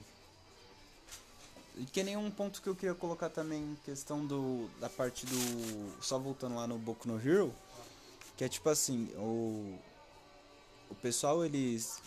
E 1.77 1.85
que 1.85 2.03
nem 2.03 2.17
um 2.17 2.31
ponto 2.31 2.61
que 2.61 2.69
eu 2.69 2.75
queria 2.75 2.95
colocar 2.95 3.31
também, 3.31 3.79
questão 3.85 4.27
do 4.27 4.69
da 4.81 4.91
parte 4.91 5.25
do. 5.25 6.03
Só 6.03 6.19
voltando 6.19 6.57
lá 6.57 6.67
no 6.67 6.79
Boku 6.79 7.07
no 7.07 7.17
Hero, 7.17 7.55
que 8.37 8.43
é 8.43 8.49
tipo 8.49 8.69
assim, 8.69 9.09
o. 9.17 9.79
O 10.91 10.95
pessoal, 10.97 11.45
eles. 11.45 12.03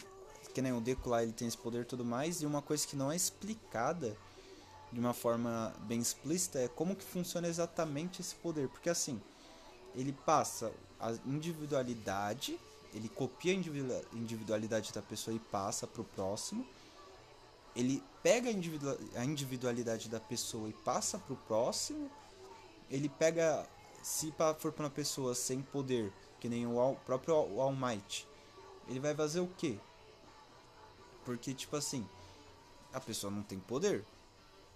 Que 0.54 0.62
nem 0.62 0.74
o 0.74 0.82
Deku 0.82 1.10
lá, 1.10 1.24
ele 1.24 1.32
tem 1.32 1.48
esse 1.48 1.58
poder 1.58 1.82
e 1.82 1.86
tudo 1.86 2.06
mais, 2.06 2.42
e 2.42 2.46
uma 2.46 2.62
coisa 2.62 2.86
que 2.88 2.96
não 2.96 3.12
é 3.12 3.16
explicada 3.16 4.16
de 4.92 5.00
uma 5.00 5.14
forma 5.14 5.74
bem 5.82 6.00
explícita 6.00 6.60
é 6.60 6.68
como 6.68 6.96
que 6.96 7.04
funciona 7.04 7.48
exatamente 7.48 8.22
esse 8.22 8.36
poder. 8.36 8.70
Porque 8.70 8.90
assim, 8.90 9.22
ele 9.94 10.14
passa 10.14 10.72
a 11.00 11.12
individualidade, 11.26 12.60
ele 12.94 13.10
copia 13.10 13.52
a 13.52 13.56
individua- 13.56 14.06
individualidade 14.14 14.94
da 14.94 15.02
pessoa 15.02 15.36
e 15.36 15.40
passa 15.40 15.86
pro 15.86 16.04
próximo. 16.04 16.66
Ele 17.76 18.02
pega 18.24 18.50
a 18.50 18.54
individua- 18.54 18.98
a 19.16 19.26
individualidade 19.26 20.08
da 20.10 20.20
pessoa 20.20 20.70
e 20.70 20.74
passa 20.74 21.18
pro 21.18 21.36
próximo. 21.36 22.10
Ele 22.90 23.10
pega, 23.10 23.68
se 24.02 24.34
for 24.60 24.72
pra 24.72 24.86
uma 24.86 24.90
pessoa 24.90 25.36
sem 25.36 25.62
poder, 25.62 26.14
que 26.40 26.48
nem 26.48 26.66
o 26.66 26.96
próprio 27.06 27.36
All 27.36 27.76
Might, 27.76 28.26
ele 28.88 29.00
vai 29.00 29.14
fazer 29.14 29.42
o 29.42 29.48
quê? 29.58 29.78
Porque, 31.26 31.54
tipo 31.54 31.76
assim, 31.76 32.08
a 32.94 33.00
pessoa 33.00 33.32
não 33.32 33.44
tem 33.44 33.60
poder. 33.60 34.06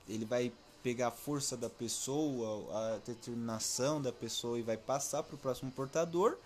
Ele 0.09 0.25
vai 0.25 0.51
pegar 0.83 1.07
a 1.07 1.11
força 1.11 1.55
da 1.57 1.69
pessoa, 1.69 2.67
a 2.73 2.97
determinação 3.05 4.01
da 4.01 4.11
pessoa 4.11 4.57
e 4.57 4.61
vai 4.61 4.77
passar 4.77 5.23
pro 5.23 5.37
próximo 5.37 5.71
portador. 5.71 6.37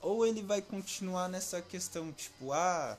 Ou 0.00 0.26
ele 0.26 0.42
vai 0.42 0.60
continuar 0.60 1.28
nessa 1.28 1.60
questão, 1.62 2.12
tipo, 2.12 2.52
ah, 2.52 2.96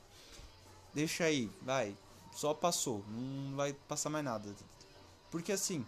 deixa 0.93 1.25
aí, 1.25 1.49
vai, 1.61 1.95
só 2.35 2.53
passou, 2.53 3.03
não 3.09 3.55
vai 3.55 3.73
passar 3.87 4.09
mais 4.09 4.25
nada. 4.25 4.49
Porque 5.31 5.51
assim, 5.51 5.85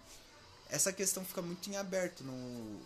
essa 0.69 0.93
questão 0.93 1.25
fica 1.25 1.41
muito 1.41 1.69
em 1.69 1.75
aberto 1.75 2.23
no. 2.23 2.80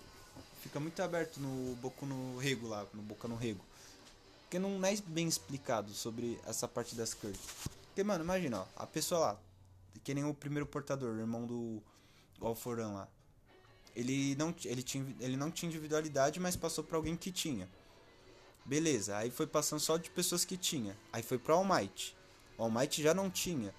Fica 0.62 0.80
muito 0.80 1.02
aberto 1.02 1.38
no 1.40 1.76
Boku 1.76 2.06
no 2.06 2.38
Rego 2.38 2.68
lá, 2.68 2.86
no 2.94 3.02
Boca 3.02 3.28
no 3.28 3.36
Rego. 3.36 3.64
Porque 4.44 4.58
não 4.58 4.84
é 4.86 4.96
bem 5.08 5.28
explicado 5.28 5.94
sobre 5.94 6.40
essa 6.48 6.68
parte 6.68 6.96
das 6.96 7.14
curves. 7.14 7.42
Porque, 7.88 8.04
mano, 8.04 8.24
imagina, 8.24 8.62
ó, 8.62 8.66
a 8.84 8.88
pessoa 8.88 9.20
lá, 9.20 9.38
que 10.00 10.14
nem 10.14 10.26
o 10.26 10.34
primeiro 10.34 10.66
portador, 10.66 11.16
o 11.16 11.20
irmão 11.20 11.46
do 11.46 11.82
Alforan 12.42 12.90
lá. 12.90 13.08
Ele 13.96 14.36
não, 14.36 14.54
ele, 14.66 14.82
tinha, 14.82 15.16
ele 15.20 15.38
não 15.38 15.52
tinha 15.52 15.70
individualidade, 15.70 16.40
mas 16.40 16.56
passou 16.56 16.84
pra 16.84 16.98
alguém 16.98 17.16
que 17.16 17.32
tinha. 17.32 17.70
Beleza, 18.66 19.18
aí 19.18 19.30
foi 19.30 19.46
passando 19.46 19.80
só 19.80 19.98
de 19.98 20.10
pessoas 20.10 20.46
que 20.46 20.58
tinha. 20.58 20.98
Aí 21.12 21.22
foi 21.22 21.38
pro 21.38 21.54
All 21.54 21.66
Might. 21.66 22.16
O 22.58 22.64
All 22.64 22.72
Might 22.72 23.02
já 23.02 23.14
não 23.14 23.30
tinha. 23.30 23.74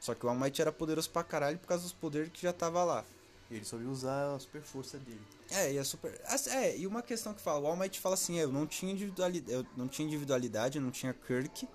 Só 0.00 0.14
que 0.14 0.26
o 0.26 0.28
All 0.28 0.34
Might 0.34 0.60
era 0.60 0.72
poderoso 0.72 1.08
pra 1.08 1.24
caralho 1.24 1.58
por 1.58 1.66
causa 1.66 1.84
dos 1.84 1.92
poderes 1.92 2.30
que 2.30 2.42
já 2.42 2.52
tava 2.52 2.84
lá. 2.84 3.04
E 3.50 3.54
ele 3.54 3.64
soube 3.64 3.84
usar 3.84 4.34
a 4.34 4.38
super 4.38 4.60
força 4.62 4.98
dele. 4.98 5.20
É, 5.50 5.72
e 5.72 5.78
é 5.78 5.84
super. 5.84 6.20
É, 6.48 6.76
e 6.76 6.86
uma 6.86 7.02
questão 7.02 7.32
que 7.32 7.40
fala, 7.40 7.60
o 7.60 7.66
All 7.66 7.76
Might 7.76 7.98
fala 8.00 8.14
assim, 8.14 8.38
é, 8.38 8.44
eu 8.44 8.52
não 8.52 8.66
tinha 8.66 8.92
individualidade, 8.92 9.52
eu 9.52 9.66
não 9.76 9.88
tinha 9.88 10.06
individualidade, 10.06 10.78
eu 10.78 10.82
não 10.82 10.90
tinha 10.90 11.14
Kirk. 11.14 11.68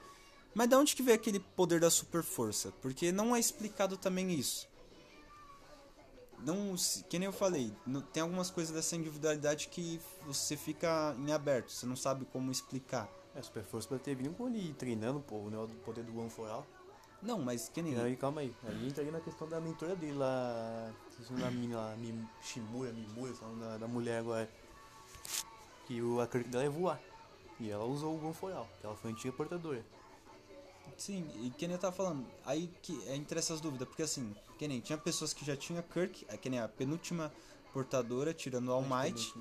Mas 0.53 0.67
da 0.69 0.77
onde 0.79 0.95
que 0.95 1.03
veio 1.03 1.15
aquele 1.15 1.39
poder 1.39 1.79
da 1.79 1.89
super 1.89 2.23
força? 2.23 2.71
Porque 2.81 3.11
não 3.11 3.35
é 3.35 3.39
explicado 3.39 3.97
também 3.97 4.31
isso. 4.31 4.67
Não, 6.39 6.77
se- 6.77 7.03
que 7.03 7.19
nem 7.19 7.25
eu 7.25 7.33
falei, 7.33 7.73
tem 8.13 8.23
algumas 8.23 8.49
coisas 8.49 8.73
dessa 8.73 8.95
individualidade 8.95 9.67
que 9.67 9.99
você 10.25 10.55
fica 10.55 11.13
em 11.19 11.31
aberto, 11.33 11.69
você 11.71 11.85
não 11.85 11.95
sabe 11.95 12.25
como 12.25 12.49
explicar. 12.51 13.09
É, 13.35 13.39
a 13.39 13.43
super 13.43 13.63
força 13.63 13.87
pode 13.89 14.01
ter 14.01 14.15
vindo 14.15 14.33
com 14.35 14.47
ele 14.47 14.73
treinando, 14.73 15.19
pô, 15.19 15.35
o 15.35 15.49
negócio 15.49 15.75
do 15.75 15.81
poder 15.81 16.03
do 16.03 16.17
One 16.17 16.29
for 16.29 16.49
All. 16.49 16.65
Não, 17.21 17.37
mas 17.39 17.67
que 17.67 17.81
nem. 17.81 17.99
Aí, 17.99 18.15
calma 18.15 18.39
aí. 18.41 18.55
Aí 18.63 18.87
entra 18.87 19.03
aí 19.03 19.11
na 19.11 19.19
questão 19.19 19.47
da 19.49 19.59
mentora 19.59 19.93
dele 19.95 20.13
lá. 20.13 20.93
O 21.19 21.31
nome 21.33 21.43
da 21.43 21.51
menina 21.51 21.75
lá, 21.77 21.95
Mim- 21.97 22.27
Shimura, 22.41 22.93
Mimura, 22.93 23.33
o 23.41 23.45
nome 23.47 23.59
da, 23.61 23.77
da 23.79 23.87
mulher 23.89 24.19
agora. 24.19 24.49
Que 25.85 26.01
o, 26.01 26.21
a 26.21 26.27
Kirk 26.27 26.47
dela 26.47 26.63
é 26.63 26.69
voar. 26.69 26.99
E 27.59 27.69
ela 27.69 27.83
usou 27.83 28.15
o 28.15 28.23
One 28.25 28.33
for 28.33 28.53
All, 28.53 28.69
que 28.79 28.85
ela 28.85 28.95
foi 28.95 29.11
a 29.11 29.13
antiga 29.13 29.33
portadora. 29.33 29.83
Sim, 30.97 31.27
e 31.41 31.49
que 31.51 31.67
nem 31.67 31.75
eu 31.75 31.79
tava 31.79 31.95
falando, 31.95 32.25
aí 32.45 32.69
que 32.81 33.01
é 33.07 33.15
entre 33.15 33.39
essas 33.39 33.61
dúvidas, 33.61 33.87
porque 33.87 34.03
assim, 34.03 34.35
que 34.57 34.67
nem 34.67 34.79
tinha 34.79 34.97
pessoas 34.97 35.33
que 35.33 35.45
já 35.45 35.55
tinha 35.55 35.81
Kirk, 35.81 36.25
é 36.27 36.37
que 36.37 36.49
nem 36.49 36.59
a 36.59 36.67
penúltima 36.67 37.31
portadora, 37.73 38.33
tirando 38.33 38.67
o 38.67 38.73
All 38.73 38.83
Might, 38.83 39.33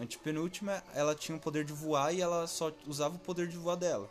Antepenúltima. 0.00 0.82
ela 0.94 1.14
tinha 1.14 1.36
o 1.36 1.40
poder 1.40 1.64
de 1.64 1.72
voar 1.72 2.14
e 2.14 2.20
ela 2.20 2.46
só 2.46 2.72
usava 2.86 3.16
o 3.16 3.18
poder 3.18 3.48
de 3.48 3.56
voar 3.56 3.76
dela. 3.76 4.10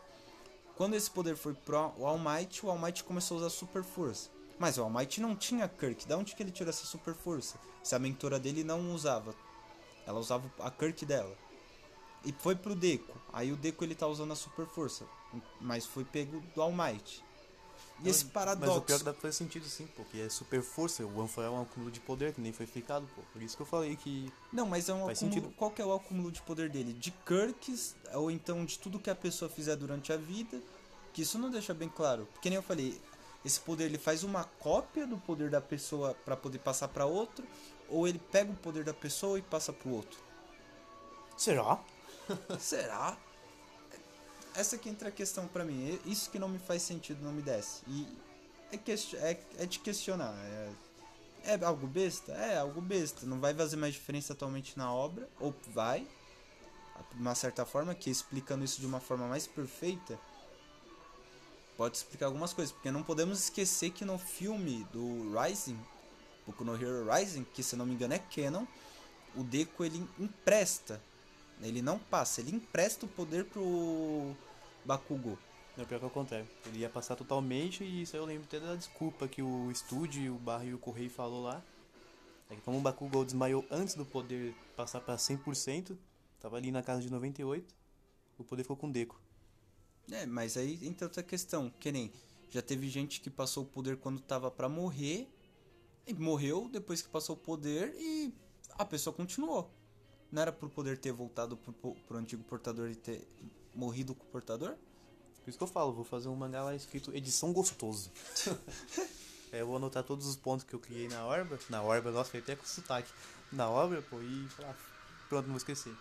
Quando 0.75 0.95
esse 0.95 1.09
poder 1.09 1.35
foi 1.35 1.53
pro 1.53 1.77
All 1.77 2.19
Might, 2.19 2.65
o 2.65 2.69
All 2.69 2.77
Might 2.77 3.03
começou 3.03 3.37
a 3.37 3.39
usar 3.41 3.49
super 3.49 3.83
força. 3.83 4.29
Mas 4.59 4.77
o 4.77 4.83
All 4.83 4.89
Might 4.89 5.19
não 5.21 5.35
tinha 5.35 5.67
Kirk, 5.67 6.07
da 6.07 6.17
onde 6.17 6.35
que 6.35 6.43
ele 6.43 6.51
tirou 6.51 6.69
essa 6.69 6.85
super 6.85 7.15
força? 7.15 7.57
Se 7.81 7.95
a 7.95 7.99
mentora 7.99 8.39
dele 8.39 8.63
não 8.63 8.93
usava, 8.93 9.33
ela 10.05 10.19
usava 10.19 10.51
a 10.59 10.69
Kirk 10.69 11.05
dela. 11.05 11.35
E 12.23 12.31
foi 12.31 12.55
pro 12.55 12.75
Deco. 12.75 13.19
Aí 13.33 13.51
o 13.51 13.57
Deco 13.57 13.83
ele 13.83 13.95
tá 13.95 14.07
usando 14.07 14.33
a 14.33 14.35
super 14.35 14.67
força. 14.67 15.05
Mas 15.59 15.85
foi 15.85 16.03
pego 16.03 16.41
do 16.53 16.61
All 16.61 16.71
Might. 16.71 17.23
E 18.03 18.09
esse 18.09 18.23
Mas 18.23 18.31
o 18.31 18.33
paradoxo. 18.33 18.81
pior 18.81 18.97
que 18.97 19.03
dá 19.03 19.13
pra 19.13 19.21
fazer 19.21 19.33
sentido 19.33 19.65
sim, 19.67 19.85
pô, 19.85 20.03
porque 20.03 20.19
é 20.19 20.29
super 20.29 20.63
força, 20.63 21.03
o 21.05 21.19
One 21.19 21.29
é 21.37 21.49
um 21.49 21.61
acúmulo 21.61 21.91
de 21.91 21.99
poder, 21.99 22.33
que 22.33 22.41
nem 22.41 22.51
foi 22.51 22.65
explicado, 22.65 23.07
pô. 23.15 23.21
Por 23.31 23.41
isso 23.41 23.55
que 23.55 23.61
eu 23.61 23.65
falei 23.65 23.95
que. 23.95 24.31
Não, 24.51 24.65
mas 24.65 24.89
é 24.89 24.93
um 24.93 25.05
Faz 25.05 25.19
acúmulo. 25.19 25.35
sentido. 25.35 25.53
Qual 25.55 25.69
que 25.69 25.81
é 25.81 25.85
o 25.85 25.93
acúmulo 25.93 26.31
de 26.31 26.41
poder 26.41 26.69
dele? 26.69 26.93
De 26.93 27.11
Kirks, 27.11 27.95
ou 28.13 28.31
então 28.31 28.65
de 28.65 28.79
tudo 28.79 28.99
que 28.99 29.09
a 29.09 29.15
pessoa 29.15 29.49
fizer 29.49 29.75
durante 29.75 30.11
a 30.11 30.17
vida. 30.17 30.59
Que 31.13 31.21
isso 31.21 31.37
não 31.37 31.51
deixa 31.51 31.73
bem 31.73 31.89
claro. 31.89 32.27
Porque 32.33 32.49
nem 32.49 32.55
eu 32.55 32.63
falei, 32.63 32.99
esse 33.43 33.59
poder 33.59 33.85
ele 33.85 33.97
faz 33.97 34.23
uma 34.23 34.45
cópia 34.45 35.05
do 35.05 35.17
poder 35.17 35.49
da 35.49 35.59
pessoa 35.61 36.15
pra 36.25 36.37
poder 36.37 36.59
passar 36.59 36.87
pra 36.87 37.05
outro, 37.05 37.45
ou 37.89 38.07
ele 38.07 38.19
pega 38.31 38.51
o 38.51 38.55
poder 38.55 38.83
da 38.83 38.93
pessoa 38.93 39.37
e 39.37 39.41
passa 39.41 39.73
pro 39.73 39.89
outro. 39.91 40.17
Será? 41.37 41.79
Será? 42.59 43.17
Essa 44.55 44.77
que 44.77 44.89
entra 44.89 45.09
a 45.09 45.11
questão 45.11 45.47
pra 45.47 45.63
mim. 45.63 45.99
Isso 46.05 46.29
que 46.29 46.39
não 46.39 46.49
me 46.49 46.59
faz 46.59 46.81
sentido, 46.81 47.23
não 47.23 47.31
me 47.31 47.41
desce. 47.41 47.81
E 47.87 48.07
é, 48.71 48.77
é, 49.17 49.39
é 49.59 49.65
de 49.65 49.79
questionar. 49.79 50.33
É, 50.33 50.71
é 51.53 51.65
algo 51.65 51.87
besta? 51.87 52.33
É 52.33 52.57
algo 52.57 52.81
besta. 52.81 53.25
Não 53.25 53.39
vai 53.39 53.53
fazer 53.53 53.77
mais 53.77 53.93
diferença 53.93 54.33
atualmente 54.33 54.77
na 54.77 54.91
obra. 54.91 55.27
Ou 55.39 55.53
vai, 55.73 56.07
de 57.13 57.21
uma 57.21 57.35
certa 57.35 57.65
forma, 57.65 57.95
que 57.95 58.09
explicando 58.09 58.63
isso 58.65 58.79
de 58.79 58.85
uma 58.85 58.99
forma 58.99 59.27
mais 59.27 59.47
perfeita, 59.47 60.19
pode 61.77 61.97
explicar 61.97 62.25
algumas 62.25 62.53
coisas. 62.53 62.73
Porque 62.73 62.91
não 62.91 63.03
podemos 63.03 63.39
esquecer 63.39 63.91
que 63.91 64.03
no 64.03 64.17
filme 64.17 64.85
do 64.91 65.33
Rising, 65.39 65.79
Boku 66.45 66.63
no 66.63 66.75
Hero 66.75 67.09
Rising, 67.09 67.45
que 67.53 67.63
se 67.63 67.75
não 67.75 67.85
me 67.85 67.93
engano 67.93 68.13
é 68.13 68.19
canon, 68.19 68.65
o 69.35 69.43
Deku 69.43 69.85
ele 69.85 70.05
empresta 70.19 71.01
ele 71.67 71.81
não 71.81 71.99
passa, 71.99 72.41
ele 72.41 72.55
empresta 72.55 73.05
o 73.05 73.09
poder 73.09 73.45
pro 73.45 74.35
Bakugou. 74.85 75.37
Não, 75.77 75.85
pior 75.85 75.99
que 75.99 76.05
é 76.05 76.07
o 76.07 76.11
contrário. 76.11 76.47
Ele 76.65 76.79
ia 76.79 76.89
passar 76.89 77.15
totalmente 77.15 77.83
e 77.83 78.01
isso 78.01 78.15
aí 78.15 78.21
eu 78.21 78.25
lembro 78.25 78.43
até 78.43 78.59
da 78.59 78.75
desculpa 78.75 79.27
que 79.27 79.41
o 79.41 79.71
estúdio, 79.71 80.35
o 80.35 80.39
Barra 80.39 80.65
e 80.65 80.73
o 80.73 80.77
Correio 80.77 81.09
falou 81.09 81.43
lá. 81.43 81.63
É 82.49 82.55
que 82.55 82.61
como 82.61 82.77
o 82.77 82.81
Bakugou 82.81 83.23
desmaiou 83.23 83.65
antes 83.71 83.95
do 83.95 84.05
poder 84.05 84.53
passar 84.75 84.99
pra 84.99 85.15
100%, 85.15 85.95
tava 86.39 86.57
ali 86.57 86.71
na 86.71 86.83
casa 86.83 87.01
de 87.01 87.09
98, 87.09 87.73
o 88.37 88.43
poder 88.43 88.63
ficou 88.63 88.75
com 88.75 88.87
o 88.87 88.91
Deco. 88.91 89.19
É, 90.11 90.25
mas 90.25 90.57
aí 90.57 90.77
entra 90.85 91.07
outra 91.07 91.23
questão, 91.23 91.71
que 91.79 91.91
nem 91.91 92.11
já 92.49 92.61
teve 92.61 92.89
gente 92.89 93.21
que 93.21 93.29
passou 93.29 93.63
o 93.63 93.65
poder 93.65 93.95
quando 93.97 94.19
tava 94.19 94.51
pra 94.51 94.67
morrer 94.67 95.29
e 96.05 96.13
morreu 96.13 96.67
depois 96.69 97.01
que 97.01 97.07
passou 97.07 97.35
o 97.35 97.39
poder 97.39 97.95
e 97.97 98.33
a 98.71 98.83
pessoa 98.83 99.13
continuou. 99.13 99.71
Não 100.31 100.41
era 100.41 100.51
pro 100.51 100.69
poder 100.69 100.97
ter 100.97 101.11
voltado 101.11 101.57
pro, 101.57 101.73
pro 102.07 102.17
antigo 102.17 102.43
portador 102.43 102.89
e 102.89 102.95
ter 102.95 103.27
morrido 103.75 104.13
com 104.15 104.23
o 104.23 104.27
portador? 104.27 104.75
Por 105.43 105.49
isso 105.49 105.57
que 105.57 105.63
eu 105.63 105.67
falo, 105.67 105.91
vou 105.91 106.03
fazer 106.05 106.27
um 106.29 106.35
mangá 106.35 106.63
lá 106.63 106.75
escrito 106.75 107.13
edição 107.15 107.51
gostoso. 107.51 108.11
Aí 109.51 109.59
eu 109.59 109.67
vou 109.67 109.75
anotar 109.77 110.03
todos 110.03 110.25
os 110.27 110.35
pontos 110.35 110.63
que 110.65 110.73
eu 110.73 110.79
criei 110.79 111.07
na 111.07 111.25
Orba. 111.25 111.59
Na 111.69 111.81
Orba, 111.81 112.11
nossa, 112.11 112.29
foi 112.29 112.39
até 112.39 112.55
com 112.55 112.65
sotaque. 112.65 113.11
Na 113.51 113.69
obra, 113.69 114.01
pô, 114.03 114.21
e 114.21 114.47
falar, 114.55 114.77
pronto, 115.27 115.43
não 115.45 115.51
vou 115.53 115.57
esquecer. 115.57 115.93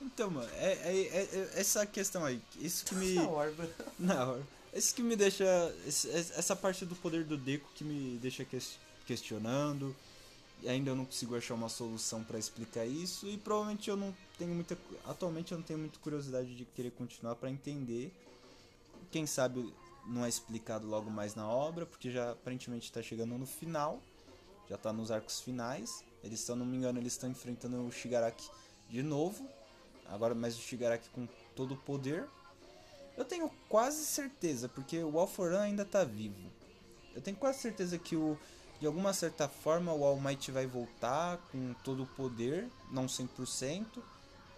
Então, 0.00 0.30
mano, 0.30 0.48
é, 0.54 0.72
é- 0.72 1.06
é- 1.08 1.50
é 1.56 1.60
essa 1.60 1.84
questão 1.84 2.24
aí, 2.24 2.40
isso 2.56 2.84
que 2.86 2.94
me... 2.94 3.14
Na 3.20 3.28
Orba. 3.28 3.68
Na 3.98 4.26
hora. 4.26 4.42
Esse 4.72 4.94
que 4.94 5.02
me 5.02 5.14
deixa. 5.14 5.44
Essa 5.86 6.56
parte 6.56 6.86
do 6.86 6.96
poder 6.96 7.24
do 7.24 7.36
Deco 7.36 7.68
que 7.74 7.84
me 7.84 8.16
deixa 8.22 8.42
ques- 8.42 8.78
questionando. 9.06 9.94
Ainda 10.66 10.90
eu 10.90 10.96
não 10.96 11.04
consigo 11.04 11.36
achar 11.36 11.54
uma 11.54 11.68
solução 11.68 12.22
pra 12.22 12.38
explicar 12.38 12.86
isso. 12.86 13.26
E 13.26 13.36
provavelmente 13.36 13.90
eu 13.90 13.96
não 13.96 14.14
tenho 14.38 14.54
muita. 14.54 14.76
Atualmente 15.06 15.52
eu 15.52 15.58
não 15.58 15.64
tenho 15.64 15.78
muita 15.78 15.98
curiosidade 15.98 16.54
de 16.54 16.64
querer 16.64 16.90
continuar 16.92 17.34
pra 17.36 17.50
entender. 17.50 18.12
Quem 19.10 19.26
sabe 19.26 19.72
não 20.06 20.24
é 20.24 20.28
explicado 20.28 20.86
logo 20.86 21.10
mais 21.10 21.34
na 21.34 21.48
obra, 21.48 21.86
porque 21.86 22.10
já 22.10 22.32
aparentemente 22.32 22.90
tá 22.92 23.02
chegando 23.02 23.36
no 23.36 23.46
final. 23.46 24.00
Já 24.68 24.76
tá 24.76 24.92
nos 24.92 25.10
arcos 25.10 25.40
finais. 25.40 26.04
Eles, 26.22 26.40
se 26.40 26.50
eu 26.50 26.56
não 26.56 26.64
me 26.64 26.76
engano, 26.76 26.98
eles 26.98 27.12
estão 27.12 27.30
enfrentando 27.30 27.84
o 27.84 27.90
Shigaraki 27.90 28.48
de 28.88 29.02
novo. 29.02 29.48
Agora 30.06 30.34
mais 30.34 30.56
o 30.56 30.60
Shigaraki 30.60 31.08
com 31.10 31.26
todo 31.56 31.74
o 31.74 31.76
poder. 31.76 32.28
Eu 33.16 33.24
tenho 33.24 33.50
quase 33.68 34.04
certeza, 34.04 34.68
porque 34.68 35.02
o 35.02 35.18
Alforan 35.18 35.60
ainda 35.60 35.84
tá 35.84 36.04
vivo. 36.04 36.50
Eu 37.14 37.20
tenho 37.20 37.36
quase 37.36 37.58
certeza 37.58 37.98
que 37.98 38.16
o 38.16 38.38
de 38.82 38.86
alguma 38.88 39.12
certa 39.12 39.48
forma 39.48 39.92
o 39.92 40.04
All 40.04 40.20
Might 40.20 40.50
vai 40.50 40.66
voltar 40.66 41.38
com 41.52 41.72
todo 41.84 42.02
o 42.02 42.06
poder, 42.06 42.68
não 42.90 43.06
100%, 43.06 43.86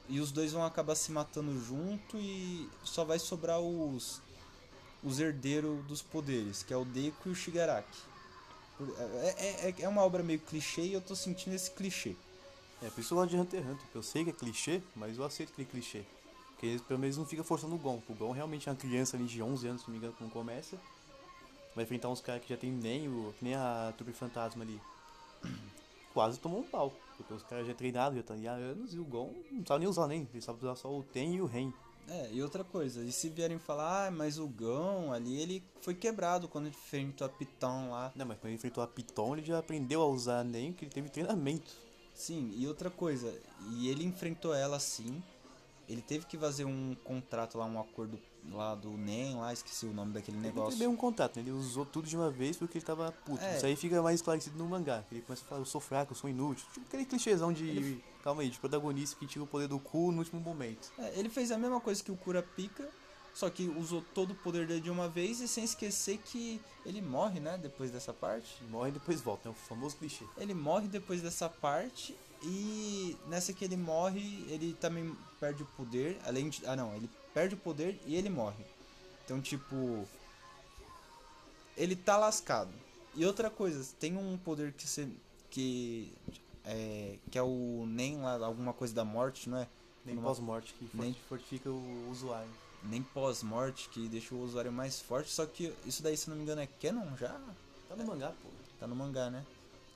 e 0.09 0.19
os 0.19 0.33
dois 0.33 0.51
vão 0.51 0.65
acabar 0.65 0.95
se 0.95 1.13
matando 1.13 1.63
junto 1.63 2.17
e 2.17 2.67
só 2.83 3.05
vai 3.05 3.19
sobrar 3.19 3.61
os 3.61 4.23
os 5.03 5.21
herdeiros 5.21 5.85
dos 5.85 6.01
poderes, 6.01 6.63
que 6.63 6.73
é 6.73 6.77
o 6.77 6.87
Deku 6.87 7.29
e 7.29 7.33
o 7.33 7.35
Shigaraki. 7.35 7.99
É, 9.37 9.69
é, 9.69 9.75
é 9.81 9.89
uma 9.91 10.01
obra 10.01 10.23
meio 10.23 10.41
clichê 10.41 10.81
e 10.81 10.95
eu 10.95 11.03
tô 11.03 11.15
sentindo 11.15 11.55
esse 11.55 11.71
clichê. 11.73 12.17
É, 12.81 12.89
por 12.89 13.03
isso 13.03 13.27
de 13.27 13.37
Hunter 13.37 13.61
x 13.61 13.71
Hunter. 13.71 13.87
Eu 13.95 14.03
sei 14.03 14.25
que 14.25 14.31
é 14.31 14.33
clichê, 14.33 14.81
mas 14.97 15.19
eu 15.19 15.25
aceito 15.25 15.53
aquele 15.53 15.69
clichê. 15.69 16.03
Porque 16.53 16.81
pelo 16.89 16.99
menos 16.99 17.19
não 17.19 17.27
fica 17.27 17.45
forçando 17.45 17.75
o 17.75 17.79
Gon. 17.79 18.03
O 18.09 18.15
Gon 18.15 18.33
realmente 18.33 18.71
é 18.71 18.73
uma 18.73 18.79
criança 18.79 19.19
ali 19.19 19.27
de 19.27 19.43
11 19.43 19.69
anos, 19.69 19.83
se 19.83 19.89
não 19.89 19.93
me 19.93 19.99
engano, 19.99 20.15
quando 20.17 20.33
começa. 20.33 20.79
Vai 21.75 21.85
enfrentar 21.85 22.09
uns 22.09 22.21
caras 22.21 22.43
que 22.43 22.49
já 22.49 22.57
tem 22.57 22.71
nem 22.71 23.09
o. 23.09 23.35
que 23.39 23.45
nem 23.45 23.55
a 23.55 23.93
Turbo 23.97 24.13
Fantasma 24.13 24.65
ali. 24.65 24.81
Quase 26.15 26.39
tomou 26.39 26.61
um 26.61 26.65
pau. 26.65 26.93
Porque 27.17 27.33
os 27.33 27.43
caras 27.43 27.67
já 27.67 27.75
treinaram, 27.75 28.15
já 28.15 28.21
estão 28.21 28.37
ali 28.37 28.49
há 28.49 28.53
anos 28.53 28.93
e 28.95 28.99
o 28.99 29.05
Gon 29.05 29.33
não 29.51 29.65
sabe 29.67 29.81
nem 29.81 29.89
usar 29.89 30.07
nem. 30.07 30.29
Ele 30.33 30.43
sabe 30.43 30.59
usar 30.63 30.77
só 30.77 30.89
o 30.93 31.03
Ten 31.03 31.35
e 31.35 31.41
o 31.41 31.47
Ren. 31.47 31.73
É, 32.09 32.29
e 32.33 32.43
outra 32.43 32.63
coisa, 32.63 33.03
e 33.03 33.11
se 33.11 33.31
vierem 33.31 33.59
falar, 33.59 34.09
ah, 34.09 34.11
mas 34.11 34.39
o 34.39 34.47
Gão 34.47 35.11
ali, 35.11 35.41
ele 35.41 35.65
foi 35.81 35.95
quebrado 35.95 36.47
quando 36.47 36.67
ele 36.67 36.75
enfrentou 36.77 37.27
a 37.27 37.31
Piton 37.31 37.91
lá. 37.91 38.13
Não, 38.15 38.27
mas 38.27 38.39
quando 38.39 38.49
ele 38.49 38.57
enfrentou 38.57 38.85
a 38.85 38.87
Piton, 38.87 39.37
ele 39.37 39.47
já 39.47 39.59
aprendeu 39.59 40.03
a 40.03 40.07
usar 40.07 40.45
nem 40.45 40.73
que 40.73 40.85
ele 40.85 40.93
teve 40.93 41.09
treinamento. 41.09 41.73
Sim, 42.15 42.53
e 42.55 42.69
outra 42.69 42.91
coisa, 42.91 43.33
e 43.71 43.89
ele 43.89 44.05
enfrentou 44.05 44.55
ela 44.55 44.79
sim. 44.79 45.23
Ele 45.89 46.03
teve 46.03 46.27
que 46.27 46.37
fazer 46.37 46.65
um 46.65 46.95
contrato 47.03 47.59
lá, 47.59 47.65
um 47.65 47.81
acordo 47.81 48.19
lá 48.51 48.75
do 48.75 48.91
NEM, 48.91 49.37
lá, 49.37 49.53
esqueci 49.53 49.87
o 49.87 49.93
nome 49.93 50.13
daquele 50.13 50.37
Ele 50.37 50.47
negócio. 50.47 50.79
teve 50.79 50.87
um 50.87 50.97
contrato, 50.97 51.37
né? 51.37 51.43
ele 51.43 51.53
usou 51.53 51.85
tudo 51.85 52.07
de 52.07 52.17
uma 52.17 52.31
vez 52.31 52.57
porque 52.57 52.79
ele 52.79 52.85
tava 52.85 53.11
puto. 53.25 53.43
É. 53.43 53.57
Isso 53.57 53.67
aí 53.67 53.77
fica 53.77 54.01
mais 54.03 54.17
esclarecido 54.17 54.57
no 54.59 54.67
mangá. 54.67 55.05
Ele 55.11 55.23
começa 55.23 55.43
a 55.45 55.49
falar, 55.49 55.61
eu 55.61 55.67
sou 55.67 55.81
fraco, 55.81 56.13
eu 56.13 56.17
sou 56.17 56.29
inútil. 56.29 56.67
Tipo 56.73 56.87
aquele 56.87 57.05
clichêzão 57.05 57.53
de. 57.53 58.03
Calma 58.23 58.43
aí, 58.43 58.49
de 58.49 58.59
protagonista 58.59 59.17
que 59.19 59.27
tira 59.27 59.45
o 59.45 59.47
poder 59.47 59.69
do 59.69 59.79
cu 59.79 60.11
no 60.11 60.19
último 60.19 60.41
momento. 60.41 60.91
É, 60.99 61.19
ele 61.19 61.29
fez 61.29 61.51
a 61.51 61.59
mesma 61.59 61.79
coisa 61.79 62.03
que 62.03 62.11
o 62.11 62.17
Kurapika, 62.17 62.89
só 63.35 63.51
que 63.51 63.69
usou 63.69 64.03
todo 64.15 64.31
o 64.31 64.35
poder 64.35 64.67
dele 64.67 64.81
de 64.81 64.91
uma 64.91 65.09
vez 65.09 65.41
e 65.41 65.49
sem 65.49 65.65
esquecer 65.65 66.19
que 66.19 66.59
ele 66.87 67.03
morre, 67.03 67.39
né, 67.39 67.59
depois 67.59 67.91
dessa 67.91 68.15
parte. 68.15 68.63
Morre 68.71 68.89
e 68.91 68.93
depois 68.93 69.21
volta, 69.21 69.49
é 69.49 69.53
o 69.53 69.55
famoso 69.55 69.97
clichê. 69.97 70.25
Ele 70.39 70.55
morre 70.55 70.89
depois 70.89 71.21
dessa 71.21 71.51
parte 71.51 72.17
e 72.43 73.17
nessa 73.29 73.53
que 73.53 73.65
ele 73.65 73.77
morre, 73.77 74.45
ele 74.49 74.73
também 74.75 75.15
perde 75.39 75.63
o 75.63 75.67
poder, 75.67 76.19
além 76.25 76.49
de, 76.49 76.65
ah 76.67 76.77
não, 76.77 76.95
ele 76.95 77.11
perde 77.35 77.55
o 77.55 77.59
poder 77.59 78.01
e 78.07 78.15
ele 78.17 78.31
morre. 78.31 78.65
Então, 79.25 79.41
tipo, 79.41 80.07
ele 81.77 81.97
tá 81.97 82.17
lascado. 82.17 82.71
E 83.15 83.25
outra 83.27 83.51
coisa, 83.51 83.85
tem 83.99 84.17
um 84.17 84.37
poder 84.39 84.73
que 84.73 84.87
você 84.87 85.09
que 85.51 86.13
é, 86.65 87.17
que 87.31 87.39
é 87.39 87.43
o 87.43 87.85
nem 87.87 88.17
lá 88.21 88.45
alguma 88.45 88.73
coisa 88.73 88.95
da 88.95 89.05
morte, 89.05 89.49
não 89.49 89.59
é? 89.59 89.69
Nem 90.05 90.17
pós-morte, 90.17 90.75
que 90.75 90.89
Nem- 90.95 91.13
forti- 91.13 91.29
fortifica 91.29 91.71
o 91.71 92.09
usuário. 92.11 92.51
Nem 92.83 93.03
pós-morte, 93.03 93.89
que 93.89 94.09
deixa 94.09 94.35
o 94.35 94.43
usuário 94.43 94.73
mais 94.73 95.01
forte, 95.01 95.31
só 95.31 95.47
que 95.47 95.73
isso 95.87 96.03
daí, 96.03 96.17
se 96.17 96.29
não 96.29 96.37
me 96.37 96.43
engano, 96.43 96.61
é 96.61 96.67
canon 96.67 97.17
já? 97.17 97.41
Tá 97.89 97.97
no 97.97 98.05
mangá, 98.05 98.29
pô. 98.43 98.49
Tá 98.81 98.87
no 98.87 98.95
mangá, 98.97 99.31
né? 99.31 99.45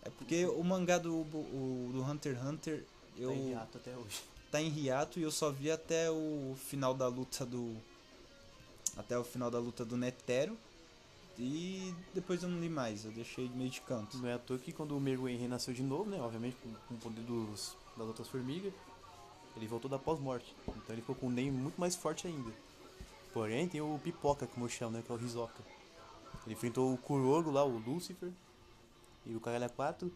É 0.03 0.11
porque 0.11 0.47
o 0.47 0.63
mangá 0.63 0.97
do, 0.97 1.15
o- 1.17 1.91
do 1.93 2.03
Hunter 2.03 2.35
x 2.37 2.45
Hunter 2.47 2.85
eu 3.17 3.33
Tá 3.55 3.79
até 3.79 3.97
hoje. 3.97 4.23
Tá 4.51 4.61
em 4.61 4.69
hiato 4.69 5.19
e 5.19 5.23
eu 5.23 5.31
só 5.31 5.51
vi 5.51 5.71
até 5.71 6.11
o 6.11 6.57
final 6.57 6.95
da 6.95 7.07
luta 7.07 7.45
do 7.45 7.77
até 8.97 9.19
o 9.19 9.25
final 9.25 9.51
da 9.51 9.59
luta 9.59 9.85
do 9.85 9.97
Netero 9.97 10.57
e 11.39 11.95
depois 12.13 12.43
eu 12.43 12.49
não 12.49 12.59
li 12.59 12.69
mais, 12.69 13.05
eu 13.05 13.13
deixei 13.13 13.49
meio 13.51 13.71
de 13.71 13.81
canto. 13.83 14.19
Não 14.19 14.29
é 14.29 14.35
à 14.35 14.39
toa 14.39 14.59
que 14.59 14.73
quando 14.73 14.97
o 14.97 15.01
Meruem 15.01 15.37
renasceu 15.37 15.73
de 15.73 15.83
novo, 15.83 16.11
né? 16.11 16.21
Obviamente 16.21 16.57
com, 16.57 16.75
com 16.89 16.95
o 16.95 16.99
poder 16.99 17.21
dos, 17.23 17.77
das 17.97 18.07
outras 18.09 18.27
formigas, 18.27 18.73
ele 19.57 19.67
voltou 19.69 19.89
da 19.89 19.99
pós-morte. 19.99 20.53
Então 20.67 20.95
ele 20.95 21.01
ficou 21.01 21.15
com 21.15 21.29
um 21.29 21.31
Nen 21.31 21.53
muito 21.53 21.81
mais 21.81 21.95
forte 21.95 22.27
ainda. 22.27 22.51
Porém, 23.33 23.69
tem 23.69 23.81
o 23.81 24.01
Pipoca, 24.03 24.49
como 24.49 24.67
eu 24.67 24.69
chamo, 24.69 24.97
né? 24.97 25.03
Que 25.05 25.13
é 25.13 25.15
o 25.15 25.21
Hisoka. 25.21 25.63
Ele 26.45 26.55
enfrentou 26.55 26.93
o 26.93 26.99
Kuroro 26.99 27.53
lá, 27.53 27.65
o 27.65 27.79
Lucifer. 27.79 28.31
E 29.25 29.37
o 29.37 29.41
Caralho 29.41 29.71
4 29.71 30.11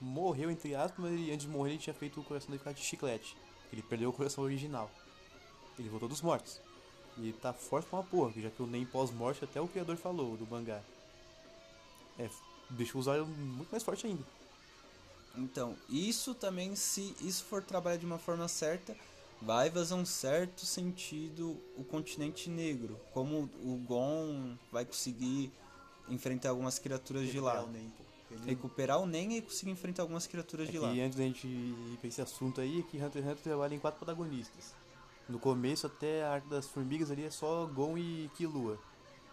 morreu, 0.00 0.50
entre 0.50 0.74
aspas, 0.74 0.98
mas 0.98 1.12
ele, 1.12 1.30
antes 1.30 1.46
de 1.46 1.52
morrer 1.52 1.70
ele 1.70 1.78
tinha 1.78 1.94
feito 1.94 2.20
o 2.20 2.24
coração 2.24 2.48
dele 2.48 2.58
ficar 2.58 2.72
de 2.72 2.82
chiclete. 2.82 3.36
Ele 3.72 3.82
perdeu 3.82 4.10
o 4.10 4.12
coração 4.12 4.44
original. 4.44 4.90
Ele 5.78 5.88
voltou 5.88 6.08
dos 6.08 6.22
mortos. 6.22 6.60
E 7.16 7.28
ele 7.28 7.32
tá 7.32 7.52
forte 7.52 7.88
pra 7.88 8.00
uma 8.00 8.04
porra, 8.04 8.32
já 8.40 8.50
que 8.50 8.62
o 8.62 8.66
Nen 8.66 8.84
pós-morte 8.84 9.44
até 9.44 9.60
o 9.60 9.68
criador 9.68 9.96
falou 9.96 10.36
do 10.36 10.46
mangá. 10.46 10.82
É, 12.18 12.28
deixa 12.70 12.96
o 12.96 13.00
usuário 13.00 13.26
muito 13.26 13.70
mais 13.70 13.82
forte 13.82 14.06
ainda. 14.06 14.24
Então, 15.36 15.76
isso 15.88 16.34
também, 16.34 16.76
se 16.76 17.14
isso 17.20 17.44
for 17.44 17.62
trabalhado 17.62 18.00
de 18.00 18.06
uma 18.06 18.18
forma 18.18 18.46
certa, 18.46 18.96
vai 19.42 19.70
fazer 19.70 19.94
um 19.94 20.04
certo 20.04 20.64
sentido 20.64 21.60
o 21.76 21.84
continente 21.84 22.48
negro. 22.48 22.98
Como 23.12 23.50
o 23.62 23.82
Gon 23.86 24.56
vai 24.70 24.84
conseguir 24.84 25.52
enfrentar 26.08 26.50
algumas 26.50 26.78
criaturas 26.78 27.28
de 27.28 27.40
lá. 27.40 27.54
Recuperar 27.54 27.70
o 27.70 27.84
Nen, 27.84 27.90
pô. 27.96 28.03
Ele- 28.34 28.46
Recuperar 28.46 29.00
o 29.00 29.06
Nen 29.06 29.36
e 29.36 29.42
conseguir 29.42 29.70
enfrentar 29.70 30.02
algumas 30.02 30.26
criaturas 30.26 30.68
É 30.68 30.72
de 30.72 30.78
lá. 30.78 30.88
antes 30.88 31.16
da 31.16 31.24
gente 31.24 31.46
ir 31.46 31.96
pra 32.00 32.08
esse 32.08 32.20
assunto 32.20 32.60
aí, 32.60 32.80
é 32.80 32.82
que 32.82 32.96
Hunter 32.98 33.22
x 33.22 33.30
Hunter 33.32 33.42
trabalha 33.42 33.74
em 33.74 33.78
quatro 33.78 33.98
protagonistas. 33.98 34.74
No 35.28 35.38
começo, 35.38 35.86
até 35.86 36.22
a 36.24 36.32
Arco 36.34 36.48
das 36.48 36.66
Formigas 36.66 37.10
ali 37.10 37.24
é 37.24 37.30
só 37.30 37.64
Gon 37.66 37.96
e 37.96 38.30
Killua. 38.36 38.78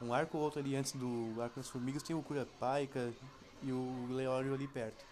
Um 0.01 0.13
arco 0.13 0.37
ou 0.37 0.43
outro 0.43 0.59
ali 0.59 0.75
antes 0.75 0.93
do 0.93 1.35
Arco 1.41 1.57
das 1.57 1.69
Formigas 1.69 2.01
tem 2.01 2.15
o 2.15 2.21
Kurapika 2.23 3.13
e 3.61 3.71
o 3.71 4.07
Leório 4.09 4.53
ali 4.53 4.67
perto. 4.67 5.05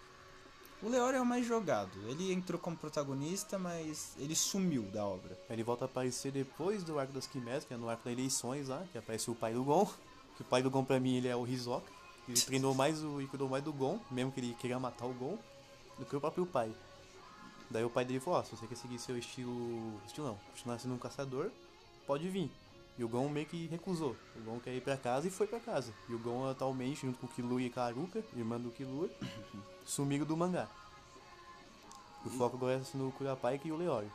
O 0.82 0.88
Leório 0.88 1.18
é 1.18 1.22
o 1.22 1.26
mais 1.26 1.46
jogado. 1.46 1.92
Ele 2.08 2.32
entrou 2.32 2.58
como 2.60 2.78
protagonista, 2.78 3.60
mas 3.60 4.14
ele 4.18 4.34
sumiu 4.34 4.84
da 4.84 5.06
obra. 5.06 5.38
Ele 5.50 5.62
volta 5.62 5.84
a 5.84 5.88
aparecer 5.88 6.32
depois 6.32 6.84
do 6.84 6.98
Arco 6.98 7.12
das 7.12 7.28
Quimeras, 7.28 7.66
que 7.66 7.74
é 7.74 7.78
no 7.78 7.90
Arco 7.90 8.06
das 8.06 8.14
Eleições 8.14 8.70
lá, 8.70 8.86
que 8.92 8.98
aparece 8.98 9.30
o 9.30 9.36
pai 9.36 9.54
do 9.54 9.64
Gon. 9.64 9.86
Que 10.38 10.42
o 10.42 10.46
pai 10.46 10.64
do 10.64 10.72
Gon 10.72 10.86
pra 10.86 10.98
mim 11.00 11.18
ele 11.18 11.28
é 11.28 11.36
o 11.36 11.46
Hisoka. 11.46 11.92
Ele 12.30 12.40
treinou 12.40 12.76
mais 12.76 13.04
o, 13.04 13.20
e 13.20 13.28
cuidou 13.28 13.50
mais 13.50 13.64
do 13.64 13.74
Gon, 13.74 14.00
mesmo 14.12 14.32
que 14.32 14.40
ele 14.40 14.54
queria 14.54 14.80
matar 14.80 15.08
o 15.08 15.14
Gon, 15.14 15.38
do 15.98 16.06
que 16.06 16.16
o 16.16 16.22
próprio 16.22 16.46
pai. 16.46 16.72
Daí 17.72 17.84
o 17.84 17.90
pai 17.90 18.06
dele 18.06 18.20
falou, 18.20 18.40
ó, 18.40 18.44
se 18.44 18.56
você 18.56 18.68
quer 18.68 18.76
seguir 18.76 19.00
seu 19.00 19.18
estilo. 19.18 20.00
Estilo 20.06 20.28
não, 20.28 20.36
continuar 20.52 20.80
sendo 20.80 20.94
um 20.94 21.00
caçador, 21.00 21.50
pode 22.06 22.30
vir. 22.30 22.52
E 23.00 23.04
o 23.04 23.10
Gon 23.10 23.28
meio 23.30 23.48
que 23.48 23.66
recusou. 23.68 24.16
O 24.36 24.42
Gon 24.42 24.60
quer 24.60 24.76
ir 24.76 24.82
pra 24.82 24.96
casa 24.96 25.28
e 25.28 25.32
foi 25.32 25.48
pra 25.48 25.60
casa. 25.60 25.92
E 26.08 26.14
o 26.14 26.20
Gon 26.20 26.48
atualmente, 26.48 27.02
junto 27.02 27.18
com 27.18 27.26
o 27.26 27.30
Killua 27.30 27.62
e 27.62 27.70
Karuka, 27.70 28.24
irmã 28.36 28.60
do 28.60 28.70
Killua, 28.70 29.10
sumiram 29.84 30.26
do 30.26 30.38
mangá. 30.38 30.68
O 32.24 32.30
foco 32.30 32.58
agora 32.58 32.76
é 32.76 32.98
no 32.98 33.12
Kurapika 33.14 33.68
e 33.68 33.72
o 33.72 33.78
Leório. 33.78 34.12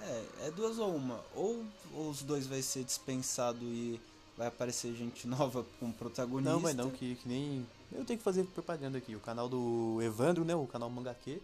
É, 0.00 0.26
é 0.46 0.50
duas 0.50 0.78
ou 0.78 0.94
uma. 0.94 1.20
Ou 1.34 1.64
os 1.94 2.22
dois 2.22 2.46
vai 2.46 2.60
ser 2.60 2.84
dispensado 2.84 3.64
e 3.64 4.00
vai 4.42 4.48
aparecer 4.48 4.94
gente 4.94 5.26
nova 5.28 5.64
como 5.78 5.92
protagonista. 5.92 6.52
Não, 6.52 6.60
mas 6.60 6.74
não, 6.74 6.90
que, 6.90 7.14
que 7.14 7.28
nem. 7.28 7.66
Eu 7.92 8.04
tenho 8.04 8.18
que 8.18 8.24
fazer 8.24 8.44
propaganda 8.44 8.98
aqui. 8.98 9.14
O 9.14 9.20
canal 9.20 9.48
do 9.48 10.00
Evandro, 10.02 10.44
né? 10.44 10.54
O 10.54 10.66
canal 10.66 10.90
Mangaque. 10.90 11.40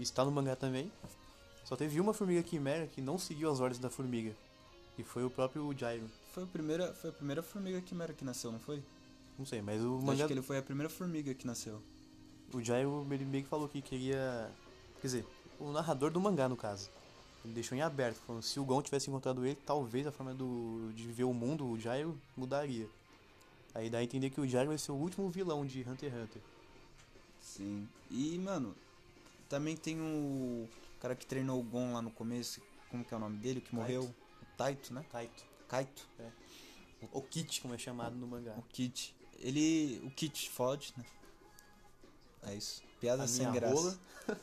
Está 0.00 0.24
no 0.24 0.32
mangá 0.32 0.56
também. 0.56 0.90
Só 1.64 1.76
teve 1.76 2.00
uma 2.00 2.12
formiga 2.12 2.42
quimera 2.42 2.88
que 2.88 3.00
não 3.00 3.18
seguiu 3.18 3.52
as 3.52 3.60
ordens 3.60 3.78
da 3.78 3.88
formiga. 3.88 4.34
E 4.98 5.04
foi 5.04 5.24
o 5.24 5.30
próprio 5.30 5.70
Gyro. 5.72 6.10
Foi 6.32 6.42
a 6.42 6.46
primeira, 6.46 6.92
foi 6.94 7.10
a 7.10 7.12
primeira 7.12 7.42
formiga 7.42 7.80
quimera 7.80 8.12
que 8.12 8.24
nasceu, 8.24 8.50
não 8.50 8.58
foi? 8.58 8.82
Não 9.38 9.46
sei, 9.46 9.62
mas 9.62 9.80
o 9.80 9.84
Eu 9.84 9.98
mangá. 9.98 10.12
Acho 10.12 10.26
que 10.26 10.32
ele 10.32 10.42
foi 10.42 10.58
a 10.58 10.62
primeira 10.62 10.90
formiga 10.90 11.32
que 11.34 11.46
nasceu. 11.46 11.80
O 12.52 12.58
ele 12.58 13.24
meio 13.24 13.44
que 13.44 13.48
falou 13.48 13.68
que 13.68 13.80
queria. 13.80 14.50
Quer 15.00 15.06
dizer, 15.06 15.26
o 15.60 15.70
narrador 15.70 16.10
do 16.10 16.20
mangá, 16.20 16.48
no 16.48 16.56
caso. 16.56 16.90
Ele 17.44 17.54
deixou 17.54 17.76
em 17.76 17.80
aberto, 17.82 18.16
falando 18.18 18.42
se 18.42 18.60
o 18.60 18.64
Gon 18.64 18.80
tivesse 18.82 19.10
encontrado 19.10 19.44
ele, 19.44 19.56
talvez 19.66 20.06
a 20.06 20.12
forma 20.12 20.32
do, 20.32 20.92
de 20.94 21.04
viver 21.04 21.24
o 21.24 21.34
mundo, 21.34 21.66
o 21.66 21.78
Gyro, 21.78 22.16
mudaria. 22.36 22.88
Aí 23.74 23.90
dá 23.90 23.98
a 23.98 24.04
entender 24.04 24.30
que 24.30 24.40
o 24.40 24.46
Gyro 24.46 24.68
vai 24.68 24.78
ser 24.78 24.92
o 24.92 24.96
último 24.96 25.28
vilão 25.30 25.66
de 25.66 25.80
Hunter 25.80 26.12
x 26.12 26.22
Hunter. 26.22 26.42
Sim. 27.40 27.88
E, 28.10 28.38
mano, 28.38 28.74
também 29.48 29.76
tem 29.76 30.00
o 30.00 30.68
cara 31.00 31.16
que 31.16 31.26
treinou 31.26 31.58
o 31.58 31.62
Gon 31.62 31.92
lá 31.94 32.00
no 32.02 32.10
começo. 32.10 32.60
Como 32.90 33.04
que 33.04 33.12
é 33.12 33.16
o 33.16 33.20
nome 33.20 33.38
dele? 33.38 33.60
Que 33.60 33.74
morreu? 33.74 34.04
O 34.04 34.56
Taito, 34.56 34.94
né? 34.94 35.04
Taito. 35.10 35.44
Kaito. 35.68 36.06
O 37.12 37.22
Kit, 37.22 37.60
como 37.60 37.74
é 37.74 37.78
chamado 37.78 38.14
no 38.14 38.26
mangá. 38.26 38.54
O 38.56 38.62
Kit. 38.62 39.14
Ele. 39.40 40.00
O 40.04 40.10
Kit 40.10 40.50
fode, 40.50 40.94
né? 40.96 41.04
É 42.42 42.54
isso. 42.54 42.82
Piada 43.00 43.24
A 43.24 43.26
sem 43.26 43.46
minha 43.48 43.60
graça. 43.60 43.74
rola. 43.74 43.98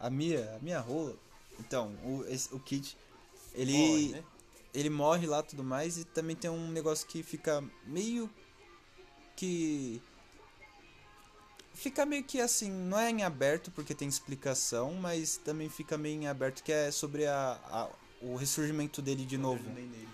A 0.00 0.08
minha, 0.08 0.56
a 0.56 0.58
minha 0.60 0.80
rola. 0.80 1.14
Então, 1.60 1.92
o, 2.04 2.24
esse- 2.28 2.52
o 2.54 2.58
Kit. 2.58 2.96
Ele. 3.54 3.72
Morre, 3.76 4.08
né? 4.08 4.24
ele 4.72 4.90
morre 4.90 5.26
lá 5.26 5.40
e 5.40 5.42
tudo 5.42 5.64
mais 5.64 5.98
e 5.98 6.04
também 6.04 6.36
tem 6.36 6.48
um 6.50 6.68
negócio 6.70 7.06
que 7.06 7.22
fica 7.24 7.62
meio 7.84 8.30
que 9.34 10.00
fica 11.74 12.06
meio 12.06 12.22
que 12.22 12.40
assim, 12.40 12.70
não 12.70 12.98
é 12.98 13.10
em 13.10 13.22
aberto 13.24 13.70
porque 13.72 13.94
tem 13.94 14.06
explicação, 14.06 14.94
mas 14.94 15.36
também 15.38 15.68
fica 15.68 15.98
meio 15.98 16.22
em 16.22 16.28
aberto 16.28 16.62
que 16.62 16.70
é 16.70 16.90
sobre 16.90 17.26
a, 17.26 17.58
a 17.64 17.88
o 18.22 18.36
ressurgimento 18.36 19.00
dele 19.00 19.24
de 19.24 19.38
novo. 19.38 19.62
Nem 19.70 19.86
nele. 19.86 20.08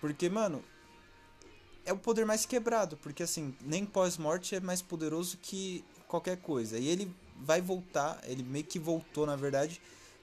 Porque, 0.00 0.28
mano, 0.30 0.64
é 1.84 1.92
o 1.92 1.98
poder 1.98 2.24
mais 2.24 2.46
quebrado. 2.46 2.96
Porque, 2.96 3.22
assim, 3.22 3.54
nem 3.60 3.84
pós-morte 3.84 4.54
é 4.54 4.60
mais 4.60 4.80
poderoso 4.80 5.36
que 5.36 5.84
qualquer 6.08 6.38
coisa. 6.38 6.78
E 6.78 6.88
ele 6.88 7.14
vai 7.36 7.60
voltar, 7.60 8.18
ele 8.24 8.42
meio 8.42 8.64
que 8.64 8.78
voltou, 8.78 9.26
na 9.26 9.36
verdade, 9.36 9.80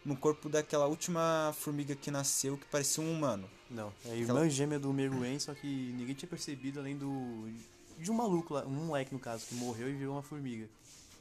no 0.07 0.15
corpo 0.15 0.47
daquela 0.47 0.85
última 0.87 1.53
formiga 1.59 1.93
que 1.95 2.09
nasceu 2.09 2.57
que 2.57 2.65
parecia 2.67 3.03
um 3.03 3.11
humano. 3.11 3.49
Não, 3.69 3.91
é 4.05 4.11
a 4.11 4.15
irmã 4.15 4.33
Aquela- 4.33 4.49
gêmea 4.49 4.79
do 4.79 4.93
Meruem, 4.93 5.37
só 5.37 5.53
que 5.53 5.67
ninguém 5.67 6.15
tinha 6.15 6.29
percebido 6.29 6.79
além 6.79 6.97
do. 6.97 7.51
de 7.99 8.09
um 8.09 8.13
maluco 8.13 8.53
lá, 8.53 8.65
um 8.65 8.69
moleque 8.85 9.13
no 9.13 9.19
caso, 9.19 9.45
que 9.45 9.55
morreu 9.55 9.89
e 9.89 9.93
virou 9.93 10.15
uma 10.15 10.23
formiga. 10.23 10.69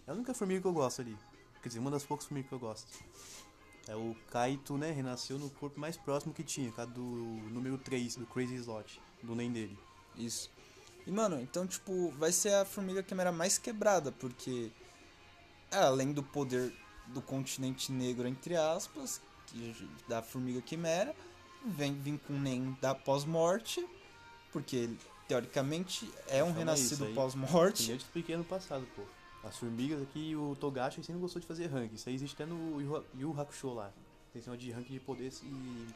É 0.07 0.13
a 0.13 0.15
única 0.15 0.33
formiga 0.33 0.61
que 0.61 0.67
eu 0.67 0.73
gosto 0.73 1.01
ali. 1.03 1.17
Quer 1.61 1.69
dizer, 1.69 1.81
uma 1.81 1.91
das 1.91 2.05
poucas 2.05 2.27
formigas 2.27 2.49
que 2.49 2.55
eu 2.55 2.61
gosto. 2.61 2.87
É 3.89 3.97
o 3.97 4.15
Kaito, 4.31 4.79
né? 4.79 4.93
Renasceu 4.93 5.37
no 5.39 5.51
corpo 5.51 5.81
mais 5.81 5.97
próximo 5.97 6.33
que 6.33 6.45
tinha, 6.45 6.71
cada 6.71 6.91
do 6.93 7.03
número 7.03 7.77
3, 7.79 8.15
do 8.17 8.27
Crazy 8.27 8.55
Slot, 8.57 9.01
do 9.23 9.35
nem 9.35 9.51
dele. 9.51 9.77
Isso. 10.17 10.49
E, 11.05 11.11
mano, 11.11 11.41
então, 11.41 11.67
tipo, 11.67 12.11
vai 12.19 12.31
ser 12.33 12.53
a 12.55 12.65
formiga 12.65 13.03
quimera 13.03 13.33
mais 13.33 13.59
quebrada, 13.59 14.11
porque 14.13 14.71
é, 15.71 15.79
além 15.79 16.13
do 16.13 16.23
poder 16.23 16.73
do 17.09 17.23
continente 17.23 17.93
negro, 17.93 18.27
entre 18.27 18.57
aspas, 18.57 19.21
que, 19.47 19.89
da 20.09 20.23
formiga 20.23 20.61
quimera, 20.61 21.15
vem 21.65 21.95
vir 21.95 22.19
com 22.27 22.35
o 22.35 22.39
Nen 22.39 22.77
da 22.81 22.95
pós-morte, 22.95 23.87
porque 24.53 24.77
ele, 24.77 24.99
teoricamente, 25.27 26.11
é 26.29 26.43
um 26.43 26.53
renascido 26.53 27.07
pós-morte. 27.15 27.83
nem 27.85 27.93
eu 27.93 27.99
te 27.99 28.05
expliquei 28.05 28.35
ano 28.35 28.45
passado, 28.45 28.87
pô. 28.95 29.03
As 29.45 29.57
formigas 29.57 30.03
aqui, 30.03 30.35
o 30.35 30.57
Togashi 30.57 31.03
sempre 31.05 31.21
gostou 31.21 31.41
de 31.41 31.47
fazer 31.47 31.67
rank. 31.67 31.93
Isso 31.93 32.09
aí 32.09 32.15
existe 32.15 32.35
até 32.35 32.47
no 32.47 32.81
Yu 32.81 33.05
Yu 33.15 33.41
Hakusho 33.41 33.75
lá. 33.75 33.93
Tem 34.33 34.43
cima 34.43 34.57
de 34.57 34.73
rank 34.73 34.89
de 34.89 34.99
poder 34.99 35.33
e 35.43 35.87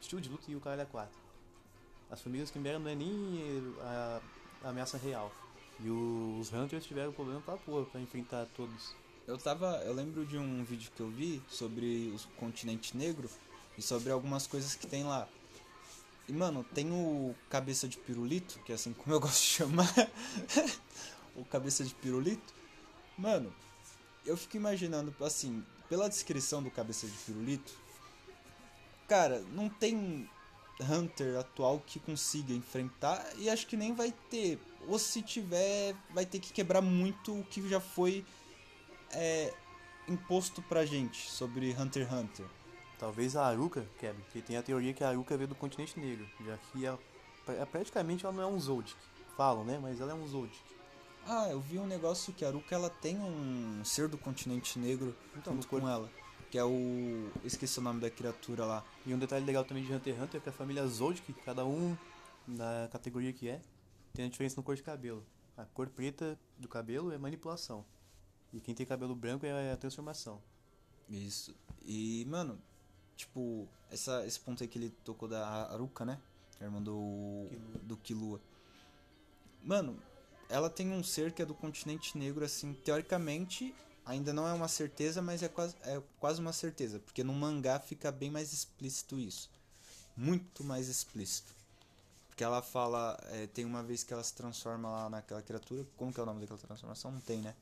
estilo 0.00 0.20
de 0.20 0.28
luta 0.28 0.50
e 0.50 0.56
o 0.56 0.60
cara 0.60 0.82
é 0.82 0.84
4. 0.84 1.10
As 2.10 2.20
formigas 2.20 2.50
quimera 2.50 2.78
não 2.78 2.90
é 2.90 2.94
nem 2.94 3.74
a, 3.80 4.20
a 4.64 4.68
ameaça 4.70 4.98
real. 4.98 5.32
E 5.80 5.88
os 5.88 6.52
Hunters 6.52 6.84
tiveram 6.84 7.12
problema 7.12 7.40
pra 7.40 7.56
porra, 7.56 7.84
pra 7.86 8.00
enfrentar 8.00 8.46
todos. 8.56 8.94
Eu 9.26 9.36
tava. 9.36 9.82
Eu 9.84 9.92
lembro 9.92 10.24
de 10.24 10.38
um 10.38 10.62
vídeo 10.62 10.90
que 10.94 11.00
eu 11.00 11.10
vi 11.10 11.42
sobre 11.48 12.14
o 12.14 12.36
continente 12.38 12.96
negro 12.96 13.28
e 13.76 13.82
sobre 13.82 14.12
algumas 14.12 14.46
coisas 14.46 14.76
que 14.76 14.86
tem 14.86 15.02
lá. 15.02 15.28
E 16.28 16.32
mano, 16.32 16.64
tem 16.74 16.92
o 16.92 17.34
cabeça 17.50 17.88
de 17.88 17.98
pirulito, 17.98 18.60
que 18.60 18.70
é 18.70 18.76
assim 18.76 18.92
como 18.92 19.14
eu 19.14 19.18
gosto 19.20 19.42
de 19.42 19.48
chamar. 19.48 19.92
o 21.34 21.44
cabeça 21.44 21.82
de 21.82 21.92
pirulito. 21.94 22.54
Mano, 23.18 23.52
eu 24.24 24.36
fico 24.36 24.56
imaginando 24.56 25.14
assim, 25.20 25.64
pela 25.88 26.08
descrição 26.08 26.62
do 26.62 26.70
cabeça 26.70 27.06
de 27.06 27.16
pirulito, 27.18 27.72
cara, 29.08 29.40
não 29.52 29.68
tem 29.68 30.28
Hunter 30.80 31.38
atual 31.38 31.82
que 31.84 31.98
consiga 31.98 32.52
enfrentar 32.52 33.26
e 33.38 33.50
acho 33.50 33.66
que 33.66 33.76
nem 33.76 33.92
vai 33.92 34.12
ter. 34.30 34.58
Ou 34.86 35.00
se 35.00 35.20
tiver, 35.20 35.96
vai 36.10 36.24
ter 36.24 36.38
que 36.38 36.52
quebrar 36.52 36.80
muito 36.80 37.40
o 37.40 37.44
que 37.44 37.66
já 37.68 37.80
foi 37.80 38.24
é, 39.16 39.52
imposto 40.08 40.62
pra 40.62 40.84
gente 40.86 41.30
sobre 41.30 41.72
Hunter 41.72 42.04
x 42.04 42.12
Hunter. 42.12 42.46
Talvez 42.98 43.36
a 43.36 43.46
Aruka 43.46 43.86
quebre, 43.98 44.22
porque 44.22 44.40
tem 44.40 44.56
a 44.56 44.62
teoria 44.62 44.94
que 44.94 45.04
a 45.04 45.08
Aruka 45.08 45.36
veio 45.36 45.48
do 45.48 45.54
continente 45.54 45.98
negro. 46.00 46.26
Já 46.44 46.56
que 46.58 46.86
a, 46.86 46.98
pra- 47.44 47.66
praticamente 47.66 48.24
ela 48.24 48.34
não 48.34 48.42
é 48.42 48.46
um 48.46 48.58
Zoldyck. 48.58 48.96
Falam, 49.36 49.64
né? 49.64 49.78
Mas 49.80 50.00
ela 50.00 50.12
é 50.12 50.14
um 50.14 50.26
Zoldyck. 50.26 50.58
Ah, 51.28 51.48
eu 51.50 51.60
vi 51.60 51.78
um 51.78 51.86
negócio 51.86 52.32
que 52.32 52.44
a 52.44 52.48
Aruka 52.48 52.74
ela 52.74 52.88
tem 52.88 53.18
um 53.18 53.82
ser 53.84 54.08
do 54.08 54.16
continente 54.16 54.78
negro 54.78 55.14
Então, 55.36 55.52
junto 55.54 55.66
com 55.68 55.86
ela. 55.88 56.08
Que 56.50 56.56
é 56.56 56.64
o. 56.64 57.28
Esqueci 57.44 57.78
o 57.80 57.82
nome 57.82 58.00
da 58.00 58.08
criatura 58.08 58.64
lá. 58.64 58.84
E 59.04 59.12
um 59.12 59.18
detalhe 59.18 59.44
legal 59.44 59.64
também 59.64 59.84
de 59.84 59.92
Hunter 59.92 60.14
x 60.14 60.22
Hunter 60.22 60.40
é 60.40 60.42
que 60.42 60.48
a 60.48 60.52
família 60.52 60.86
Zoldyck, 60.86 61.32
cada 61.44 61.66
um 61.66 61.96
na 62.46 62.88
categoria 62.92 63.32
que 63.32 63.48
é, 63.48 63.60
tem 64.14 64.24
a 64.24 64.28
diferença 64.28 64.56
no 64.56 64.62
cor 64.62 64.76
de 64.76 64.82
cabelo. 64.82 65.22
A 65.56 65.64
cor 65.64 65.88
preta 65.88 66.38
do 66.56 66.68
cabelo 66.68 67.12
é 67.12 67.18
manipulação. 67.18 67.84
E 68.56 68.60
quem 68.60 68.74
tem 68.74 68.86
cabelo 68.86 69.14
branco 69.14 69.44
é 69.44 69.72
a 69.72 69.76
transformação. 69.76 70.40
Isso. 71.10 71.54
E, 71.84 72.24
mano, 72.26 72.58
tipo, 73.14 73.68
essa, 73.90 74.26
esse 74.26 74.40
ponto 74.40 74.62
aí 74.62 74.68
que 74.68 74.78
ele 74.78 74.90
tocou 75.04 75.28
da 75.28 75.70
Aruka, 75.70 76.04
né? 76.06 76.18
A 76.58 76.64
irmã 76.64 76.82
do. 76.82 77.48
Do 77.82 77.98
Killua. 77.98 78.40
Mano, 79.62 80.00
ela 80.48 80.70
tem 80.70 80.90
um 80.90 81.02
ser 81.02 81.32
que 81.32 81.42
é 81.42 81.44
do 81.44 81.54
continente 81.54 82.16
negro, 82.16 82.44
assim, 82.44 82.72
teoricamente, 82.72 83.74
ainda 84.06 84.32
não 84.32 84.48
é 84.48 84.52
uma 84.54 84.68
certeza, 84.68 85.20
mas 85.20 85.42
é 85.42 85.48
quase, 85.48 85.76
é 85.82 86.00
quase 86.18 86.40
uma 86.40 86.52
certeza. 86.52 86.98
Porque 87.00 87.22
no 87.22 87.34
mangá 87.34 87.78
fica 87.78 88.10
bem 88.10 88.30
mais 88.30 88.54
explícito 88.54 89.18
isso. 89.18 89.50
Muito 90.16 90.64
mais 90.64 90.88
explícito. 90.88 91.54
Porque 92.28 92.42
ela 92.42 92.62
fala. 92.62 93.18
é, 93.32 93.46
tem 93.48 93.66
uma 93.66 93.82
vez 93.82 94.02
que 94.02 94.14
ela 94.14 94.22
se 94.22 94.32
transforma 94.34 94.88
lá 94.88 95.10
naquela 95.10 95.42
criatura. 95.42 95.86
Como 95.96 96.10
que 96.10 96.18
é 96.18 96.22
o 96.22 96.26
nome 96.26 96.40
daquela 96.40 96.58
transformação? 96.58 97.10
Não 97.10 97.20
tem, 97.20 97.42
né? 97.42 97.54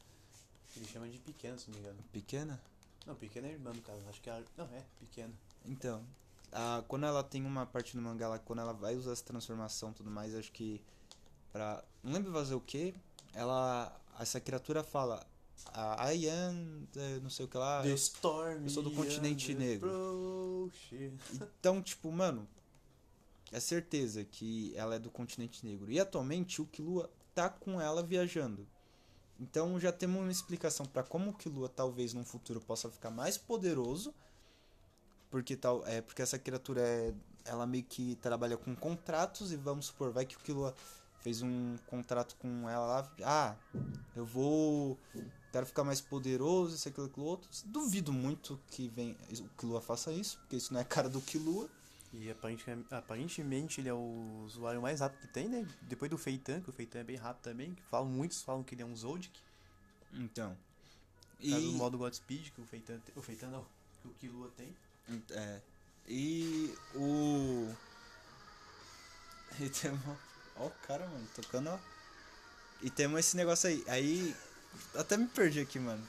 Ele 0.77 0.87
chama 0.87 1.09
de 1.09 1.19
pequena, 1.19 1.57
se 1.59 1.69
não 1.69 1.75
me 1.75 1.81
engano. 1.81 1.99
Pequena? 2.13 2.61
Não, 3.07 3.15
pequena 3.15 3.49
é 3.49 3.53
irmã, 3.53 3.73
no 3.73 3.83
caso. 3.83 4.01
Acho 4.09 4.21
que 4.21 4.31
é. 4.31 4.33
a- 4.33 4.43
Não, 4.57 4.65
é, 4.67 4.83
pequena. 4.99 5.33
Então, 5.67 6.03
a, 6.53 6.83
quando 6.89 7.07
ela 7.07 7.23
tem 7.23 7.45
uma 7.45 7.65
parte 7.67 7.97
no 7.97 8.03
mangá 8.03 8.29
lá, 8.29 8.39
quando 8.39 8.61
ela 8.61 8.73
vai 8.73 8.97
usar 8.97 9.13
essa 9.13 9.25
transformação 9.25 9.91
e 9.91 9.95
tudo 9.95 10.11
mais, 10.11 10.35
acho 10.35 10.51
que 10.53 10.81
pra. 11.53 11.85
Não 12.03 12.13
lembro 12.13 12.33
fazer 12.33 12.55
o 12.55 12.61
que, 12.61 12.95
ela. 13.33 13.95
Essa 14.19 14.41
criatura 14.41 14.83
fala. 14.83 15.25
A 15.73 16.13
I 16.15 16.29
am. 16.29 16.87
eh, 16.97 17.21
não 17.23 17.31
sei 17.31 17.47
o 17.47 17.49
que 17.49 17.57
lá. 17.57 17.87
eu- 17.87 17.95
Storm. 17.95 18.65
eu 18.65 18.69
sou 18.69 18.83
do 18.83 18.91
continente 18.91 19.55
negro. 19.55 20.71
Então, 21.33 21.81
tipo, 21.83 22.11
mano. 22.11 22.47
É 23.53 23.61
certeza 23.61 24.25
que 24.25 24.73
ela 24.75 24.97
é 24.97 24.99
do 24.99 25.11
continente 25.11 25.65
negro. 25.65 25.89
E 25.91 26.01
atualmente 26.01 26.61
o 26.61 26.67
Killua 26.67 27.09
tá 27.35 27.49
com 27.49 27.81
ela 27.81 28.03
viajando. 28.03 28.67
Então 29.39 29.79
já 29.81 29.93
temos 29.93 30.21
uma 30.21 30.31
explicação 30.31 30.87
pra 30.87 31.03
como 31.03 31.31
o 31.31 31.35
Killua 31.35 31.69
talvez 31.69 32.15
num 32.15 32.25
futuro 32.25 32.61
possa 32.61 32.91
ficar 32.91 33.11
mais 33.11 33.37
poderoso. 33.37 34.15
Porque 35.31 35.57
tal, 35.57 35.85
é 35.87 36.01
porque 36.01 36.23
essa 36.23 36.39
criatura 36.39 36.81
é 36.81 37.13
ela 37.45 37.67
meio 37.67 37.85
que 37.85 38.17
trabalha 38.17 38.57
com 38.57 38.75
contratos 38.75 39.53
e 39.53 39.57
vamos 39.57 39.87
supor, 39.87 40.11
vai 40.11 40.25
que 40.25 40.37
o 40.37 40.41
Killua 40.41 40.75
fez 41.21 41.43
um 41.43 41.77
contrato 41.87 42.37
com 42.37 42.69
ela 42.69 42.87
lá, 42.87 43.13
ah, 43.23 43.57
eu 44.15 44.25
vou 44.25 44.99
quero 45.51 45.67
ficar 45.67 45.85
mais 45.85 46.01
poderoso, 46.01 46.75
isso 46.75 46.89
aquilo, 46.89 47.07
aquilo 47.07 47.27
outro. 47.27 47.49
Duvido 47.65 48.13
muito 48.13 48.61
que 48.69 48.89
vem, 48.89 49.17
o 49.41 49.49
Killua 49.57 49.81
faça 49.81 50.13
isso, 50.13 50.39
porque 50.41 50.57
isso 50.57 50.73
não 50.73 50.81
é 50.81 50.85
cara 50.85 51.09
do 51.09 51.21
Killua. 51.21 51.69
E 52.17 52.31
aparentemente, 52.31 52.95
aparentemente 52.95 53.81
ele 53.81 53.89
é 53.89 53.95
o 53.95 54.43
usuário 54.45 54.81
mais 54.81 55.01
rápido 55.01 55.21
que 55.21 55.29
tem, 55.29 55.49
né? 55.49 55.67
Depois 55.83 56.11
do 56.11 56.17
Feitan, 56.17 56.61
que 56.61 56.71
o 56.71 56.73
Feitan 56.73 57.01
é 57.01 57.05
bem 57.05 57.17
rápido 57.17 57.43
também. 57.43 57.75
Que 57.75 57.83
falam, 57.83 58.09
muitos 58.09 58.43
falam 58.43 58.63
que 58.63 58.75
ele 58.75 58.83
é 58.83 58.87
um 58.87 58.95
Zoldyck. 58.95 59.41
Então. 60.13 60.57
E... 61.41 61.53
E, 61.53 61.73
do 61.73 61.73
modo 61.73 61.99
Godspeed, 61.99 62.53
que 62.53 62.61
o 62.61 62.65
Feitan. 62.65 63.01
O 63.17 63.23
Feitan 63.23 63.49
não, 63.49 63.67
que 64.01 64.09
o 64.09 64.11
Killua 64.13 64.51
tem. 64.57 64.75
é, 65.31 65.61
e 66.07 66.75
o. 66.95 67.73
E 69.61 69.69
temos. 69.69 70.01
Ó, 70.57 70.67
o 70.67 70.71
cara, 70.85 71.07
mano, 71.07 71.29
tocando, 71.35 71.71
ó. 71.71 71.79
E 72.83 72.91
temos 72.91 73.21
esse 73.21 73.37
negócio 73.37 73.69
aí. 73.69 73.85
Aí. 73.87 74.37
Até 74.97 75.17
me 75.17 75.29
perdi 75.29 75.61
aqui, 75.61 75.79
mano. 75.79 76.05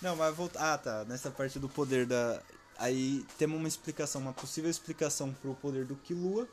Não, 0.00 0.14
mas 0.14 0.34
voltar. 0.36 0.74
Ah, 0.74 0.78
tá. 0.78 1.04
Nessa 1.04 1.30
parte 1.30 1.58
do 1.58 1.68
poder 1.68 2.06
da. 2.06 2.40
Aí 2.80 3.26
temos 3.36 3.58
uma 3.58 3.68
explicação, 3.68 4.22
uma 4.22 4.32
possível 4.32 4.70
explicação 4.70 5.34
pro 5.34 5.54
poder 5.54 5.84
do 5.84 5.94
Killua 5.96 6.48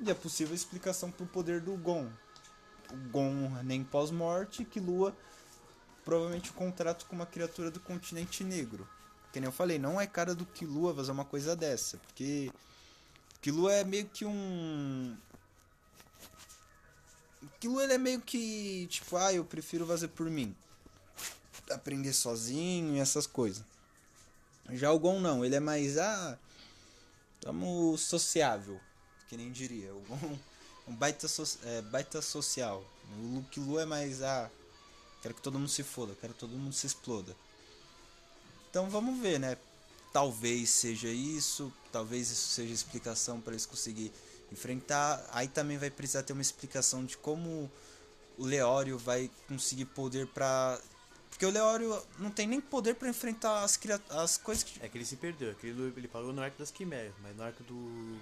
e 0.00 0.10
a 0.10 0.14
possível 0.16 0.52
explicação 0.52 1.12
pro 1.12 1.24
poder 1.26 1.60
do 1.60 1.76
Gon. 1.76 2.10
O 2.90 2.96
Gon 3.08 3.50
nem 3.62 3.84
pós-morte, 3.84 4.64
Killua 4.64 5.16
provavelmente 6.04 6.50
um 6.50 6.54
contrato 6.54 7.06
com 7.06 7.14
uma 7.14 7.24
criatura 7.24 7.70
do 7.70 7.78
continente 7.78 8.42
negro. 8.42 8.88
Que 9.32 9.38
nem 9.38 9.46
eu 9.46 9.52
falei, 9.52 9.78
não 9.78 10.00
é 10.00 10.08
cara 10.08 10.34
do 10.34 10.44
Killua 10.44 10.92
fazer 10.92 11.12
uma 11.12 11.24
coisa 11.24 11.54
dessa, 11.54 11.98
porque 11.98 12.50
Killua 13.40 13.72
é 13.72 13.84
meio 13.84 14.06
que 14.06 14.24
um 14.24 15.16
Killua 17.60 17.84
ele 17.84 17.92
é 17.92 17.98
meio 17.98 18.20
que 18.20 18.88
tipo, 18.88 19.16
ah, 19.16 19.32
eu 19.32 19.44
prefiro 19.44 19.86
fazer 19.86 20.08
por 20.08 20.28
mim. 20.28 20.52
Aprender 21.70 22.12
sozinho 22.12 22.96
e 22.96 22.98
essas 22.98 23.24
coisas. 23.24 23.69
Já 24.72 24.92
o 24.92 24.98
Gon 24.98 25.20
não, 25.20 25.44
ele 25.44 25.54
é 25.54 25.60
mais 25.60 25.98
ah, 25.98 26.38
tamo 27.40 27.96
sociável, 27.96 28.80
que 29.28 29.36
nem 29.36 29.50
diria. 29.50 29.94
O 29.94 30.00
Gon 30.00 30.38
é 30.86 30.90
um 30.90 30.94
baita, 30.94 31.28
so, 31.28 31.44
é, 31.64 31.82
baita 31.82 32.20
social. 32.22 32.84
O 33.18 33.42
Killua 33.50 33.82
é 33.82 33.86
mais 33.86 34.22
ah, 34.22 34.50
quero 35.22 35.34
que 35.34 35.42
todo 35.42 35.58
mundo 35.58 35.68
se 35.68 35.82
foda, 35.82 36.14
quero 36.20 36.34
que 36.34 36.40
todo 36.40 36.50
mundo 36.50 36.72
se 36.72 36.86
exploda. 36.86 37.36
Então 38.70 38.88
vamos 38.88 39.20
ver, 39.20 39.38
né? 39.38 39.56
Talvez 40.12 40.70
seja 40.70 41.08
isso, 41.08 41.72
talvez 41.92 42.30
isso 42.30 42.48
seja 42.48 42.72
explicação 42.72 43.40
para 43.40 43.52
eles 43.52 43.66
conseguir 43.66 44.12
enfrentar. 44.52 45.24
Aí 45.32 45.48
também 45.48 45.78
vai 45.78 45.90
precisar 45.90 46.22
ter 46.22 46.32
uma 46.32 46.42
explicação 46.42 47.04
de 47.04 47.16
como 47.16 47.70
o 48.38 48.44
Leório 48.44 48.98
vai 48.98 49.30
conseguir 49.48 49.84
poder 49.86 50.26
para 50.28 50.80
Porque 51.40 51.46
o 51.46 51.50
Leório 51.50 52.02
não 52.18 52.30
tem 52.30 52.46
nem 52.46 52.60
poder 52.60 52.96
pra 52.96 53.08
enfrentar 53.08 53.64
as, 53.64 53.80
as 54.10 54.36
coisas 54.36 54.62
que. 54.62 54.78
É 54.84 54.90
que 54.90 54.98
ele 54.98 55.06
se 55.06 55.16
perdeu, 55.16 55.52
é 55.52 55.54
que 55.54 55.68
ele, 55.68 55.90
ele 55.96 56.06
parou 56.06 56.34
no 56.34 56.42
arco 56.42 56.58
das 56.58 56.70
quimeras, 56.70 57.14
mas 57.22 57.34
no 57.34 57.42
arco 57.42 57.62
do. 57.62 58.18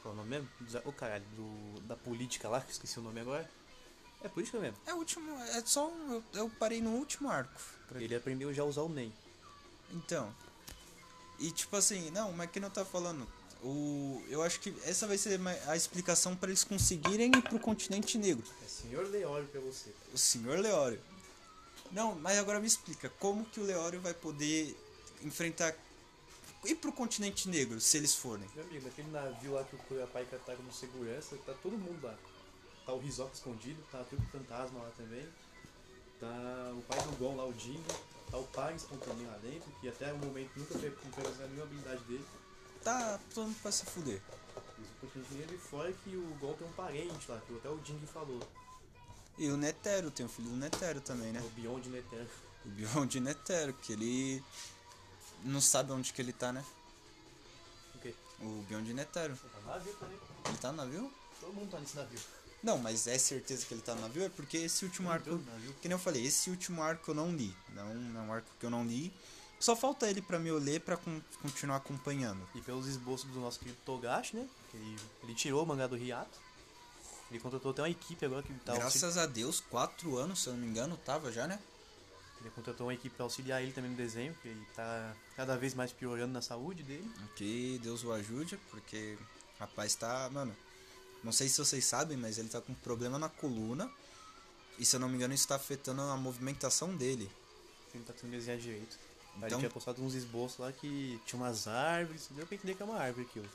Qual 0.00 0.12
é 0.12 0.14
o 0.14 0.16
nome 0.16 0.30
mesmo? 0.30 0.48
Ô 0.86 0.92
caralho, 0.92 1.26
do, 1.36 1.80
da 1.82 1.94
política 1.94 2.48
lá, 2.48 2.62
que 2.62 2.68
eu 2.68 2.72
esqueci 2.72 2.98
o 2.98 3.02
nome 3.02 3.20
agora. 3.20 3.46
É 4.24 4.30
política 4.30 4.58
mesmo. 4.58 4.78
É 4.86 4.94
o 4.94 4.96
último. 4.96 5.38
É 5.40 5.60
só 5.66 5.90
um. 5.90 6.14
Eu, 6.14 6.24
eu 6.32 6.50
parei 6.58 6.80
no 6.80 6.92
último 6.92 7.28
arco. 7.28 7.60
Ele 7.96 8.16
aprendeu 8.16 8.50
já 8.54 8.62
a 8.62 8.64
usar 8.64 8.80
o 8.80 8.88
NEM. 8.88 9.12
Então. 9.90 10.34
E 11.38 11.50
tipo 11.50 11.76
assim, 11.76 12.10
não, 12.12 12.32
mas 12.32 12.50
que 12.50 12.58
não 12.58 12.70
tá 12.70 12.82
falando. 12.82 13.28
O, 13.62 14.24
eu 14.30 14.42
acho 14.42 14.58
que 14.60 14.74
essa 14.84 15.06
vai 15.06 15.18
ser 15.18 15.38
a 15.66 15.76
explicação 15.76 16.34
para 16.34 16.48
eles 16.48 16.64
conseguirem 16.64 17.30
ir 17.36 17.42
pro 17.42 17.60
continente 17.60 18.16
negro. 18.16 18.46
É 18.64 18.68
senhor 18.68 19.06
Leório 19.10 19.46
pra 19.48 19.60
você. 19.60 19.92
O 20.14 20.16
senhor 20.16 20.58
Leório. 20.58 20.98
Não, 21.92 22.14
mas 22.14 22.38
agora 22.38 22.60
me 22.60 22.66
explica, 22.66 23.08
como 23.18 23.44
que 23.46 23.60
o 23.60 23.64
Leório 23.64 24.00
vai 24.00 24.14
poder 24.14 24.76
enfrentar. 25.22 25.74
ir 26.64 26.74
pro 26.76 26.92
continente 26.92 27.48
negro, 27.48 27.80
se 27.80 27.96
eles 27.96 28.14
forem? 28.14 28.48
Meu 28.54 28.64
amigo, 28.64 28.86
naquele 28.86 29.10
navio 29.10 29.52
lá 29.52 29.64
que 29.64 29.76
o 29.76 29.78
Curapai 29.78 30.24
tá 30.24 30.56
como 30.56 30.72
segurança, 30.72 31.36
tá 31.46 31.54
todo 31.62 31.78
mundo 31.78 32.04
lá. 32.04 32.16
Tá 32.84 32.92
o 32.92 32.98
Rizoka 32.98 33.34
escondido, 33.34 33.82
tá 33.90 34.00
o 34.00 34.04
Truco 34.04 34.26
Fantasma 34.26 34.80
lá 34.80 34.90
também. 34.96 35.26
Tá 36.20 36.72
o 36.72 36.82
pai 36.82 37.00
do 37.02 37.16
Gon 37.18 37.36
lá, 37.36 37.44
o 37.44 37.52
Jing. 37.58 37.82
Tá 38.30 38.38
o 38.38 38.44
Pariston 38.44 38.96
também 38.96 39.26
lá 39.26 39.38
dentro, 39.38 39.70
que 39.80 39.88
até 39.88 40.12
o 40.12 40.18
momento 40.18 40.50
nunca 40.56 40.78
foi 40.78 41.30
usar 41.30 41.44
nenhuma 41.44 41.64
habilidade 41.64 42.02
dele. 42.04 42.24
Tá 42.82 43.20
todo 43.34 43.46
mundo 43.46 43.56
pra 43.62 43.72
se 43.72 43.84
fuder. 43.86 44.20
Isso 44.80 44.92
o 45.02 45.06
continente 45.06 45.34
negro 45.34 45.54
e 45.54 45.58
fora 45.58 45.92
que 45.92 46.16
o 46.16 46.36
Gon 46.40 46.54
tem 46.54 46.66
um 46.66 46.72
parente 46.72 47.30
lá, 47.30 47.40
que 47.46 47.56
até 47.56 47.68
o 47.68 47.80
Jing 47.84 48.04
falou. 48.06 48.40
E 49.38 49.48
o 49.50 49.56
Netero, 49.56 50.10
tem 50.10 50.24
o 50.24 50.28
filho 50.28 50.48
do 50.50 50.56
Netero 50.56 51.00
também, 51.00 51.32
né? 51.32 51.40
O 51.40 51.48
Beyond 51.60 51.88
Netero. 51.88 52.28
O 52.64 52.68
Beyond 52.70 53.20
Netero, 53.20 53.72
que 53.74 53.92
ele. 53.92 54.42
não 55.44 55.60
sabe 55.60 55.92
onde 55.92 56.12
que 56.12 56.22
ele 56.22 56.32
tá, 56.32 56.52
né? 56.52 56.64
O 57.94 57.98
quê? 57.98 58.14
O 58.40 58.64
Beyond 58.68 58.92
Netero. 58.94 59.36
Tá 59.36 59.60
no 59.60 59.66
navio 59.66 59.92
também. 59.94 60.18
Ele 60.46 60.56
tá 60.58 60.70
no 60.72 60.76
navio? 60.78 61.12
Todo 61.40 61.52
mundo 61.52 61.70
tá 61.70 61.78
nesse 61.78 61.96
navio. 61.96 62.18
Não, 62.62 62.78
mas 62.78 63.06
é 63.06 63.18
certeza 63.18 63.64
que 63.66 63.74
ele 63.74 63.82
tá 63.82 63.94
no 63.94 64.00
navio? 64.00 64.24
É 64.24 64.28
porque 64.30 64.56
esse 64.56 64.84
último 64.84 65.10
arco. 65.10 65.30
Navio. 65.30 65.74
Que 65.82 65.88
nem 65.88 65.94
eu 65.94 65.98
falei, 65.98 66.24
esse 66.26 66.48
último 66.50 66.82
arco 66.82 67.10
eu 67.10 67.14
não 67.14 67.30
li. 67.34 67.54
Não, 67.74 67.94
não 67.94 68.20
é 68.20 68.24
um 68.24 68.32
arco 68.32 68.48
que 68.58 68.64
eu 68.66 68.70
não 68.70 68.86
li. 68.86 69.12
Só 69.60 69.76
falta 69.76 70.08
ele 70.08 70.20
pra 70.20 70.38
me 70.38 70.50
ler 70.52 70.80
pra 70.80 70.96
con- 70.96 71.20
continuar 71.42 71.76
acompanhando. 71.76 72.46
E 72.54 72.60
pelos 72.62 72.86
esboços 72.86 73.30
do 73.30 73.40
nosso 73.40 73.58
querido 73.58 73.78
Togashi, 73.84 74.36
né? 74.36 74.48
Que 74.70 74.76
ele, 74.76 74.96
ele 75.22 75.34
tirou 75.34 75.62
o 75.62 75.66
mangá 75.66 75.86
do 75.86 75.96
Riato. 75.96 76.38
Ele 77.30 77.40
contratou 77.40 77.72
até 77.72 77.82
uma 77.82 77.90
equipe 77.90 78.24
agora 78.24 78.42
que 78.42 78.52
tá 78.54 78.72
auxili- 78.72 78.80
Graças 79.00 79.16
a 79.18 79.26
Deus, 79.26 79.60
quatro 79.60 80.16
anos, 80.16 80.42
se 80.42 80.48
eu 80.48 80.52
não 80.52 80.60
me 80.60 80.66
engano, 80.68 80.96
tava 80.98 81.32
já, 81.32 81.46
né? 81.46 81.58
Ele 82.40 82.50
contratou 82.50 82.86
uma 82.86 82.94
equipe 82.94 83.14
pra 83.16 83.24
auxiliar 83.24 83.62
ele 83.62 83.72
também 83.72 83.90
no 83.90 83.96
desenho, 83.96 84.34
que 84.40 84.48
ele 84.48 84.64
tá 84.76 85.14
cada 85.34 85.56
vez 85.56 85.74
mais 85.74 85.90
piorando 85.92 86.32
na 86.32 86.42
saúde 86.42 86.82
dele. 86.82 87.10
Que 87.34 87.80
Deus 87.82 88.04
o 88.04 88.12
ajude, 88.12 88.56
porque 88.70 89.18
o 89.56 89.60
rapaz 89.60 89.94
tá, 89.94 90.28
mano. 90.30 90.54
Não 91.24 91.32
sei 91.32 91.48
se 91.48 91.58
vocês 91.58 91.84
sabem, 91.84 92.16
mas 92.16 92.38
ele 92.38 92.48
tá 92.48 92.60
com 92.60 92.72
problema 92.74 93.18
na 93.18 93.28
coluna. 93.28 93.90
E 94.78 94.84
se 94.84 94.94
eu 94.94 95.00
não 95.00 95.08
me 95.08 95.16
engano, 95.16 95.34
isso 95.34 95.48
tá 95.48 95.56
afetando 95.56 96.02
a 96.02 96.16
movimentação 96.16 96.94
dele. 96.94 97.28
Ele 97.94 98.04
tá 98.04 98.12
tendo 98.12 98.30
desenhar 98.30 98.60
direito. 98.60 98.96
Aí 98.98 99.36
Então- 99.38 99.48
ele 99.48 99.58
tinha 99.60 99.70
postado 99.70 100.02
uns 100.02 100.14
esboços 100.14 100.58
lá 100.58 100.70
que 100.70 101.20
tinha 101.26 101.40
umas 101.40 101.66
árvores, 101.66 102.28
deu 102.30 102.46
pra 102.46 102.54
entender 102.54 102.74
que 102.74 102.82
é 102.82 102.84
uma 102.86 102.98
árvore 102.98 103.26
aquilo. 103.28 103.48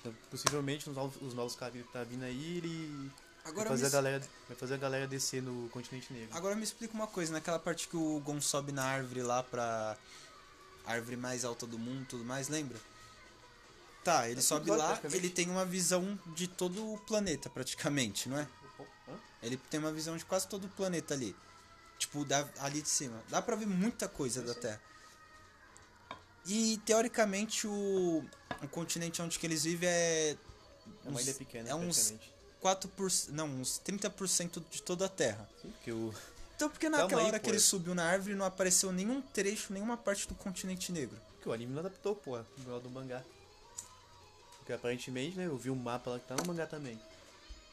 Então, 0.00 0.14
possivelmente 0.30 0.88
os 0.88 0.96
novos, 0.96 1.22
os 1.22 1.34
novos 1.34 1.54
capítulos 1.54 1.86
que 1.86 1.92
tá 1.92 2.04
vindo 2.04 2.24
aí, 2.24 2.56
ele 2.58 3.10
Agora 3.44 3.68
vai 3.70 3.78
fazer, 3.78 3.82
me, 3.82 3.86
a 3.86 3.90
galera, 3.90 4.28
vai 4.48 4.56
fazer 4.56 4.74
a 4.74 4.76
galera 4.76 5.06
descer 5.06 5.42
no 5.42 5.68
continente 5.70 6.12
negro. 6.12 6.36
agora 6.36 6.54
me 6.54 6.62
explica 6.62 6.94
uma 6.94 7.06
coisa, 7.06 7.32
naquela 7.32 7.58
parte 7.58 7.88
que 7.88 7.96
o 7.96 8.20
Gon 8.20 8.40
sobe 8.40 8.72
na 8.72 8.84
árvore 8.84 9.22
lá 9.22 9.42
pra. 9.42 9.96
árvore 10.86 11.16
mais 11.16 11.44
alta 11.44 11.66
do 11.66 11.78
mundo 11.78 12.02
e 12.02 12.06
tudo 12.06 12.24
mais, 12.24 12.48
lembra? 12.48 12.78
Tá, 14.04 14.28
ele 14.28 14.40
É 14.40 14.42
sobe 14.42 14.70
lá, 14.70 15.00
ele 15.12 15.30
tem 15.30 15.48
uma 15.48 15.64
visão 15.64 16.18
de 16.34 16.48
todo 16.48 16.92
o 16.94 16.98
planeta, 16.98 17.48
praticamente, 17.48 18.28
não 18.28 18.38
é? 18.38 18.48
Hã? 19.08 19.14
Ele 19.42 19.56
tem 19.56 19.78
uma 19.78 19.92
visão 19.92 20.16
de 20.16 20.24
quase 20.24 20.48
todo 20.48 20.64
o 20.64 20.68
planeta 20.68 21.14
ali. 21.14 21.36
Tipo, 21.98 22.24
da, 22.24 22.48
ali 22.58 22.82
de 22.82 22.88
cima. 22.88 23.22
Dá 23.28 23.40
pra 23.40 23.54
ver 23.54 23.66
muita 23.66 24.08
coisa 24.08 24.42
da 24.42 24.54
Terra. 24.54 24.80
E 26.44 26.78
teoricamente 26.84 27.68
o, 27.68 28.24
o 28.62 28.68
continente 28.68 29.20
onde 29.22 29.38
que 29.38 29.46
eles 29.46 29.64
vivem 29.64 29.88
é. 29.88 30.36
É 31.04 31.08
uma 31.08 31.18
uns- 31.18 31.22
ilha 31.26 31.34
pequena, 31.34 31.68
é 31.68 31.74
uns 31.74 32.10
praticamente. 32.10 32.32
4%. 32.60 33.28
Não, 33.32 33.46
uns 33.46 33.78
30% 33.84 34.62
de 34.70 34.82
toda 34.82 35.06
a 35.06 35.08
Terra. 35.08 35.48
Sim, 35.60 35.70
porque 35.70 35.92
o, 35.92 36.14
Então 36.56 36.68
por 36.68 36.78
que 36.78 36.88
Calma 36.88 37.02
naquela 37.02 37.22
aí, 37.22 37.26
hora 37.28 37.38
que 37.38 37.44
pô. 37.46 37.50
ele 37.50 37.58
subiu 37.60 37.94
na 37.94 38.04
árvore 38.04 38.34
não 38.34 38.44
apareceu 38.46 38.92
nenhum 38.92 39.20
trecho, 39.20 39.72
nenhuma 39.72 39.96
parte 39.96 40.28
do 40.28 40.34
continente 40.34 40.92
negro? 40.92 41.16
porque 41.34 41.48
o 41.48 41.52
anime 41.52 41.72
não 41.72 41.80
adaptou, 41.80 42.14
pô, 42.14 42.38
igual 42.58 42.78
do 42.78 42.88
mangá. 42.88 43.20
Porque 44.58 44.72
aparentemente, 44.72 45.36
né, 45.36 45.46
eu 45.46 45.56
vi 45.56 45.70
um 45.70 45.74
mapa 45.74 46.10
lá 46.10 46.18
que 46.20 46.26
tá 46.28 46.36
no 46.36 46.44
mangá 46.46 46.68
também. 46.68 46.96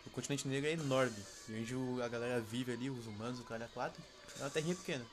O 0.08 0.10
continente 0.10 0.48
negro 0.48 0.68
é 0.68 0.74
enorme. 0.74 1.16
E 1.48 1.54
onde 1.54 2.02
a 2.02 2.08
galera 2.08 2.42
vive 2.42 2.72
ali, 2.72 2.90
os 2.90 3.06
humanos, 3.06 3.40
o 3.40 3.44
cara 3.44 3.70
4, 3.72 4.02
é 4.40 4.44
uma 4.44 4.50
terrinha 4.50 4.74
pequena. 4.76 5.06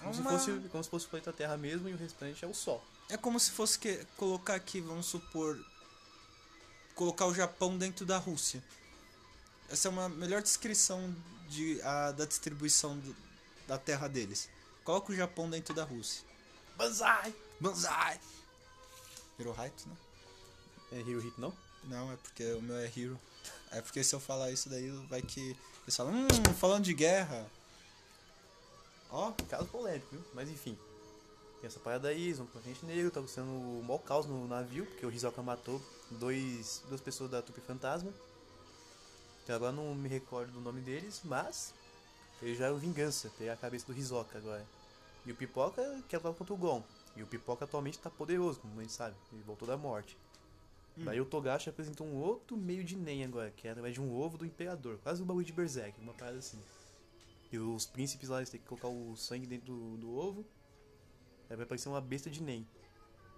Como, 0.00 0.12
Uma- 0.12 0.38
se 0.40 0.46
fosse, 0.50 0.68
como 0.70 0.82
se 0.84 0.90
fosse 0.90 1.06
o 1.06 1.08
planeta 1.08 1.32
Terra 1.32 1.56
mesmo 1.56 1.88
e 1.88 1.94
o 1.94 1.96
restante 1.96 2.44
é 2.44 2.48
o 2.48 2.54
Sol. 2.54 2.82
É 3.08 3.16
como 3.16 3.38
se 3.40 3.50
fosse 3.50 3.78
que, 3.78 4.04
colocar 4.16 4.54
aqui, 4.54 4.80
vamos 4.80 5.06
supor. 5.06 5.58
Colocar 6.94 7.26
o 7.26 7.34
Japão 7.34 7.76
dentro 7.78 8.04
da 8.04 8.18
Rússia. 8.18 8.62
Essa 9.68 9.88
é 9.88 9.90
uma 9.90 10.08
melhor 10.08 10.42
descrição 10.42 11.14
de, 11.48 11.80
a, 11.82 12.12
da 12.12 12.24
distribuição 12.24 12.98
do- 12.98 13.16
da 13.66 13.78
terra 13.78 14.08
deles. 14.08 14.48
Coloca 14.84 15.12
o 15.12 15.16
Japão 15.16 15.48
dentro 15.48 15.74
da 15.74 15.84
Rússia. 15.84 16.22
Banzai! 16.76 17.34
Banzai! 17.60 18.20
Hirohito, 19.38 19.88
né? 19.88 19.96
É 20.92 21.00
Hirohito 21.00 21.40
não? 21.40 21.54
Não, 21.84 22.12
é 22.12 22.16
porque 22.16 22.44
o 22.52 22.62
meu 22.62 22.76
é 22.76 22.86
Hero. 22.86 23.18
É 23.70 23.80
porque 23.80 24.02
se 24.02 24.14
eu 24.14 24.20
falar 24.20 24.50
isso 24.50 24.68
daí, 24.68 24.90
vai 25.08 25.22
que. 25.22 25.56
Eles 25.84 25.96
falam, 25.96 26.14
hum, 26.14 26.54
falando 26.58 26.84
de 26.84 26.92
guerra. 26.94 27.46
Ó, 29.10 29.32
Caso 29.48 29.66
polêmico, 29.66 30.08
viu? 30.10 30.24
Mas 30.34 30.48
enfim. 30.48 30.76
Tem 31.60 31.66
essa 31.66 31.80
parada 31.80 32.08
aí, 32.08 32.32
pro 32.34 32.46
continente 32.46 32.86
negro, 32.86 33.10
tá 33.10 33.26
sendo 33.26 33.50
o 33.50 33.82
maior 33.82 33.98
caos 33.98 34.26
no 34.26 34.46
navio, 34.46 34.86
porque 34.86 35.04
o 35.04 35.10
Hisoka 35.10 35.42
matou 35.42 35.82
dois, 36.12 36.84
duas 36.88 37.00
pessoas 37.00 37.30
da 37.30 37.42
Tupi 37.42 37.60
Fantasma. 37.60 38.12
Que 39.44 39.50
agora 39.50 39.72
não 39.72 39.94
me 39.94 40.08
recordo 40.08 40.52
do 40.52 40.60
nome 40.60 40.80
deles, 40.80 41.22
mas 41.24 41.74
eles 42.40 42.58
já 42.58 42.66
eram 42.66 42.78
vingança, 42.78 43.30
pegar 43.36 43.54
a 43.54 43.56
cabeça 43.56 43.86
do 43.86 43.98
Hisoka 43.98 44.38
agora. 44.38 44.64
E 45.26 45.32
o 45.32 45.34
Pipoca 45.34 45.82
quer 46.08 46.18
lutar 46.18 46.32
contra 46.34 46.54
o 46.54 46.56
Gon. 46.56 46.82
E 47.16 47.22
o 47.22 47.26
Pipoca 47.26 47.64
atualmente 47.64 47.98
tá 47.98 48.08
poderoso, 48.08 48.60
como 48.60 48.78
a 48.78 48.82
gente 48.82 48.92
sabe, 48.92 49.16
ele 49.32 49.42
voltou 49.42 49.66
da 49.66 49.76
morte. 49.76 50.16
Daí 51.04 51.20
o 51.20 51.24
Togashi 51.24 51.68
apresentou 51.68 52.06
um 52.06 52.16
outro 52.16 52.56
meio 52.56 52.82
de 52.82 52.96
Nen 52.96 53.24
agora, 53.24 53.52
que 53.52 53.68
é 53.68 53.70
através 53.70 53.94
de 53.94 54.00
um 54.00 54.12
ovo 54.12 54.36
do 54.36 54.44
Imperador, 54.44 54.98
quase 55.02 55.22
um 55.22 55.26
bagulho 55.26 55.46
de 55.46 55.52
Berserk, 55.52 56.00
uma 56.00 56.12
parada 56.12 56.38
assim. 56.38 56.60
E 57.52 57.58
os 57.58 57.86
príncipes 57.86 58.28
lá, 58.28 58.38
eles 58.38 58.50
têm 58.50 58.60
que 58.60 58.66
colocar 58.66 58.88
o 58.88 59.16
sangue 59.16 59.46
dentro 59.46 59.66
do, 59.66 59.96
do 59.96 60.16
ovo. 60.16 60.44
Aí 61.50 61.56
vai 61.56 61.64
aparecer 61.64 61.88
uma 61.88 62.00
besta 62.00 62.28
de 62.30 62.42
Nen. 62.42 62.66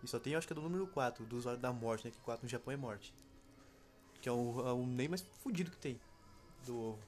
E 0.02 0.08
só 0.08 0.18
tem, 0.18 0.34
acho 0.34 0.46
que 0.46 0.52
é 0.52 0.56
do 0.56 0.62
número 0.62 0.86
4, 0.86 1.24
do 1.26 1.36
usuário 1.36 1.60
da 1.60 1.72
morte, 1.72 2.06
né? 2.06 2.10
Que 2.10 2.18
4 2.20 2.44
no 2.44 2.48
Japão 2.48 2.72
é 2.72 2.76
morte. 2.76 3.12
Que 4.20 4.28
é 4.28 4.32
o, 4.32 4.66
é 4.66 4.72
o 4.72 4.86
Nen 4.86 5.08
mais 5.08 5.22
fudido 5.42 5.70
que 5.70 5.76
tem. 5.78 6.00
Do 6.64 6.76
ovo. 6.78 7.02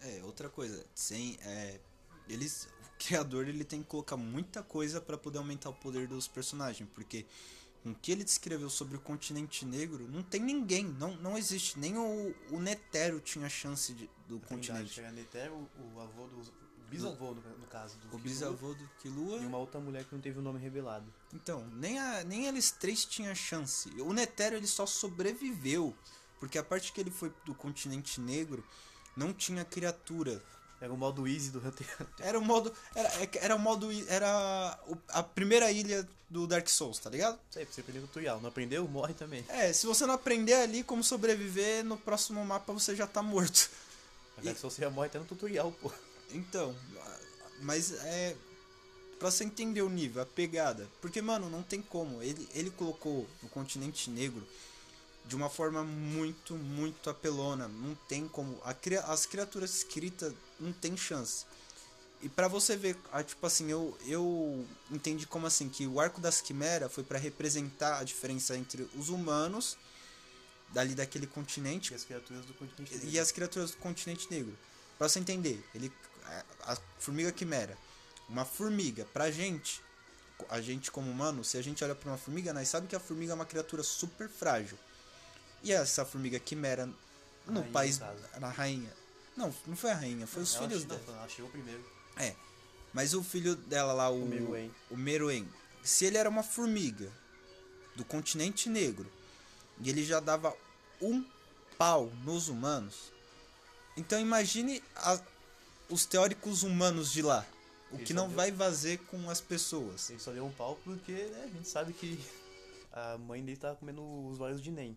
É, 0.00 0.22
outra 0.24 0.48
coisa, 0.48 0.86
sem 0.94 1.36
é, 1.42 1.80
eles 2.28 2.68
o 2.84 2.98
criador 2.98 3.48
ele 3.48 3.64
tem 3.64 3.82
que 3.82 3.88
colocar 3.88 4.16
muita 4.16 4.62
coisa 4.62 5.00
pra 5.00 5.18
poder 5.18 5.38
aumentar 5.38 5.70
o 5.70 5.74
poder 5.74 6.06
dos 6.06 6.28
personagens, 6.28 6.88
porque 6.94 7.26
com 7.82 7.90
o 7.90 7.94
que 7.94 8.12
ele 8.12 8.22
descreveu 8.22 8.70
sobre 8.70 8.96
o 8.96 9.00
continente 9.00 9.64
negro, 9.64 10.06
não 10.08 10.22
tem 10.22 10.40
ninguém, 10.40 10.84
não, 10.84 11.16
não 11.16 11.36
existe, 11.36 11.78
nem 11.78 11.96
o, 11.96 12.34
o 12.50 12.60
Netero 12.60 13.20
tinha 13.20 13.48
chance 13.48 13.92
de- 13.92 14.08
do 14.28 14.38
Trindade, 14.38 14.68
continente. 14.70 15.00
era 15.00 15.10
Netero, 15.12 15.54
o, 15.54 15.94
o 15.96 16.00
avô 16.00 16.26
do. 16.28 16.42
O 16.88 16.90
bisavô, 16.90 17.34
no, 17.34 17.42
no 17.58 17.66
caso. 17.66 17.96
Do 17.98 18.06
O 18.06 18.10
Killua, 18.10 18.22
bisavô 18.22 18.72
do 18.72 18.90
Killua. 19.02 19.36
E 19.36 19.46
uma 19.46 19.58
outra 19.58 19.78
mulher 19.78 20.04
que 20.04 20.14
não 20.14 20.22
teve 20.22 20.38
o 20.38 20.42
nome 20.42 20.58
revelado. 20.58 21.04
Então, 21.34 21.66
nem, 21.74 21.98
a, 21.98 22.24
nem 22.24 22.46
eles 22.46 22.70
três 22.70 23.04
tinham 23.04 23.34
chance. 23.34 23.90
O 24.00 24.12
Netero 24.12 24.56
ele 24.56 24.66
só 24.66 24.86
sobreviveu, 24.86 25.94
porque 26.40 26.56
a 26.56 26.64
parte 26.64 26.90
que 26.92 27.00
ele 27.00 27.10
foi 27.10 27.30
do 27.44 27.54
continente 27.54 28.20
negro 28.20 28.64
não 29.14 29.34
tinha 29.34 29.64
criatura. 29.66 30.42
Era 30.80 30.92
o 30.92 30.96
modo 30.96 31.26
easy 31.26 31.50
do 31.50 31.58
Hunter 31.58 31.86
x 31.86 32.00
Hunter. 32.00 32.26
Era 32.26 32.38
o 32.38 32.42
modo. 32.42 32.72
Era, 32.94 33.10
era 33.34 33.56
o 33.56 33.58
modo. 33.58 33.90
Era 34.08 34.78
a 35.08 35.22
primeira 35.22 35.70
ilha 35.70 36.08
do 36.30 36.46
Dark 36.46 36.68
Souls, 36.68 36.98
tá 36.98 37.10
ligado? 37.10 37.38
Pra 37.52 37.64
você 37.64 37.80
aprender 37.80 37.98
o 37.98 38.06
tutorial. 38.06 38.40
Não 38.40 38.48
aprendeu? 38.48 38.86
Morre 38.88 39.12
também. 39.12 39.44
É, 39.48 39.72
se 39.72 39.86
você 39.86 40.06
não 40.06 40.14
aprender 40.14 40.54
ali 40.54 40.82
como 40.82 41.02
sobreviver, 41.02 41.84
no 41.84 41.98
próximo 41.98 42.42
mapa 42.44 42.72
você 42.72 42.94
já 42.94 43.06
tá 43.06 43.22
morto. 43.22 43.68
Mas 44.36 44.44
Dark 44.44 44.58
Souls 44.58 44.74
você 44.74 44.82
já 44.82 44.90
morre 44.90 45.08
até 45.08 45.18
no 45.18 45.24
tutorial, 45.24 45.72
pô. 45.82 45.92
Então, 46.30 46.74
mas 47.60 47.92
é. 47.92 48.36
Pra 49.18 49.30
você 49.32 49.42
entender 49.42 49.82
o 49.82 49.88
nível, 49.88 50.22
a 50.22 50.26
pegada. 50.26 50.88
Porque, 51.00 51.20
mano, 51.20 51.50
não 51.50 51.62
tem 51.62 51.82
como. 51.82 52.22
Ele, 52.22 52.48
ele 52.54 52.70
colocou 52.70 53.26
o 53.42 53.48
continente 53.48 54.10
negro 54.10 54.46
de 55.26 55.34
uma 55.34 55.50
forma 55.50 55.82
muito, 55.82 56.54
muito 56.54 57.10
apelona. 57.10 57.66
Não 57.66 57.96
tem 58.08 58.28
como. 58.28 58.60
A, 58.64 58.74
as 59.12 59.26
criaturas 59.26 59.74
escritas 59.74 60.32
não 60.60 60.72
tem 60.72 60.96
chance. 60.96 61.44
E 62.22 62.28
pra 62.28 62.48
você 62.48 62.76
ver, 62.76 62.96
ah, 63.12 63.22
tipo 63.22 63.44
assim, 63.46 63.70
eu, 63.70 63.96
eu 64.06 64.66
entendi 64.90 65.26
como 65.26 65.46
assim, 65.46 65.68
que 65.68 65.86
o 65.86 66.00
arco 66.00 66.20
das 66.20 66.40
quimeras 66.40 66.92
foi 66.92 67.04
pra 67.04 67.18
representar 67.18 67.98
a 67.98 68.04
diferença 68.04 68.56
entre 68.56 68.88
os 68.96 69.08
humanos, 69.08 69.76
dali 70.70 70.94
daquele 70.94 71.26
continente, 71.28 71.92
E 71.92 71.96
as 71.96 72.04
criaturas 72.04 72.44
do 72.44 72.54
continente 72.54 72.94
e 72.94 73.04
negro. 73.06 73.20
as 73.22 73.32
criaturas 73.32 73.70
do 73.70 73.76
continente 73.76 74.26
negro. 74.30 74.56
Pra 74.98 75.08
você 75.08 75.20
entender, 75.20 75.64
ele 75.72 75.92
a, 76.64 76.76
formiga 76.98 77.32
quimera, 77.32 77.76
uma 78.28 78.44
formiga 78.44 79.04
pra 79.12 79.30
gente, 79.30 79.82
a 80.48 80.60
gente 80.60 80.90
como 80.90 81.10
humano, 81.10 81.42
se 81.44 81.56
a 81.56 81.62
gente 81.62 81.82
olha 81.82 81.94
pra 81.94 82.10
uma 82.10 82.18
formiga, 82.18 82.52
nós 82.52 82.68
sabe 82.68 82.86
que 82.86 82.94
a 82.96 83.00
formiga 83.00 83.32
é 83.32 83.34
uma 83.34 83.46
criatura 83.46 83.82
super 83.82 84.28
frágil. 84.28 84.78
E 85.62 85.72
essa 85.72 86.04
formiga 86.04 86.38
quimera 86.38 86.86
no 87.46 87.60
Rainha, 87.60 87.72
país 87.72 87.98
no 87.98 88.40
na 88.40 88.48
rainha. 88.50 88.92
Não, 89.36 89.54
não 89.66 89.76
foi 89.76 89.90
a 89.90 89.94
rainha, 89.94 90.26
foi 90.26 90.42
os 90.42 90.54
Ela 90.54 90.68
filhos 90.68 90.84
dela. 90.84 91.00
não, 91.06 91.14
Ela 91.16 91.28
chegou 91.28 91.50
primeiro. 91.50 91.84
É. 92.16 92.34
Mas 92.92 93.14
o 93.14 93.22
filho 93.22 93.54
dela 93.56 93.92
lá, 93.92 94.08
o, 94.10 94.22
O 94.24 94.26
Meruem. 94.28 94.74
o 94.90 94.96
Meruem, 94.96 95.48
se 95.82 96.04
ele 96.04 96.16
era 96.18 96.28
uma 96.28 96.42
formiga 96.42 97.10
do 97.96 98.04
continente 98.04 98.68
negro 98.68 99.10
e 99.80 99.88
ele 99.90 100.04
já 100.04 100.20
dava 100.20 100.54
um 101.00 101.24
pau 101.76 102.06
nos 102.24 102.48
humanos, 102.48 103.12
então 103.96 104.18
imagine 104.20 104.82
a- 104.96 105.20
os 105.90 106.04
teóricos 106.06 106.62
humanos 106.62 107.12
de 107.12 107.22
lá. 107.22 107.46
O 107.90 107.96
Ele 107.96 108.04
que 108.04 108.12
não 108.14 108.26
deu- 108.28 108.36
vai 108.36 108.52
fazer 108.52 108.98
com 109.06 109.30
as 109.30 109.40
pessoas. 109.40 110.10
Ele 110.10 110.18
só 110.18 110.30
deu 110.30 110.44
um 110.44 110.52
pau 110.52 110.78
porque 110.84 111.12
né, 111.12 111.44
a 111.44 111.48
gente 111.56 111.68
sabe 111.68 111.92
que 111.92 112.18
a 112.92 113.16
mãe 113.18 113.42
dele 113.44 113.56
tava 113.56 113.76
comendo 113.76 114.02
os 114.28 114.40
olhos 114.40 114.60
de 114.62 114.70
Nen. 114.70 114.96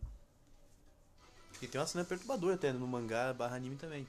E 1.62 1.68
tem 1.68 1.80
uma 1.80 1.88
cena 1.88 2.04
perturbadora 2.04 2.56
até 2.56 2.74
no 2.74 2.88
mangá 2.88 3.34
barra 3.34 3.56
anime 3.56 3.76
também. 3.78 4.08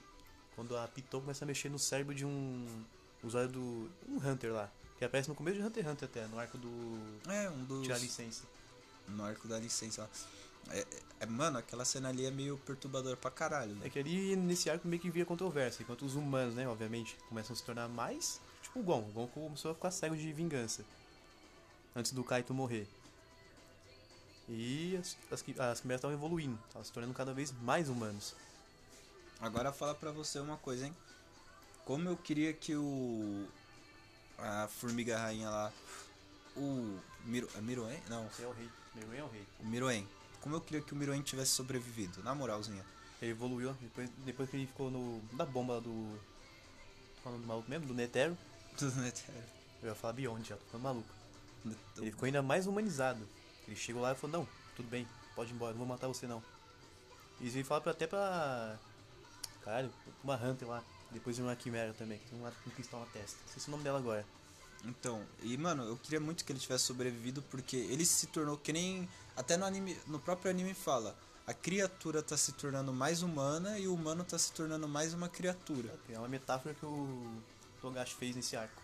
Quando 0.55 0.75
a 0.77 0.87
Pitou 0.87 1.21
começa 1.21 1.45
a 1.45 1.47
mexer 1.47 1.69
no 1.69 1.77
cérebro 1.79 2.13
de 2.13 2.25
um 2.25 2.83
usuário 3.23 3.49
do. 3.51 3.89
um 4.07 4.17
Hunter 4.17 4.51
lá. 4.51 4.69
Que 4.97 5.05
aparece 5.05 5.29
no 5.29 5.35
começo 5.35 5.57
de 5.57 5.63
Hunter 5.63 5.83
x 5.83 5.91
Hunter 5.93 6.09
até, 6.09 6.27
no 6.27 6.39
arco 6.39 6.57
do. 6.57 6.69
É, 7.29 7.49
um 7.49 7.63
dos. 7.63 7.83
Tirar 7.83 7.99
licença. 7.99 8.43
No 9.07 9.23
arco 9.23 9.47
da 9.47 9.59
licença 9.59 10.01
lá. 10.03 10.09
É, 10.69 10.85
é- 11.21 11.25
mano, 11.25 11.57
aquela 11.57 11.85
cena 11.85 12.09
ali 12.09 12.25
é 12.25 12.31
meio 12.31 12.57
perturbadora 12.57 13.15
pra 13.17 13.31
caralho. 13.31 13.73
né? 13.75 13.87
É 13.87 13.89
que 13.89 13.99
ali 13.99 14.35
nesse 14.35 14.69
arco 14.69 14.87
meio 14.87 15.01
que 15.01 15.09
vira 15.09 15.25
controvérsia, 15.25 15.83
enquanto 15.83 16.03
os 16.05 16.15
humanos, 16.15 16.55
né, 16.55 16.67
obviamente, 16.67 17.17
começam 17.29 17.53
a 17.53 17.55
se 17.57 17.63
tornar 17.63 17.87
mais. 17.87 18.39
Tipo 18.61 18.79
o 18.79 18.83
Gon. 18.83 18.99
O 19.01 19.11
Gon 19.11 19.27
começou 19.27 19.71
a 19.71 19.75
ficar 19.75 19.91
cego 19.91 20.15
de 20.15 20.31
vingança. 20.33 20.83
Antes 21.95 22.11
do 22.11 22.23
Kaito 22.23 22.53
morrer. 22.53 22.87
E 24.49 24.97
as, 24.97 25.15
as, 25.31 25.43
as 25.71 25.79
quimeras 25.81 25.99
estavam 25.99 26.11
evoluindo, 26.11 26.59
estavam 26.67 26.83
se 26.83 26.91
tornando 26.91 27.13
cada 27.13 27.33
vez 27.33 27.51
mais 27.61 27.87
humanos. 27.87 28.35
Agora 29.39 29.71
fala 29.71 29.95
pra 29.95 30.11
você 30.11 30.39
uma 30.39 30.57
coisa, 30.57 30.85
hein? 30.85 30.95
Como 31.85 32.07
eu 32.09 32.17
queria 32.17 32.53
que 32.53 32.75
o. 32.75 33.45
A 34.37 34.67
formiga 34.67 35.17
rainha 35.17 35.49
lá. 35.49 35.71
O. 36.55 36.97
Miro, 37.25 37.47
é 37.55 37.61
Miroen? 37.61 38.01
Não, 38.09 38.29
é 38.39 38.45
o 38.45 38.51
rei. 38.51 38.69
Meruem 38.95 39.19
é 39.19 39.23
o 39.23 39.27
rei. 39.27 39.47
o 39.59 39.65
Miroen. 39.65 40.07
Como 40.43 40.55
eu 40.55 40.61
queria 40.61 40.81
que 40.81 40.93
o 40.93 40.95
Miroen 40.95 41.21
tivesse 41.21 41.51
sobrevivido, 41.51 42.21
na 42.21 42.35
moralzinha. 42.35 42.85
Ele 43.21 43.31
evoluiu 43.31 43.73
depois, 43.79 44.09
depois 44.25 44.49
que 44.49 44.57
ele 44.57 44.67
ficou 44.67 44.91
no. 44.91 45.21
da 45.31 45.45
bomba 45.45 45.79
do. 45.79 46.19
Qual 47.23 47.33
é 47.33 47.37
do 47.37 47.47
maluco 47.47 47.69
mesmo? 47.69 47.87
Do 47.87 47.93
Netero. 47.93 48.37
Tudo 48.77 48.95
Netero. 48.99 49.37
Eu 49.81 49.89
ia 49.89 49.95
falar 49.95 50.13
Beyond 50.13 50.47
já, 50.47 50.57
tô 50.57 50.65
ficando 50.65 50.81
maluco. 50.83 51.09
Ele 51.97 52.11
ficou 52.11 52.25
ainda 52.25 52.41
mais 52.41 52.67
humanizado. 52.67 53.25
Ele 53.65 53.75
chegou 53.77 54.01
lá 54.01 54.11
e 54.11 54.15
falou, 54.15 54.39
não, 54.39 54.47
tudo 54.75 54.89
bem, 54.89 55.07
pode 55.35 55.51
ir 55.51 55.53
embora, 55.53 55.71
não 55.71 55.79
vou 55.79 55.87
matar 55.87 56.07
você 56.07 56.27
não. 56.27 56.43
E 57.39 57.47
ele 57.47 57.63
fala 57.63 57.79
pra- 57.79 57.91
até 57.93 58.05
pra. 58.05 58.77
Caralho, 59.63 59.89
uma 60.21 60.35
Hunter 60.35 60.67
lá. 60.67 60.83
Depois 61.11 61.35
de 61.37 61.41
uma 61.41 61.55
Quimera 61.55 61.93
também, 61.93 62.17
que 62.19 62.25
tem 62.29 62.37
uma, 62.39 62.51
um 62.67 62.69
cristal 62.71 62.99
na 62.99 63.05
testa. 63.05 63.37
Não 63.45 63.53
sei 63.53 63.61
se 63.61 63.67
é 63.67 63.69
o 63.69 63.71
nome 63.71 63.83
dela 63.83 63.99
agora. 63.99 64.25
Então, 64.83 65.21
e 65.41 65.57
mano, 65.57 65.83
eu 65.83 65.97
queria 65.97 66.19
muito 66.19 66.43
que 66.43 66.51
ele 66.51 66.59
tivesse 66.59 66.83
sobrevivido 66.85 67.41
porque 67.43 67.77
ele 67.77 68.05
se 68.05 68.27
tornou 68.27 68.57
que 68.57 68.73
nem. 68.73 69.07
Até 69.35 69.57
no 69.57 69.65
anime. 69.65 69.97
No 70.07 70.19
próprio 70.19 70.51
anime 70.51 70.73
fala. 70.73 71.17
A 71.45 71.53
criatura 71.53 72.23
tá 72.23 72.37
se 72.37 72.53
tornando 72.53 72.93
mais 72.93 73.21
humana 73.21 73.77
e 73.77 73.85
o 73.85 73.93
humano 73.93 74.23
tá 74.23 74.37
se 74.37 74.51
tornando 74.53 74.87
mais 74.87 75.13
uma 75.13 75.27
criatura. 75.27 75.93
É 76.09 76.17
uma 76.17 76.27
metáfora 76.27 76.73
que 76.73 76.85
o 76.85 77.41
Togashi 77.81 78.15
fez 78.15 78.33
nesse 78.33 78.55
arco. 78.55 78.81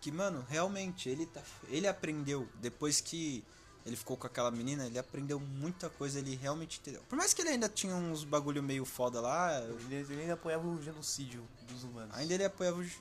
Que, 0.00 0.10
mano, 0.10 0.44
realmente, 0.48 1.08
ele, 1.08 1.26
tá, 1.26 1.42
ele 1.68 1.86
aprendeu, 1.86 2.48
depois 2.54 3.00
que 3.00 3.44
ele 3.86 3.96
ficou 3.96 4.16
com 4.16 4.26
aquela 4.26 4.50
menina, 4.50 4.86
ele 4.86 4.98
aprendeu 4.98 5.40
muita 5.40 5.88
coisa, 5.88 6.18
ele 6.18 6.34
realmente 6.36 6.78
entendeu. 6.80 7.02
Por 7.08 7.16
mais 7.16 7.32
que 7.32 7.40
ele 7.42 7.50
ainda 7.50 7.68
tinha 7.68 7.94
uns 7.94 8.22
bagulho 8.24 8.62
meio 8.62 8.84
foda 8.84 9.20
lá, 9.20 9.60
Ele, 9.62 9.94
ele 9.94 10.20
ainda 10.22 10.34
apoiava 10.34 10.66
o 10.66 10.82
genocídio 10.82 11.42
dos 11.70 11.84
humanos. 11.84 12.14
ainda 12.14 12.34
ele 12.34 12.44
apoiava 12.44 12.78
o, 12.78 12.84
ge- 12.84 12.98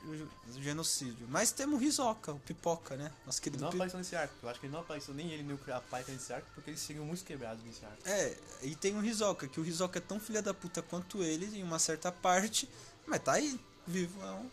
o 0.55 0.61
genocídio. 0.61 1.27
Mas 1.29 1.51
temos 1.51 1.81
o 1.81 1.83
Hisoka, 1.83 2.31
o 2.31 2.39
Pipoca, 2.39 2.95
né? 2.95 3.11
Nosso 3.25 3.39
Ele 3.39 3.43
querido 3.43 3.63
não 3.63 3.69
Pi- 3.69 3.77
apareceu 3.77 3.97
nesse 3.99 4.15
arco. 4.15 4.33
Eu 4.41 4.49
acho 4.49 4.59
que 4.59 4.65
ele 4.65 4.73
não 4.73 4.81
apareceu 4.81 5.13
nem 5.13 5.31
ele 5.31 5.43
nem 5.43 5.55
o 5.55 5.73
a 5.73 5.81
Paika 5.81 6.11
nesse 6.11 6.31
arco, 6.31 6.47
porque 6.55 6.69
eles 6.69 6.79
seriam 6.79 7.05
muito 7.05 7.23
quebrados 7.25 7.63
nesse 7.65 7.83
arco. 7.85 7.97
É, 8.05 8.37
e 8.61 8.75
tem 8.75 8.95
o 8.97 9.03
Hisoka, 9.03 9.47
que 9.47 9.59
o 9.59 9.65
Hisoka 9.65 9.97
é 9.99 10.01
tão 10.01 10.19
filha 10.19 10.41
da 10.41 10.53
puta 10.53 10.81
quanto 10.81 11.21
ele 11.21 11.45
em 11.59 11.63
uma 11.63 11.79
certa 11.79 12.11
parte, 12.11 12.69
mas 13.05 13.21
tá 13.21 13.33
aí, 13.33 13.59
vivo, 13.85 14.21
é 14.23 14.31
um 14.31 14.49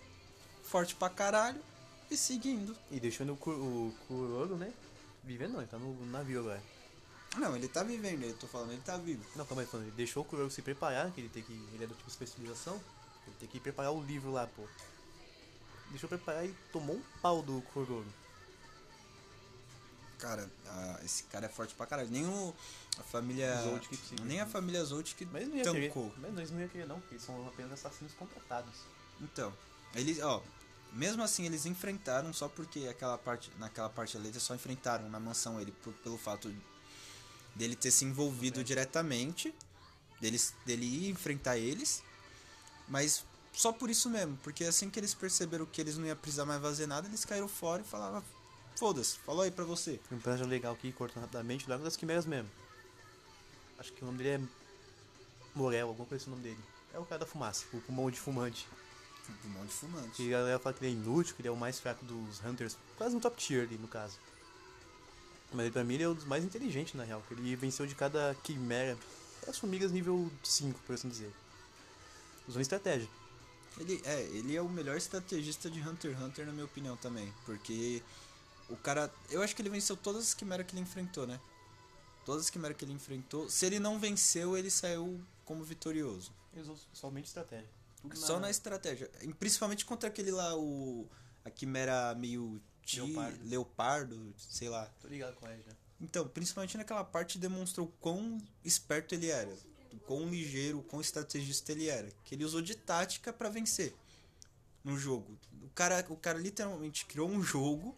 forte 0.64 0.94
pra 0.96 1.08
caralho 1.08 1.60
e 2.10 2.16
seguindo. 2.16 2.76
E 2.90 2.98
deixando 2.98 3.34
o, 3.34 3.36
Ku- 3.36 3.50
o 3.50 3.94
Kuroro, 4.08 4.56
né? 4.56 4.72
Vivendo 5.24 5.52
não, 5.52 5.60
ele 5.60 5.68
tá 5.70 5.78
no 5.78 6.06
navio 6.06 6.40
agora. 6.40 6.62
Não, 7.36 7.56
ele 7.56 7.66
tá 7.66 7.82
vivendo, 7.82 8.22
eu 8.24 8.34
tô 8.36 8.46
falando, 8.46 8.72
ele 8.72 8.82
tá 8.82 8.96
vivo. 8.96 9.24
Não, 9.34 9.44
calma 9.44 9.62
aí, 9.62 9.66
falando. 9.68 9.86
Ele 9.86 9.96
deixou 9.96 10.22
o 10.22 10.26
Kuroro 10.26 10.50
se 10.50 10.62
preparar, 10.62 11.10
que 11.10 11.20
ele 11.20 11.28
tem 11.28 11.42
que. 11.42 11.52
Ele 11.72 11.84
é 11.84 11.86
do 11.86 11.94
tipo 11.94 12.08
especialização. 12.08 12.80
Ele 13.26 13.36
tem 13.40 13.48
que 13.48 13.58
preparar 13.58 13.90
o 13.92 14.02
livro 14.04 14.30
lá, 14.30 14.46
pô. 14.46 14.62
Deixou 15.90 16.08
preparar 16.08 16.44
e 16.46 16.54
tomou 16.72 16.96
um 16.96 17.02
pau 17.20 17.42
do 17.42 17.60
Kuroro. 17.72 18.06
Cara, 20.18 20.48
a- 20.66 21.00
esse 21.04 21.24
cara 21.24 21.46
é 21.46 21.48
forte 21.48 21.74
pra 21.74 21.86
caralho. 21.86 22.08
Nem 22.10 22.26
o, 22.26 22.54
a 22.98 23.02
família. 23.02 23.54
Zolt 23.62 23.88
que 23.88 23.96
precisa. 23.96 24.24
nem 24.24 24.40
a 24.40 24.46
família 24.46 24.84
Zolt 24.84 25.14
que 25.14 25.24
Mas 25.26 25.48
não 25.48 25.56
ia 25.56 25.64
querer. 25.72 25.92
Mas 26.18 26.36
eles 26.38 26.50
não 26.50 26.60
iam 26.60 26.68
querer, 26.68 26.86
não, 26.86 27.00
porque 27.00 27.14
eles 27.14 27.24
são 27.24 27.46
apenas 27.48 27.72
assassinos 27.72 28.12
contratados. 28.14 28.74
Então, 29.20 29.52
eles, 29.94 30.20
ó. 30.20 30.42
Mesmo 30.94 31.22
assim, 31.22 31.44
eles 31.44 31.66
enfrentaram 31.66 32.32
só 32.32 32.48
porque 32.48 32.86
aquela 32.88 33.18
parte, 33.18 33.50
naquela 33.58 33.90
parte 33.90 34.16
ali, 34.16 34.28
eles 34.28 34.42
só 34.42 34.54
enfrentaram 34.54 35.08
na 35.10 35.18
mansão 35.18 35.60
ele 35.60 35.72
por- 35.72 35.92
pelo 35.94 36.16
fato 36.16 36.54
dele 37.54 37.74
ter 37.74 37.90
se 37.90 38.04
envolvido 38.04 38.60
É. 38.60 38.62
diretamente, 38.62 39.52
deles, 40.20 40.54
dele 40.64 40.86
ir 40.86 41.10
enfrentar 41.10 41.58
eles, 41.58 42.02
mas 42.88 43.24
só 43.52 43.72
por 43.72 43.90
isso 43.90 44.08
mesmo, 44.08 44.36
porque 44.42 44.64
assim 44.64 44.88
que 44.88 44.98
eles 44.98 45.14
perceberam 45.14 45.66
que 45.66 45.80
eles 45.80 45.96
não 45.98 46.06
iam 46.06 46.16
precisar 46.16 46.44
mais 46.44 46.60
fazer 46.62 46.86
nada, 46.86 47.08
eles 47.08 47.24
caíram 47.24 47.48
fora 47.48 47.82
e 47.82 47.84
falaram: 47.84 48.22
foda-se, 48.76 49.18
falou 49.18 49.42
aí 49.42 49.50
pra 49.50 49.64
você. 49.64 50.00
Um 50.12 50.16
personagem 50.16 50.46
legal 50.46 50.74
aqui, 50.74 50.92
cortando 50.92 51.22
rapidamente, 51.22 51.70
Arco 51.70 51.84
das 51.84 51.96
Quimeras 51.96 52.24
mesmo. 52.26 52.50
Acho 53.78 53.92
que 53.92 54.02
o 54.02 54.06
nome 54.06 54.18
dele 54.18 54.44
é 54.44 54.48
Morel, 55.54 55.88
alguma 55.88 56.06
coisa 56.06 56.22
assim 56.22 56.30
o 56.30 56.36
nome 56.36 56.42
dele. 56.48 56.64
É 56.92 56.98
o 56.98 57.04
cara 57.04 57.20
da 57.20 57.26
fumaça, 57.26 57.64
o 57.72 57.80
pulmão 57.80 58.08
de 58.10 58.18
fumante. 58.20 58.68
Um 59.44 59.48
monte 59.48 59.68
de 59.68 59.74
fumante. 59.74 60.10
Que 60.10 60.34
a 60.34 60.38
galera 60.38 60.58
fala 60.58 60.74
que 60.74 60.84
ele 60.84 60.94
é 60.94 60.96
inútil, 60.96 61.34
que 61.34 61.42
ele 61.42 61.48
é 61.48 61.50
o 61.50 61.56
mais 61.56 61.78
fraco 61.80 62.04
dos 62.04 62.44
Hunters, 62.44 62.76
quase 62.96 63.16
um 63.16 63.20
top 63.20 63.36
tier 63.36 63.66
ali 63.66 63.78
no 63.78 63.88
caso. 63.88 64.18
Mas 65.52 65.66
ele, 65.66 65.72
pra 65.72 65.84
mim 65.84 65.94
ele 65.94 66.02
é 66.02 66.08
um 66.08 66.14
dos 66.14 66.24
mais 66.24 66.44
inteligentes 66.44 66.94
na 66.94 67.04
real, 67.04 67.22
que 67.26 67.34
ele 67.34 67.54
venceu 67.56 67.86
de 67.86 67.94
cada 67.94 68.34
quimera, 68.42 68.98
as 69.46 69.58
formigas 69.58 69.92
nível 69.92 70.30
5, 70.42 70.80
por 70.80 70.94
assim 70.94 71.08
dizer. 71.08 71.32
Usando 72.48 72.62
estratégia. 72.62 73.08
Ele 73.78 74.00
é, 74.04 74.22
ele 74.22 74.56
é 74.56 74.62
o 74.62 74.68
melhor 74.68 74.96
estrategista 74.96 75.68
de 75.68 75.80
Hunter 75.80 76.12
x 76.12 76.22
Hunter, 76.22 76.46
na 76.46 76.52
minha 76.52 76.64
opinião, 76.64 76.96
também. 76.96 77.32
Porque 77.44 78.02
o 78.68 78.76
cara. 78.76 79.12
Eu 79.30 79.42
acho 79.42 79.54
que 79.54 79.62
ele 79.62 79.70
venceu 79.70 79.96
todas 79.96 80.22
as 80.22 80.34
quimeras 80.34 80.66
que 80.66 80.74
ele 80.74 80.82
enfrentou, 80.82 81.26
né? 81.26 81.40
Todas 82.24 82.44
as 82.44 82.50
quimeras 82.50 82.76
que 82.76 82.84
ele 82.84 82.92
enfrentou. 82.92 83.48
Se 83.50 83.66
ele 83.66 83.78
não 83.78 83.98
venceu, 83.98 84.56
ele 84.56 84.70
saiu 84.70 85.20
como 85.44 85.64
vitorioso. 85.64 86.32
Ele 86.52 86.62
usou 86.62 86.78
somente 86.92 87.26
estratégia. 87.26 87.68
Tudo 88.08 88.16
Só 88.18 88.38
na 88.38 88.50
estratégia. 88.50 89.10
Principalmente 89.38 89.84
contra 89.84 90.08
aquele 90.08 90.30
lá, 90.30 90.56
o. 90.56 91.08
A 91.44 91.50
quimera 91.50 92.14
meio. 92.14 92.60
Ti, 92.82 93.00
Leopardo. 93.00 93.48
leopardo, 93.48 94.34
sei 94.36 94.68
lá. 94.68 94.86
Tô 95.00 95.08
ligado 95.08 95.34
com 95.36 95.48
ele 95.48 95.62
já. 95.62 95.72
Então, 95.98 96.28
principalmente 96.28 96.76
naquela 96.76 97.02
parte 97.02 97.38
demonstrou 97.38 97.88
quão 97.98 98.38
esperto 98.62 99.14
ele 99.14 99.30
era, 99.30 99.50
quão 100.06 100.28
ligeiro, 100.28 100.82
quão 100.82 101.00
estrategista 101.00 101.72
ele 101.72 101.88
era, 101.88 102.10
que 102.24 102.34
ele 102.34 102.44
usou 102.44 102.60
de 102.60 102.74
tática 102.74 103.32
pra 103.32 103.48
vencer 103.48 103.94
no 104.82 104.98
jogo. 104.98 105.38
O 105.62 105.70
cara, 105.70 106.04
o 106.10 106.16
cara 106.16 106.38
literalmente 106.38 107.06
criou 107.06 107.30
um 107.30 107.42
jogo, 107.42 107.96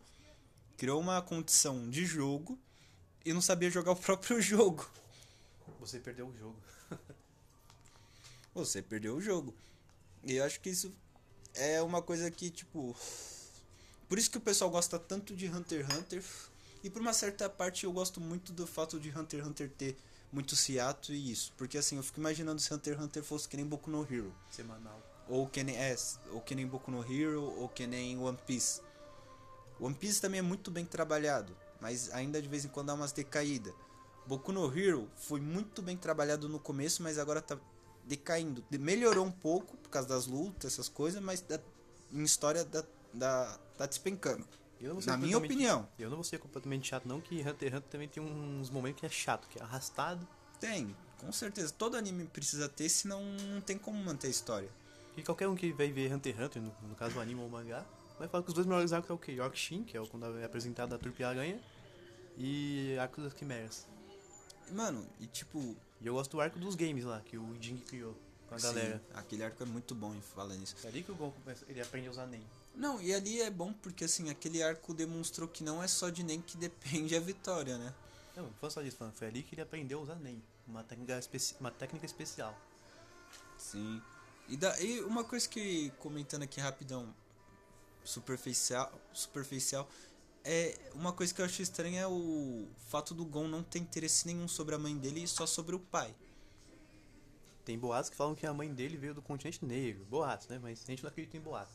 criou 0.76 1.00
uma 1.00 1.20
condição 1.20 1.90
de 1.90 2.06
jogo 2.06 2.56
e 3.24 3.32
não 3.32 3.40
sabia 3.40 3.70
jogar 3.70 3.90
o 3.90 3.96
próprio 3.96 4.40
jogo. 4.42 4.88
Você 5.80 5.98
perdeu 5.98 6.28
o 6.28 6.36
jogo. 6.36 6.62
Você 8.54 8.80
perdeu 8.80 9.16
o 9.16 9.20
jogo. 9.20 9.52
E 10.26 10.36
eu 10.36 10.44
acho 10.44 10.60
que 10.60 10.68
isso 10.68 10.92
é 11.54 11.80
uma 11.80 12.02
coisa 12.02 12.28
que, 12.32 12.50
tipo. 12.50 12.94
Por 14.08 14.18
isso 14.18 14.28
que 14.28 14.38
o 14.38 14.40
pessoal 14.40 14.68
gosta 14.68 14.98
tanto 14.98 15.36
de 15.36 15.46
Hunter 15.46 15.86
x 15.86 15.96
Hunter. 15.96 16.24
E 16.82 16.90
por 16.90 17.00
uma 17.00 17.12
certa 17.12 17.48
parte 17.48 17.84
eu 17.84 17.92
gosto 17.92 18.20
muito 18.20 18.52
do 18.52 18.66
fato 18.66 18.98
de 18.98 19.08
Hunter 19.08 19.40
x 19.40 19.48
Hunter 19.48 19.70
ter 19.70 19.96
muito 20.32 20.56
ciato 20.56 21.12
e 21.12 21.30
isso. 21.30 21.52
Porque 21.56 21.78
assim, 21.78 21.96
eu 21.96 22.02
fico 22.02 22.18
imaginando 22.18 22.60
se 22.60 22.74
Hunter 22.74 22.94
x 22.94 23.04
Hunter 23.04 23.22
fosse 23.22 23.48
que 23.48 23.56
nem 23.56 23.64
Boku 23.64 23.88
no 23.88 24.02
Hero. 24.02 24.34
Semanal. 24.50 25.00
Ou 25.28 25.46
que 25.46 25.62
nem, 25.62 25.76
é, 25.76 25.96
ou 26.32 26.40
que 26.40 26.56
nem 26.56 26.66
Boku 26.66 26.90
no 26.90 27.02
Hero, 27.02 27.42
ou 27.42 27.68
que 27.68 27.86
nem 27.86 28.18
One 28.18 28.38
Piece. 28.44 28.80
One 29.78 29.94
Piece 29.94 30.20
também 30.20 30.40
é 30.40 30.42
muito 30.42 30.70
bem 30.70 30.84
trabalhado, 30.84 31.56
mas 31.80 32.10
ainda 32.12 32.42
de 32.42 32.48
vez 32.48 32.64
em 32.64 32.68
quando 32.68 32.88
dá 32.88 32.94
umas 32.94 33.12
decaídas. 33.12 33.74
Boku 34.26 34.52
no 34.52 34.76
Hero 34.76 35.08
foi 35.16 35.40
muito 35.40 35.82
bem 35.82 35.96
trabalhado 35.96 36.48
no 36.48 36.58
começo, 36.58 37.02
mas 37.02 37.16
agora 37.16 37.40
tá 37.40 37.58
decaindo. 38.06 38.64
Melhorou 38.70 39.24
um 39.24 39.30
pouco 39.30 39.76
por 39.76 39.90
causa 39.90 40.08
das 40.08 40.26
lutas, 40.26 40.72
essas 40.72 40.88
coisas, 40.88 41.20
mas 41.20 41.40
da, 41.40 41.60
em 42.12 42.22
história 42.22 42.64
da, 42.64 42.84
da, 43.12 43.58
tá 43.76 43.86
despencando. 43.86 44.46
Na 45.06 45.16
minha 45.16 45.38
opinião. 45.38 45.88
Eu 45.98 46.08
não 46.08 46.16
vou 46.16 46.24
ser 46.24 46.38
completamente 46.38 46.88
chato, 46.88 47.06
não, 47.06 47.20
que 47.20 47.40
Hunter 47.40 47.68
x 47.68 47.78
Hunter 47.78 47.82
também 47.90 48.08
tem 48.08 48.22
uns 48.22 48.70
momentos 48.70 49.00
que 49.00 49.06
é 49.06 49.08
chato, 49.08 49.48
que 49.48 49.58
é 49.58 49.62
arrastado. 49.62 50.26
Tem, 50.60 50.94
com 51.18 51.32
certeza. 51.32 51.72
Todo 51.72 51.96
anime 51.96 52.26
precisa 52.26 52.68
ter, 52.68 52.88
senão 52.88 53.22
não 53.22 53.60
tem 53.60 53.78
como 53.78 53.98
manter 54.02 54.28
a 54.28 54.30
história. 54.30 54.68
E 55.16 55.22
qualquer 55.22 55.48
um 55.48 55.54
que 55.54 55.72
vai 55.72 55.90
ver 55.90 56.12
Hunter 56.12 56.34
x 56.34 56.44
Hunter, 56.44 56.62
no, 56.62 56.74
no 56.88 56.94
caso 56.94 57.16
o 57.16 57.20
anime 57.20 57.40
ou 57.40 57.46
o 57.46 57.50
mangá, 57.50 57.84
vai 58.18 58.28
falar 58.28 58.42
que 58.42 58.50
os 58.50 58.54
dois 58.54 58.66
melhores 58.66 58.92
arcos 58.92 59.10
é 59.10 59.14
o 59.14 59.18
que? 59.18 59.32
York 59.32 59.58
Shin, 59.58 59.82
que 59.82 59.96
é 59.96 60.00
o 60.00 60.06
quando 60.06 60.38
é 60.38 60.44
apresentado 60.44 60.94
a 60.94 60.98
Turpa 60.98 61.22
e 61.22 61.24
a 61.24 61.28
Aranha, 61.30 61.60
e 62.36 62.96
Arco 62.98 63.22
das 63.22 63.32
Quimeras. 63.32 63.86
Mano, 64.70 65.06
e 65.18 65.26
tipo. 65.26 65.76
E 66.00 66.06
eu 66.06 66.14
gosto 66.14 66.32
do 66.32 66.40
arco 66.40 66.58
dos 66.58 66.74
games 66.74 67.04
lá, 67.04 67.20
que 67.20 67.36
o 67.36 67.56
Jing 67.60 67.78
criou 67.78 68.14
com 68.48 68.54
a 68.54 68.58
sim, 68.58 68.66
galera. 68.66 69.02
aquele 69.14 69.42
arco 69.42 69.62
é 69.62 69.66
muito 69.66 69.94
bom 69.94 70.14
em 70.14 70.20
falar 70.20 70.54
nisso. 70.54 70.76
É 70.84 70.88
ali 70.88 71.02
que 71.02 71.10
o 71.10 71.14
Gon 71.14 71.30
começa, 71.30 71.64
ele 71.68 71.80
aprende 71.80 72.08
a 72.08 72.10
usar 72.10 72.26
Nen. 72.26 72.42
Não, 72.74 73.00
e 73.00 73.12
ali 73.14 73.40
é 73.40 73.50
bom 73.50 73.72
porque 73.72 74.04
assim, 74.04 74.30
aquele 74.30 74.62
arco 74.62 74.92
demonstrou 74.92 75.48
que 75.48 75.64
não 75.64 75.82
é 75.82 75.88
só 75.88 76.10
de 76.10 76.22
nem 76.22 76.40
que 76.40 76.56
depende 76.58 77.16
a 77.16 77.20
vitória, 77.20 77.78
né? 77.78 77.94
Não, 78.36 78.44
não 78.44 78.52
foi 78.54 78.70
só 78.70 78.82
disso, 78.82 78.98
foi 79.14 79.28
ali 79.28 79.42
que 79.42 79.54
ele 79.54 79.62
aprendeu 79.62 79.98
a 79.98 80.02
usar 80.02 80.16
Nen, 80.16 80.42
uma 80.66 80.84
técnica, 80.84 81.18
especi 81.18 81.54
uma 81.58 81.70
técnica 81.70 82.04
especial. 82.04 82.56
Sim. 83.56 84.02
E, 84.48 84.56
da, 84.56 84.78
e 84.80 85.00
uma 85.00 85.24
coisa 85.24 85.48
que, 85.48 85.90
comentando 85.98 86.42
aqui 86.42 86.60
rapidão, 86.60 87.12
superficial, 88.04 88.92
superficial, 89.12 89.88
é 90.46 90.78
uma 90.94 91.12
coisa 91.12 91.34
que 91.34 91.40
eu 91.40 91.44
acho 91.44 91.60
estranha 91.60 92.02
é 92.02 92.06
o 92.06 92.68
fato 92.88 93.12
do 93.12 93.24
Gon 93.24 93.48
não 93.48 93.64
ter 93.64 93.80
interesse 93.80 94.26
nenhum 94.28 94.46
sobre 94.46 94.76
a 94.76 94.78
mãe 94.78 94.96
dele 94.96 95.24
e 95.24 95.28
só 95.28 95.44
sobre 95.44 95.74
o 95.74 95.80
pai. 95.80 96.14
Tem 97.64 97.76
boatos 97.76 98.08
que 98.08 98.16
falam 98.16 98.32
que 98.32 98.46
a 98.46 98.54
mãe 98.54 98.72
dele 98.72 98.96
veio 98.96 99.12
do 99.12 99.20
continente 99.20 99.64
negro. 99.64 100.04
Boatos, 100.04 100.46
né? 100.46 100.60
Mas 100.62 100.84
a 100.84 100.86
gente 100.86 101.02
não 101.02 101.10
acredita 101.10 101.36
em 101.36 101.40
boato. 101.40 101.72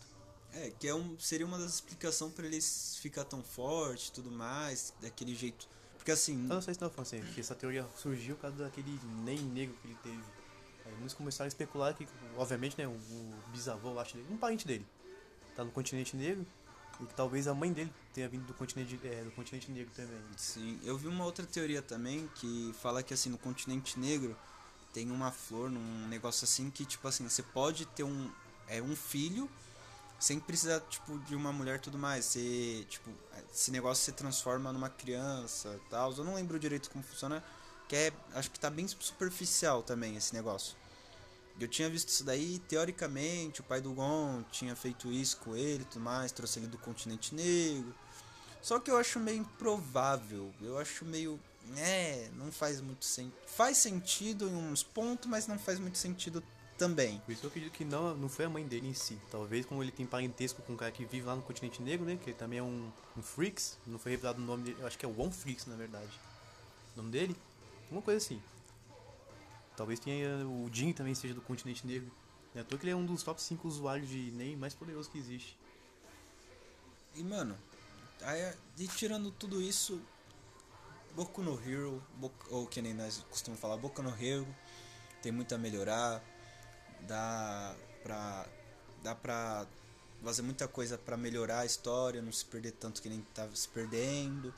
É, 0.54 0.72
que 0.80 0.88
é 0.88 0.96
um, 0.96 1.20
seria 1.20 1.46
uma 1.46 1.58
das 1.58 1.76
explicações 1.76 2.34
pra 2.34 2.46
ele 2.46 2.62
ficar 2.62 3.26
tão 3.26 3.44
forte 3.44 4.08
e 4.08 4.12
tudo 4.14 4.32
mais, 4.32 4.94
daquele 5.02 5.36
jeito. 5.36 5.68
Porque 5.98 6.12
assim, 6.12 6.42
Eu 6.44 6.56
não 6.56 6.62
sei 6.62 6.74
se 6.74 6.82
não 6.82 6.92
assim, 6.98 7.22
que 7.34 7.42
essa 7.42 7.54
teoria 7.54 7.86
surgiu 7.98 8.36
por 8.36 8.44
causa 8.44 8.58
daquele 8.64 8.98
nem 9.26 9.38
negro 9.38 9.76
que 9.82 9.88
ele 9.88 9.98
teve. 10.02 10.24
Aí 10.86 10.94
muitos 10.94 11.14
começaram 11.14 11.46
a 11.46 11.50
especular 11.50 11.94
que, 11.94 12.08
obviamente, 12.38 12.78
né, 12.78 12.88
o, 12.88 12.92
o 12.92 13.52
bisavô, 13.52 14.00
acho 14.00 14.16
dele, 14.16 14.28
um 14.32 14.38
parente 14.38 14.66
dele, 14.66 14.86
tá 15.56 15.64
no 15.64 15.72
continente 15.72 16.16
negro 16.16 16.46
e 17.00 17.06
que 17.06 17.14
talvez 17.14 17.48
a 17.48 17.54
mãe 17.54 17.72
dele 17.72 17.92
tenha 18.14 18.28
vindo 18.28 18.46
do 18.46 18.54
continente, 18.54 19.00
é, 19.04 19.24
do 19.24 19.32
continente 19.32 19.72
negro 19.72 19.92
também. 19.96 20.20
Sim, 20.36 20.80
eu 20.84 20.98
vi 20.98 21.08
uma 21.08 21.26
outra 21.26 21.46
teoria 21.46 21.82
também 21.82 22.30
que 22.36 22.74
fala 22.82 23.02
que 23.02 23.14
assim 23.14 23.30
no 23.30 23.38
continente 23.38 24.00
negro 24.00 24.36
tem 24.94 25.10
uma 25.10 25.32
flor, 25.32 25.70
num 25.70 26.08
negócio 26.08 26.44
assim 26.44 26.70
que 26.70 26.86
tipo 26.86 27.08
assim, 27.08 27.28
você 27.28 27.42
pode 27.42 27.86
ter 27.86 28.04
um 28.04 28.32
é 28.68 28.82
um 28.82 28.96
filho 28.96 29.50
sem 30.20 30.40
precisar 30.40 30.80
tipo 30.82 31.18
de 31.20 31.36
uma 31.36 31.52
mulher 31.52 31.80
tudo 31.80 31.98
mais. 31.98 32.26
Você 32.26 32.86
tipo, 32.90 33.10
esse 33.54 33.72
negócio 33.72 34.04
se 34.04 34.12
transforma 34.12 34.72
numa 34.72 34.90
criança, 34.90 35.80
tal. 35.90 36.14
Eu 36.14 36.24
não 36.24 36.36
lembro 36.36 36.60
direito 36.60 36.90
como 36.92 37.04
funciona, 37.04 37.44
que 37.88 37.96
é 37.96 38.14
acho 38.34 38.52
que 38.52 38.60
tá 38.60 38.70
bem 38.70 38.88
superficial 38.88 39.82
também 39.82 40.16
esse 40.16 40.34
negócio. 40.34 40.76
Eu 41.64 41.68
tinha 41.68 41.90
visto 41.90 42.10
isso 42.10 42.24
daí, 42.24 42.60
teoricamente, 42.68 43.62
o 43.62 43.64
pai 43.64 43.82
do 43.82 43.94
Gon 43.94 44.44
tinha 44.52 44.76
feito 44.76 45.12
isso 45.12 45.38
com 45.38 45.56
ele 45.56 45.84
tudo 45.86 46.04
mais, 46.04 46.32
trouxe 46.32 46.60
ele 46.60 46.68
do 46.68 46.78
continente 46.78 47.36
negro. 47.36 47.94
Só 48.62 48.80
que 48.80 48.92
eu 48.92 48.98
acho 48.98 49.20
meio 49.20 49.40
improvável. 49.40 50.52
Eu 50.62 50.78
acho 50.78 51.04
meio. 51.04 51.40
É, 51.78 52.30
não 52.36 52.52
faz 52.52 52.80
muito 52.82 53.06
sentido. 53.06 53.36
Faz 53.48 53.78
sentido 53.78 54.48
em 54.48 54.56
uns 54.56 54.84
pontos, 54.84 55.30
mas 55.30 55.48
não 55.48 55.58
faz 55.58 55.80
muito 55.80 55.98
sentido 55.98 56.44
também. 56.78 57.20
Por 57.20 57.32
isso 57.32 57.46
eu 57.46 57.50
acredito 57.50 57.72
que 57.72 57.86
não, 57.86 58.16
não 58.16 58.30
foi 58.30 58.46
a 58.46 58.50
mãe 58.50 58.66
dele 58.68 58.88
em 58.88 58.94
si. 58.94 59.20
Talvez 59.30 59.66
como 59.66 59.84
ele 59.84 59.92
tem 59.92 60.06
parentesco 60.06 60.62
com 60.64 60.74
um 60.74 60.76
cara 60.76 60.92
que 60.92 61.06
vive 61.06 61.26
lá 61.26 61.36
no 61.36 61.42
continente 61.42 61.82
negro, 61.82 62.06
né? 62.06 62.18
Que 62.22 62.32
ele 62.32 62.38
também 62.38 62.60
é 62.60 62.64
um, 62.64 62.92
um 63.18 63.22
Freaks. 63.22 63.78
Não 63.86 64.00
foi 64.00 64.12
revelado 64.14 64.42
o 64.42 64.46
nome 64.46 64.64
dele. 64.64 64.78
Eu 64.80 64.88
acho 64.88 64.98
que 64.98 65.06
é 65.06 65.10
o 65.10 65.20
One 65.20 65.32
Freaks, 65.32 65.66
na 65.66 65.76
verdade. 65.76 66.12
O 66.96 66.98
nome 66.98 67.12
dele? 67.12 67.36
Uma 67.92 68.02
coisa 68.02 68.18
assim. 68.18 68.42
Talvez 69.76 70.00
tenha 70.00 70.46
o 70.46 70.70
Jin 70.72 70.94
também 70.94 71.16
seja 71.16 71.34
do 71.34 71.42
continente 71.42 71.86
negro. 71.88 72.12
É 72.54 72.60
à 72.60 72.64
toa 72.64 72.78
que 72.78 72.84
ele 72.86 72.92
é 72.92 72.96
um 72.96 73.06
dos 73.06 73.24
top 73.24 73.42
5 73.42 73.68
usuários 73.68 74.10
de 74.10 74.32
NEM 74.32 74.56
mais 74.58 74.74
poderoso 74.74 75.10
que 75.10 75.18
existe. 75.18 75.58
E 77.16 77.24
mano, 77.24 77.58
aí, 78.22 78.54
e 78.78 78.88
tirando 78.88 79.32
tudo 79.32 79.62
isso, 79.62 80.02
Boku 81.16 81.42
no 81.42 81.54
Hero, 81.66 82.02
Boku- 82.16 82.48
ou 82.50 82.68
que 82.68 82.82
nem 82.82 82.94
nós 82.94 83.24
costumamos 83.30 83.60
falar, 83.62 83.78
Boku 83.78 84.02
no 84.02 84.10
Hero, 84.22 84.48
tem 85.22 85.32
muito 85.32 85.54
a 85.56 85.58
melhorar. 85.58 86.22
Dá 87.08 87.76
pra. 88.04 88.48
Dá 89.04 89.16
pra 89.16 89.66
fazer 90.24 90.44
muita 90.44 90.68
coisa 90.68 90.98
pra 91.00 91.18
melhorar 91.18 91.62
a 91.62 91.66
história, 91.66 92.22
não 92.22 92.32
se 92.32 92.46
perder 92.46 92.74
tanto 92.74 93.02
que 93.02 93.10
nem 93.10 93.22
tava 93.34 93.56
se 93.56 93.68
perdendo. 93.68 94.54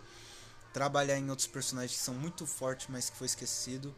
Trabalhar 0.74 1.18
em 1.18 1.30
outros 1.30 1.47
personagens 1.47 1.97
que 1.97 2.03
são 2.03 2.14
muito 2.14 2.45
fortes, 2.45 2.88
mas 2.89 3.09
que 3.09 3.16
foi 3.16 3.28
esquecido. 3.28 3.93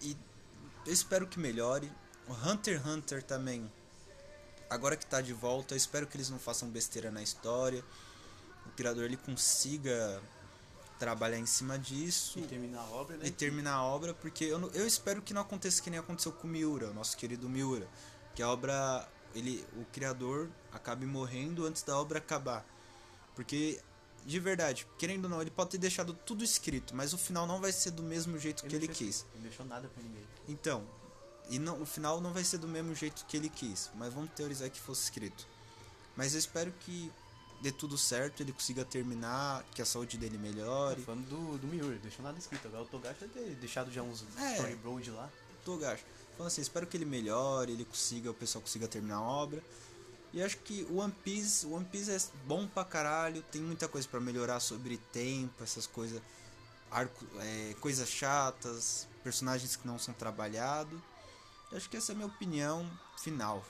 E 0.00 0.16
eu 0.86 0.92
espero 0.92 1.26
que 1.26 1.38
melhore. 1.38 1.90
O 2.28 2.32
Hunter 2.32 2.78
x 2.78 2.86
Hunter 2.86 3.22
também 3.22 3.70
agora 4.70 4.96
que 4.96 5.04
tá 5.04 5.20
de 5.20 5.32
volta, 5.32 5.74
eu 5.74 5.76
espero 5.76 6.06
que 6.06 6.16
eles 6.16 6.30
não 6.30 6.38
façam 6.38 6.68
besteira 6.68 7.10
na 7.10 7.20
história. 7.20 7.84
O 8.64 8.70
criador 8.70 9.04
ele 9.04 9.16
consiga 9.16 10.22
trabalhar 10.98 11.38
em 11.38 11.46
cima 11.46 11.78
disso 11.78 12.38
E 12.38 12.42
terminar 12.42 12.80
a 12.80 12.90
obra, 12.90 13.16
né? 13.16 13.26
e 13.26 13.30
terminar 13.30 13.72
a 13.72 13.82
obra, 13.82 14.14
porque 14.14 14.44
eu, 14.44 14.70
eu 14.72 14.86
espero 14.86 15.20
que 15.22 15.32
não 15.32 15.40
aconteça 15.40 15.82
que 15.82 15.90
nem 15.90 15.98
aconteceu 15.98 16.30
com 16.30 16.46
o 16.46 16.50
Miura, 16.50 16.90
o 16.90 16.94
nosso 16.94 17.16
querido 17.16 17.48
Miura, 17.48 17.88
que 18.34 18.42
a 18.42 18.48
obra 18.48 19.08
ele 19.34 19.66
o 19.76 19.84
criador 19.86 20.48
acabe 20.70 21.06
morrendo 21.06 21.66
antes 21.66 21.82
da 21.82 21.98
obra 21.98 22.18
acabar. 22.18 22.64
Porque 23.34 23.80
de 24.26 24.38
verdade, 24.40 24.86
querendo 24.98 25.24
ou 25.24 25.30
não, 25.30 25.40
ele 25.40 25.50
pode 25.50 25.70
ter 25.70 25.78
deixado 25.78 26.12
tudo 26.14 26.44
escrito, 26.44 26.94
mas 26.94 27.12
o 27.12 27.18
final 27.18 27.46
não 27.46 27.60
vai 27.60 27.72
ser 27.72 27.90
do 27.90 28.02
mesmo 28.02 28.38
jeito 28.38 28.62
que 28.64 28.74
ele 28.76 28.86
deixou- 28.86 29.06
quis. 29.06 29.24
Ele 29.34 29.44
deixou 29.44 29.66
nada 29.66 29.88
pra 29.88 30.02
ninguém. 30.02 30.24
Então, 30.48 30.86
e 31.48 31.58
não, 31.58 31.80
o 31.82 31.86
final 31.86 32.20
não 32.20 32.32
vai 32.32 32.44
ser 32.44 32.58
do 32.58 32.68
mesmo 32.68 32.94
jeito 32.94 33.24
que 33.26 33.36
ele 33.36 33.48
quis, 33.48 33.90
mas 33.94 34.12
vamos 34.12 34.30
teorizar 34.32 34.70
que 34.70 34.78
fosse 34.80 35.04
escrito. 35.04 35.46
Mas 36.16 36.32
eu 36.34 36.38
espero 36.38 36.72
que 36.80 37.10
dê 37.62 37.70
tudo 37.72 37.96
certo, 37.98 38.42
ele 38.42 38.52
consiga 38.52 38.84
terminar, 38.84 39.64
que 39.74 39.82
a 39.82 39.84
saúde 39.84 40.16
dele 40.16 40.38
melhore. 40.38 41.02
Falando 41.02 41.26
do, 41.28 41.58
do 41.58 41.66
Miura, 41.66 41.92
ele 41.92 41.98
deixou 41.98 42.24
nada 42.24 42.38
escrito. 42.38 42.66
Agora 42.68 42.82
o 42.84 42.86
Togashi 42.86 43.20
deve 43.20 43.32
ter 43.32 43.54
deixado 43.56 43.90
já 43.90 44.02
uns 44.02 44.24
É. 44.38 44.52
storyboard 44.54 45.10
lá. 45.10 45.28
Togashi. 45.64 46.04
Falando 46.36 46.46
assim, 46.52 46.62
espero 46.62 46.86
que 46.86 46.96
ele 46.96 47.04
melhore, 47.04 47.72
ele 47.72 47.84
consiga, 47.84 48.30
o 48.30 48.34
pessoal 48.34 48.62
consiga 48.62 48.88
terminar 48.88 49.16
a 49.16 49.20
obra. 49.22 49.62
E 50.32 50.42
acho 50.42 50.58
que 50.58 50.84
o 50.90 50.98
One 50.98 51.12
Piece, 51.24 51.66
One 51.66 51.84
Piece 51.84 52.10
é 52.10 52.18
bom 52.46 52.66
pra 52.66 52.84
caralho, 52.84 53.42
tem 53.50 53.60
muita 53.60 53.88
coisa 53.88 54.06
pra 54.08 54.20
melhorar 54.20 54.60
sobre 54.60 54.96
tempo, 55.12 55.62
essas 55.62 55.86
coisas, 55.88 56.22
arco, 56.90 57.26
é, 57.40 57.74
coisas 57.80 58.08
chatas, 58.08 59.08
personagens 59.24 59.74
que 59.74 59.86
não 59.86 59.98
são 59.98 60.14
trabalhados. 60.14 61.00
Acho 61.72 61.88
que 61.90 61.96
essa 61.96 62.12
é 62.12 62.14
a 62.14 62.16
minha 62.16 62.28
opinião 62.28 62.88
final. 63.18 63.64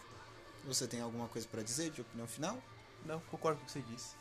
Você 0.66 0.86
tem 0.86 1.00
alguma 1.00 1.28
coisa 1.28 1.48
pra 1.48 1.62
dizer 1.62 1.90
de 1.90 2.02
opinião 2.02 2.26
final? 2.28 2.62
Não, 3.06 3.20
concordo 3.20 3.58
com 3.58 3.64
o 3.64 3.66
que 3.66 3.72
você 3.72 3.82
disse. 3.82 4.14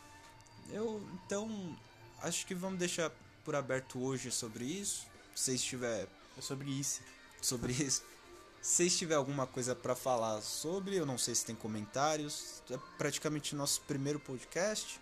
Eu, 0.70 1.06
então, 1.26 1.76
acho 2.22 2.46
que 2.46 2.54
vamos 2.54 2.78
deixar 2.78 3.10
por 3.44 3.54
aberto 3.54 4.02
hoje 4.02 4.30
sobre 4.30 4.64
isso. 4.64 5.06
Se 5.34 5.54
estiver 5.54 6.08
É 6.38 6.40
sobre 6.40 6.70
isso. 6.70 7.02
sobre 7.42 7.72
isso. 7.74 8.02
Se 8.60 8.90
tiver 8.90 9.14
alguma 9.14 9.46
coisa 9.46 9.74
pra 9.74 9.94
falar 9.94 10.40
sobre, 10.42 10.94
eu 10.94 11.06
não 11.06 11.16
sei 11.16 11.34
se 11.34 11.46
tem 11.46 11.56
comentários. 11.56 12.62
É 12.70 12.78
praticamente 12.98 13.56
nosso 13.56 13.80
primeiro 13.82 14.20
podcast. 14.20 15.00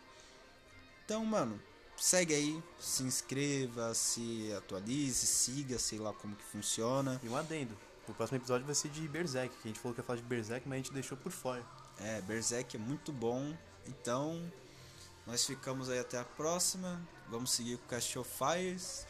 Então, 1.05 1.25
mano, 1.25 1.61
segue 1.97 2.35
aí, 2.35 2.63
se 2.79 3.03
inscreva, 3.03 3.93
se 3.95 4.53
atualize, 4.57 5.27
siga, 5.27 5.79
sei 5.79 5.99
lá 5.99 6.13
como 6.13 6.37
que 6.37 6.45
funciona. 6.45 7.21
E 7.23 7.29
um 7.29 7.37
adendo. 7.37 7.77
O 8.07 8.15
próximo 8.15 8.39
episódio 8.39 8.65
vai 8.65 8.75
ser 8.75 8.91
de 8.91 9.07
Berserk, 9.09 9.55
que 9.57 9.69
a 9.69 9.69
gente 9.69 9.81
falou 9.81 9.95
que 9.95 10.01
ia 10.01 10.05
falar 10.05 10.19
de 10.19 10.25
Berserk, 10.25 10.67
mas 10.69 10.77
a 10.77 10.79
gente 10.79 10.93
deixou 10.93 11.19
por 11.19 11.33
fora. 11.33 11.65
É, 11.99 12.21
Berserk 12.23 12.77
é 12.77 12.79
muito 12.79 13.13
bom. 13.13 13.55
Então, 13.87 14.51
nós 15.27 15.45
ficamos 15.45 15.91
aí 15.91 15.99
até 15.99 16.19
a 16.19 16.25
próxima. 16.25 17.01
Vamos 17.29 17.51
seguir 17.51 17.77
com 17.79 17.89
Cast 17.89 18.19
of 18.19 18.31
Fires. 18.31 19.07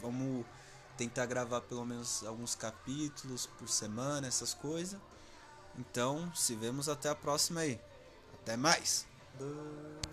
Vamos 0.00 0.44
tentar 0.96 1.26
gravar 1.26 1.60
pelo 1.62 1.84
menos 1.84 2.24
alguns 2.24 2.54
capítulos 2.54 3.46
por 3.46 3.68
semana, 3.68 4.26
essas 4.26 4.54
coisas. 4.54 5.00
Então, 5.78 6.32
se 6.34 6.54
vemos 6.54 6.88
até 6.88 7.08
a 7.08 7.14
próxima 7.14 7.60
aí. 7.60 7.80
Até 8.42 8.56
mais! 8.56 9.06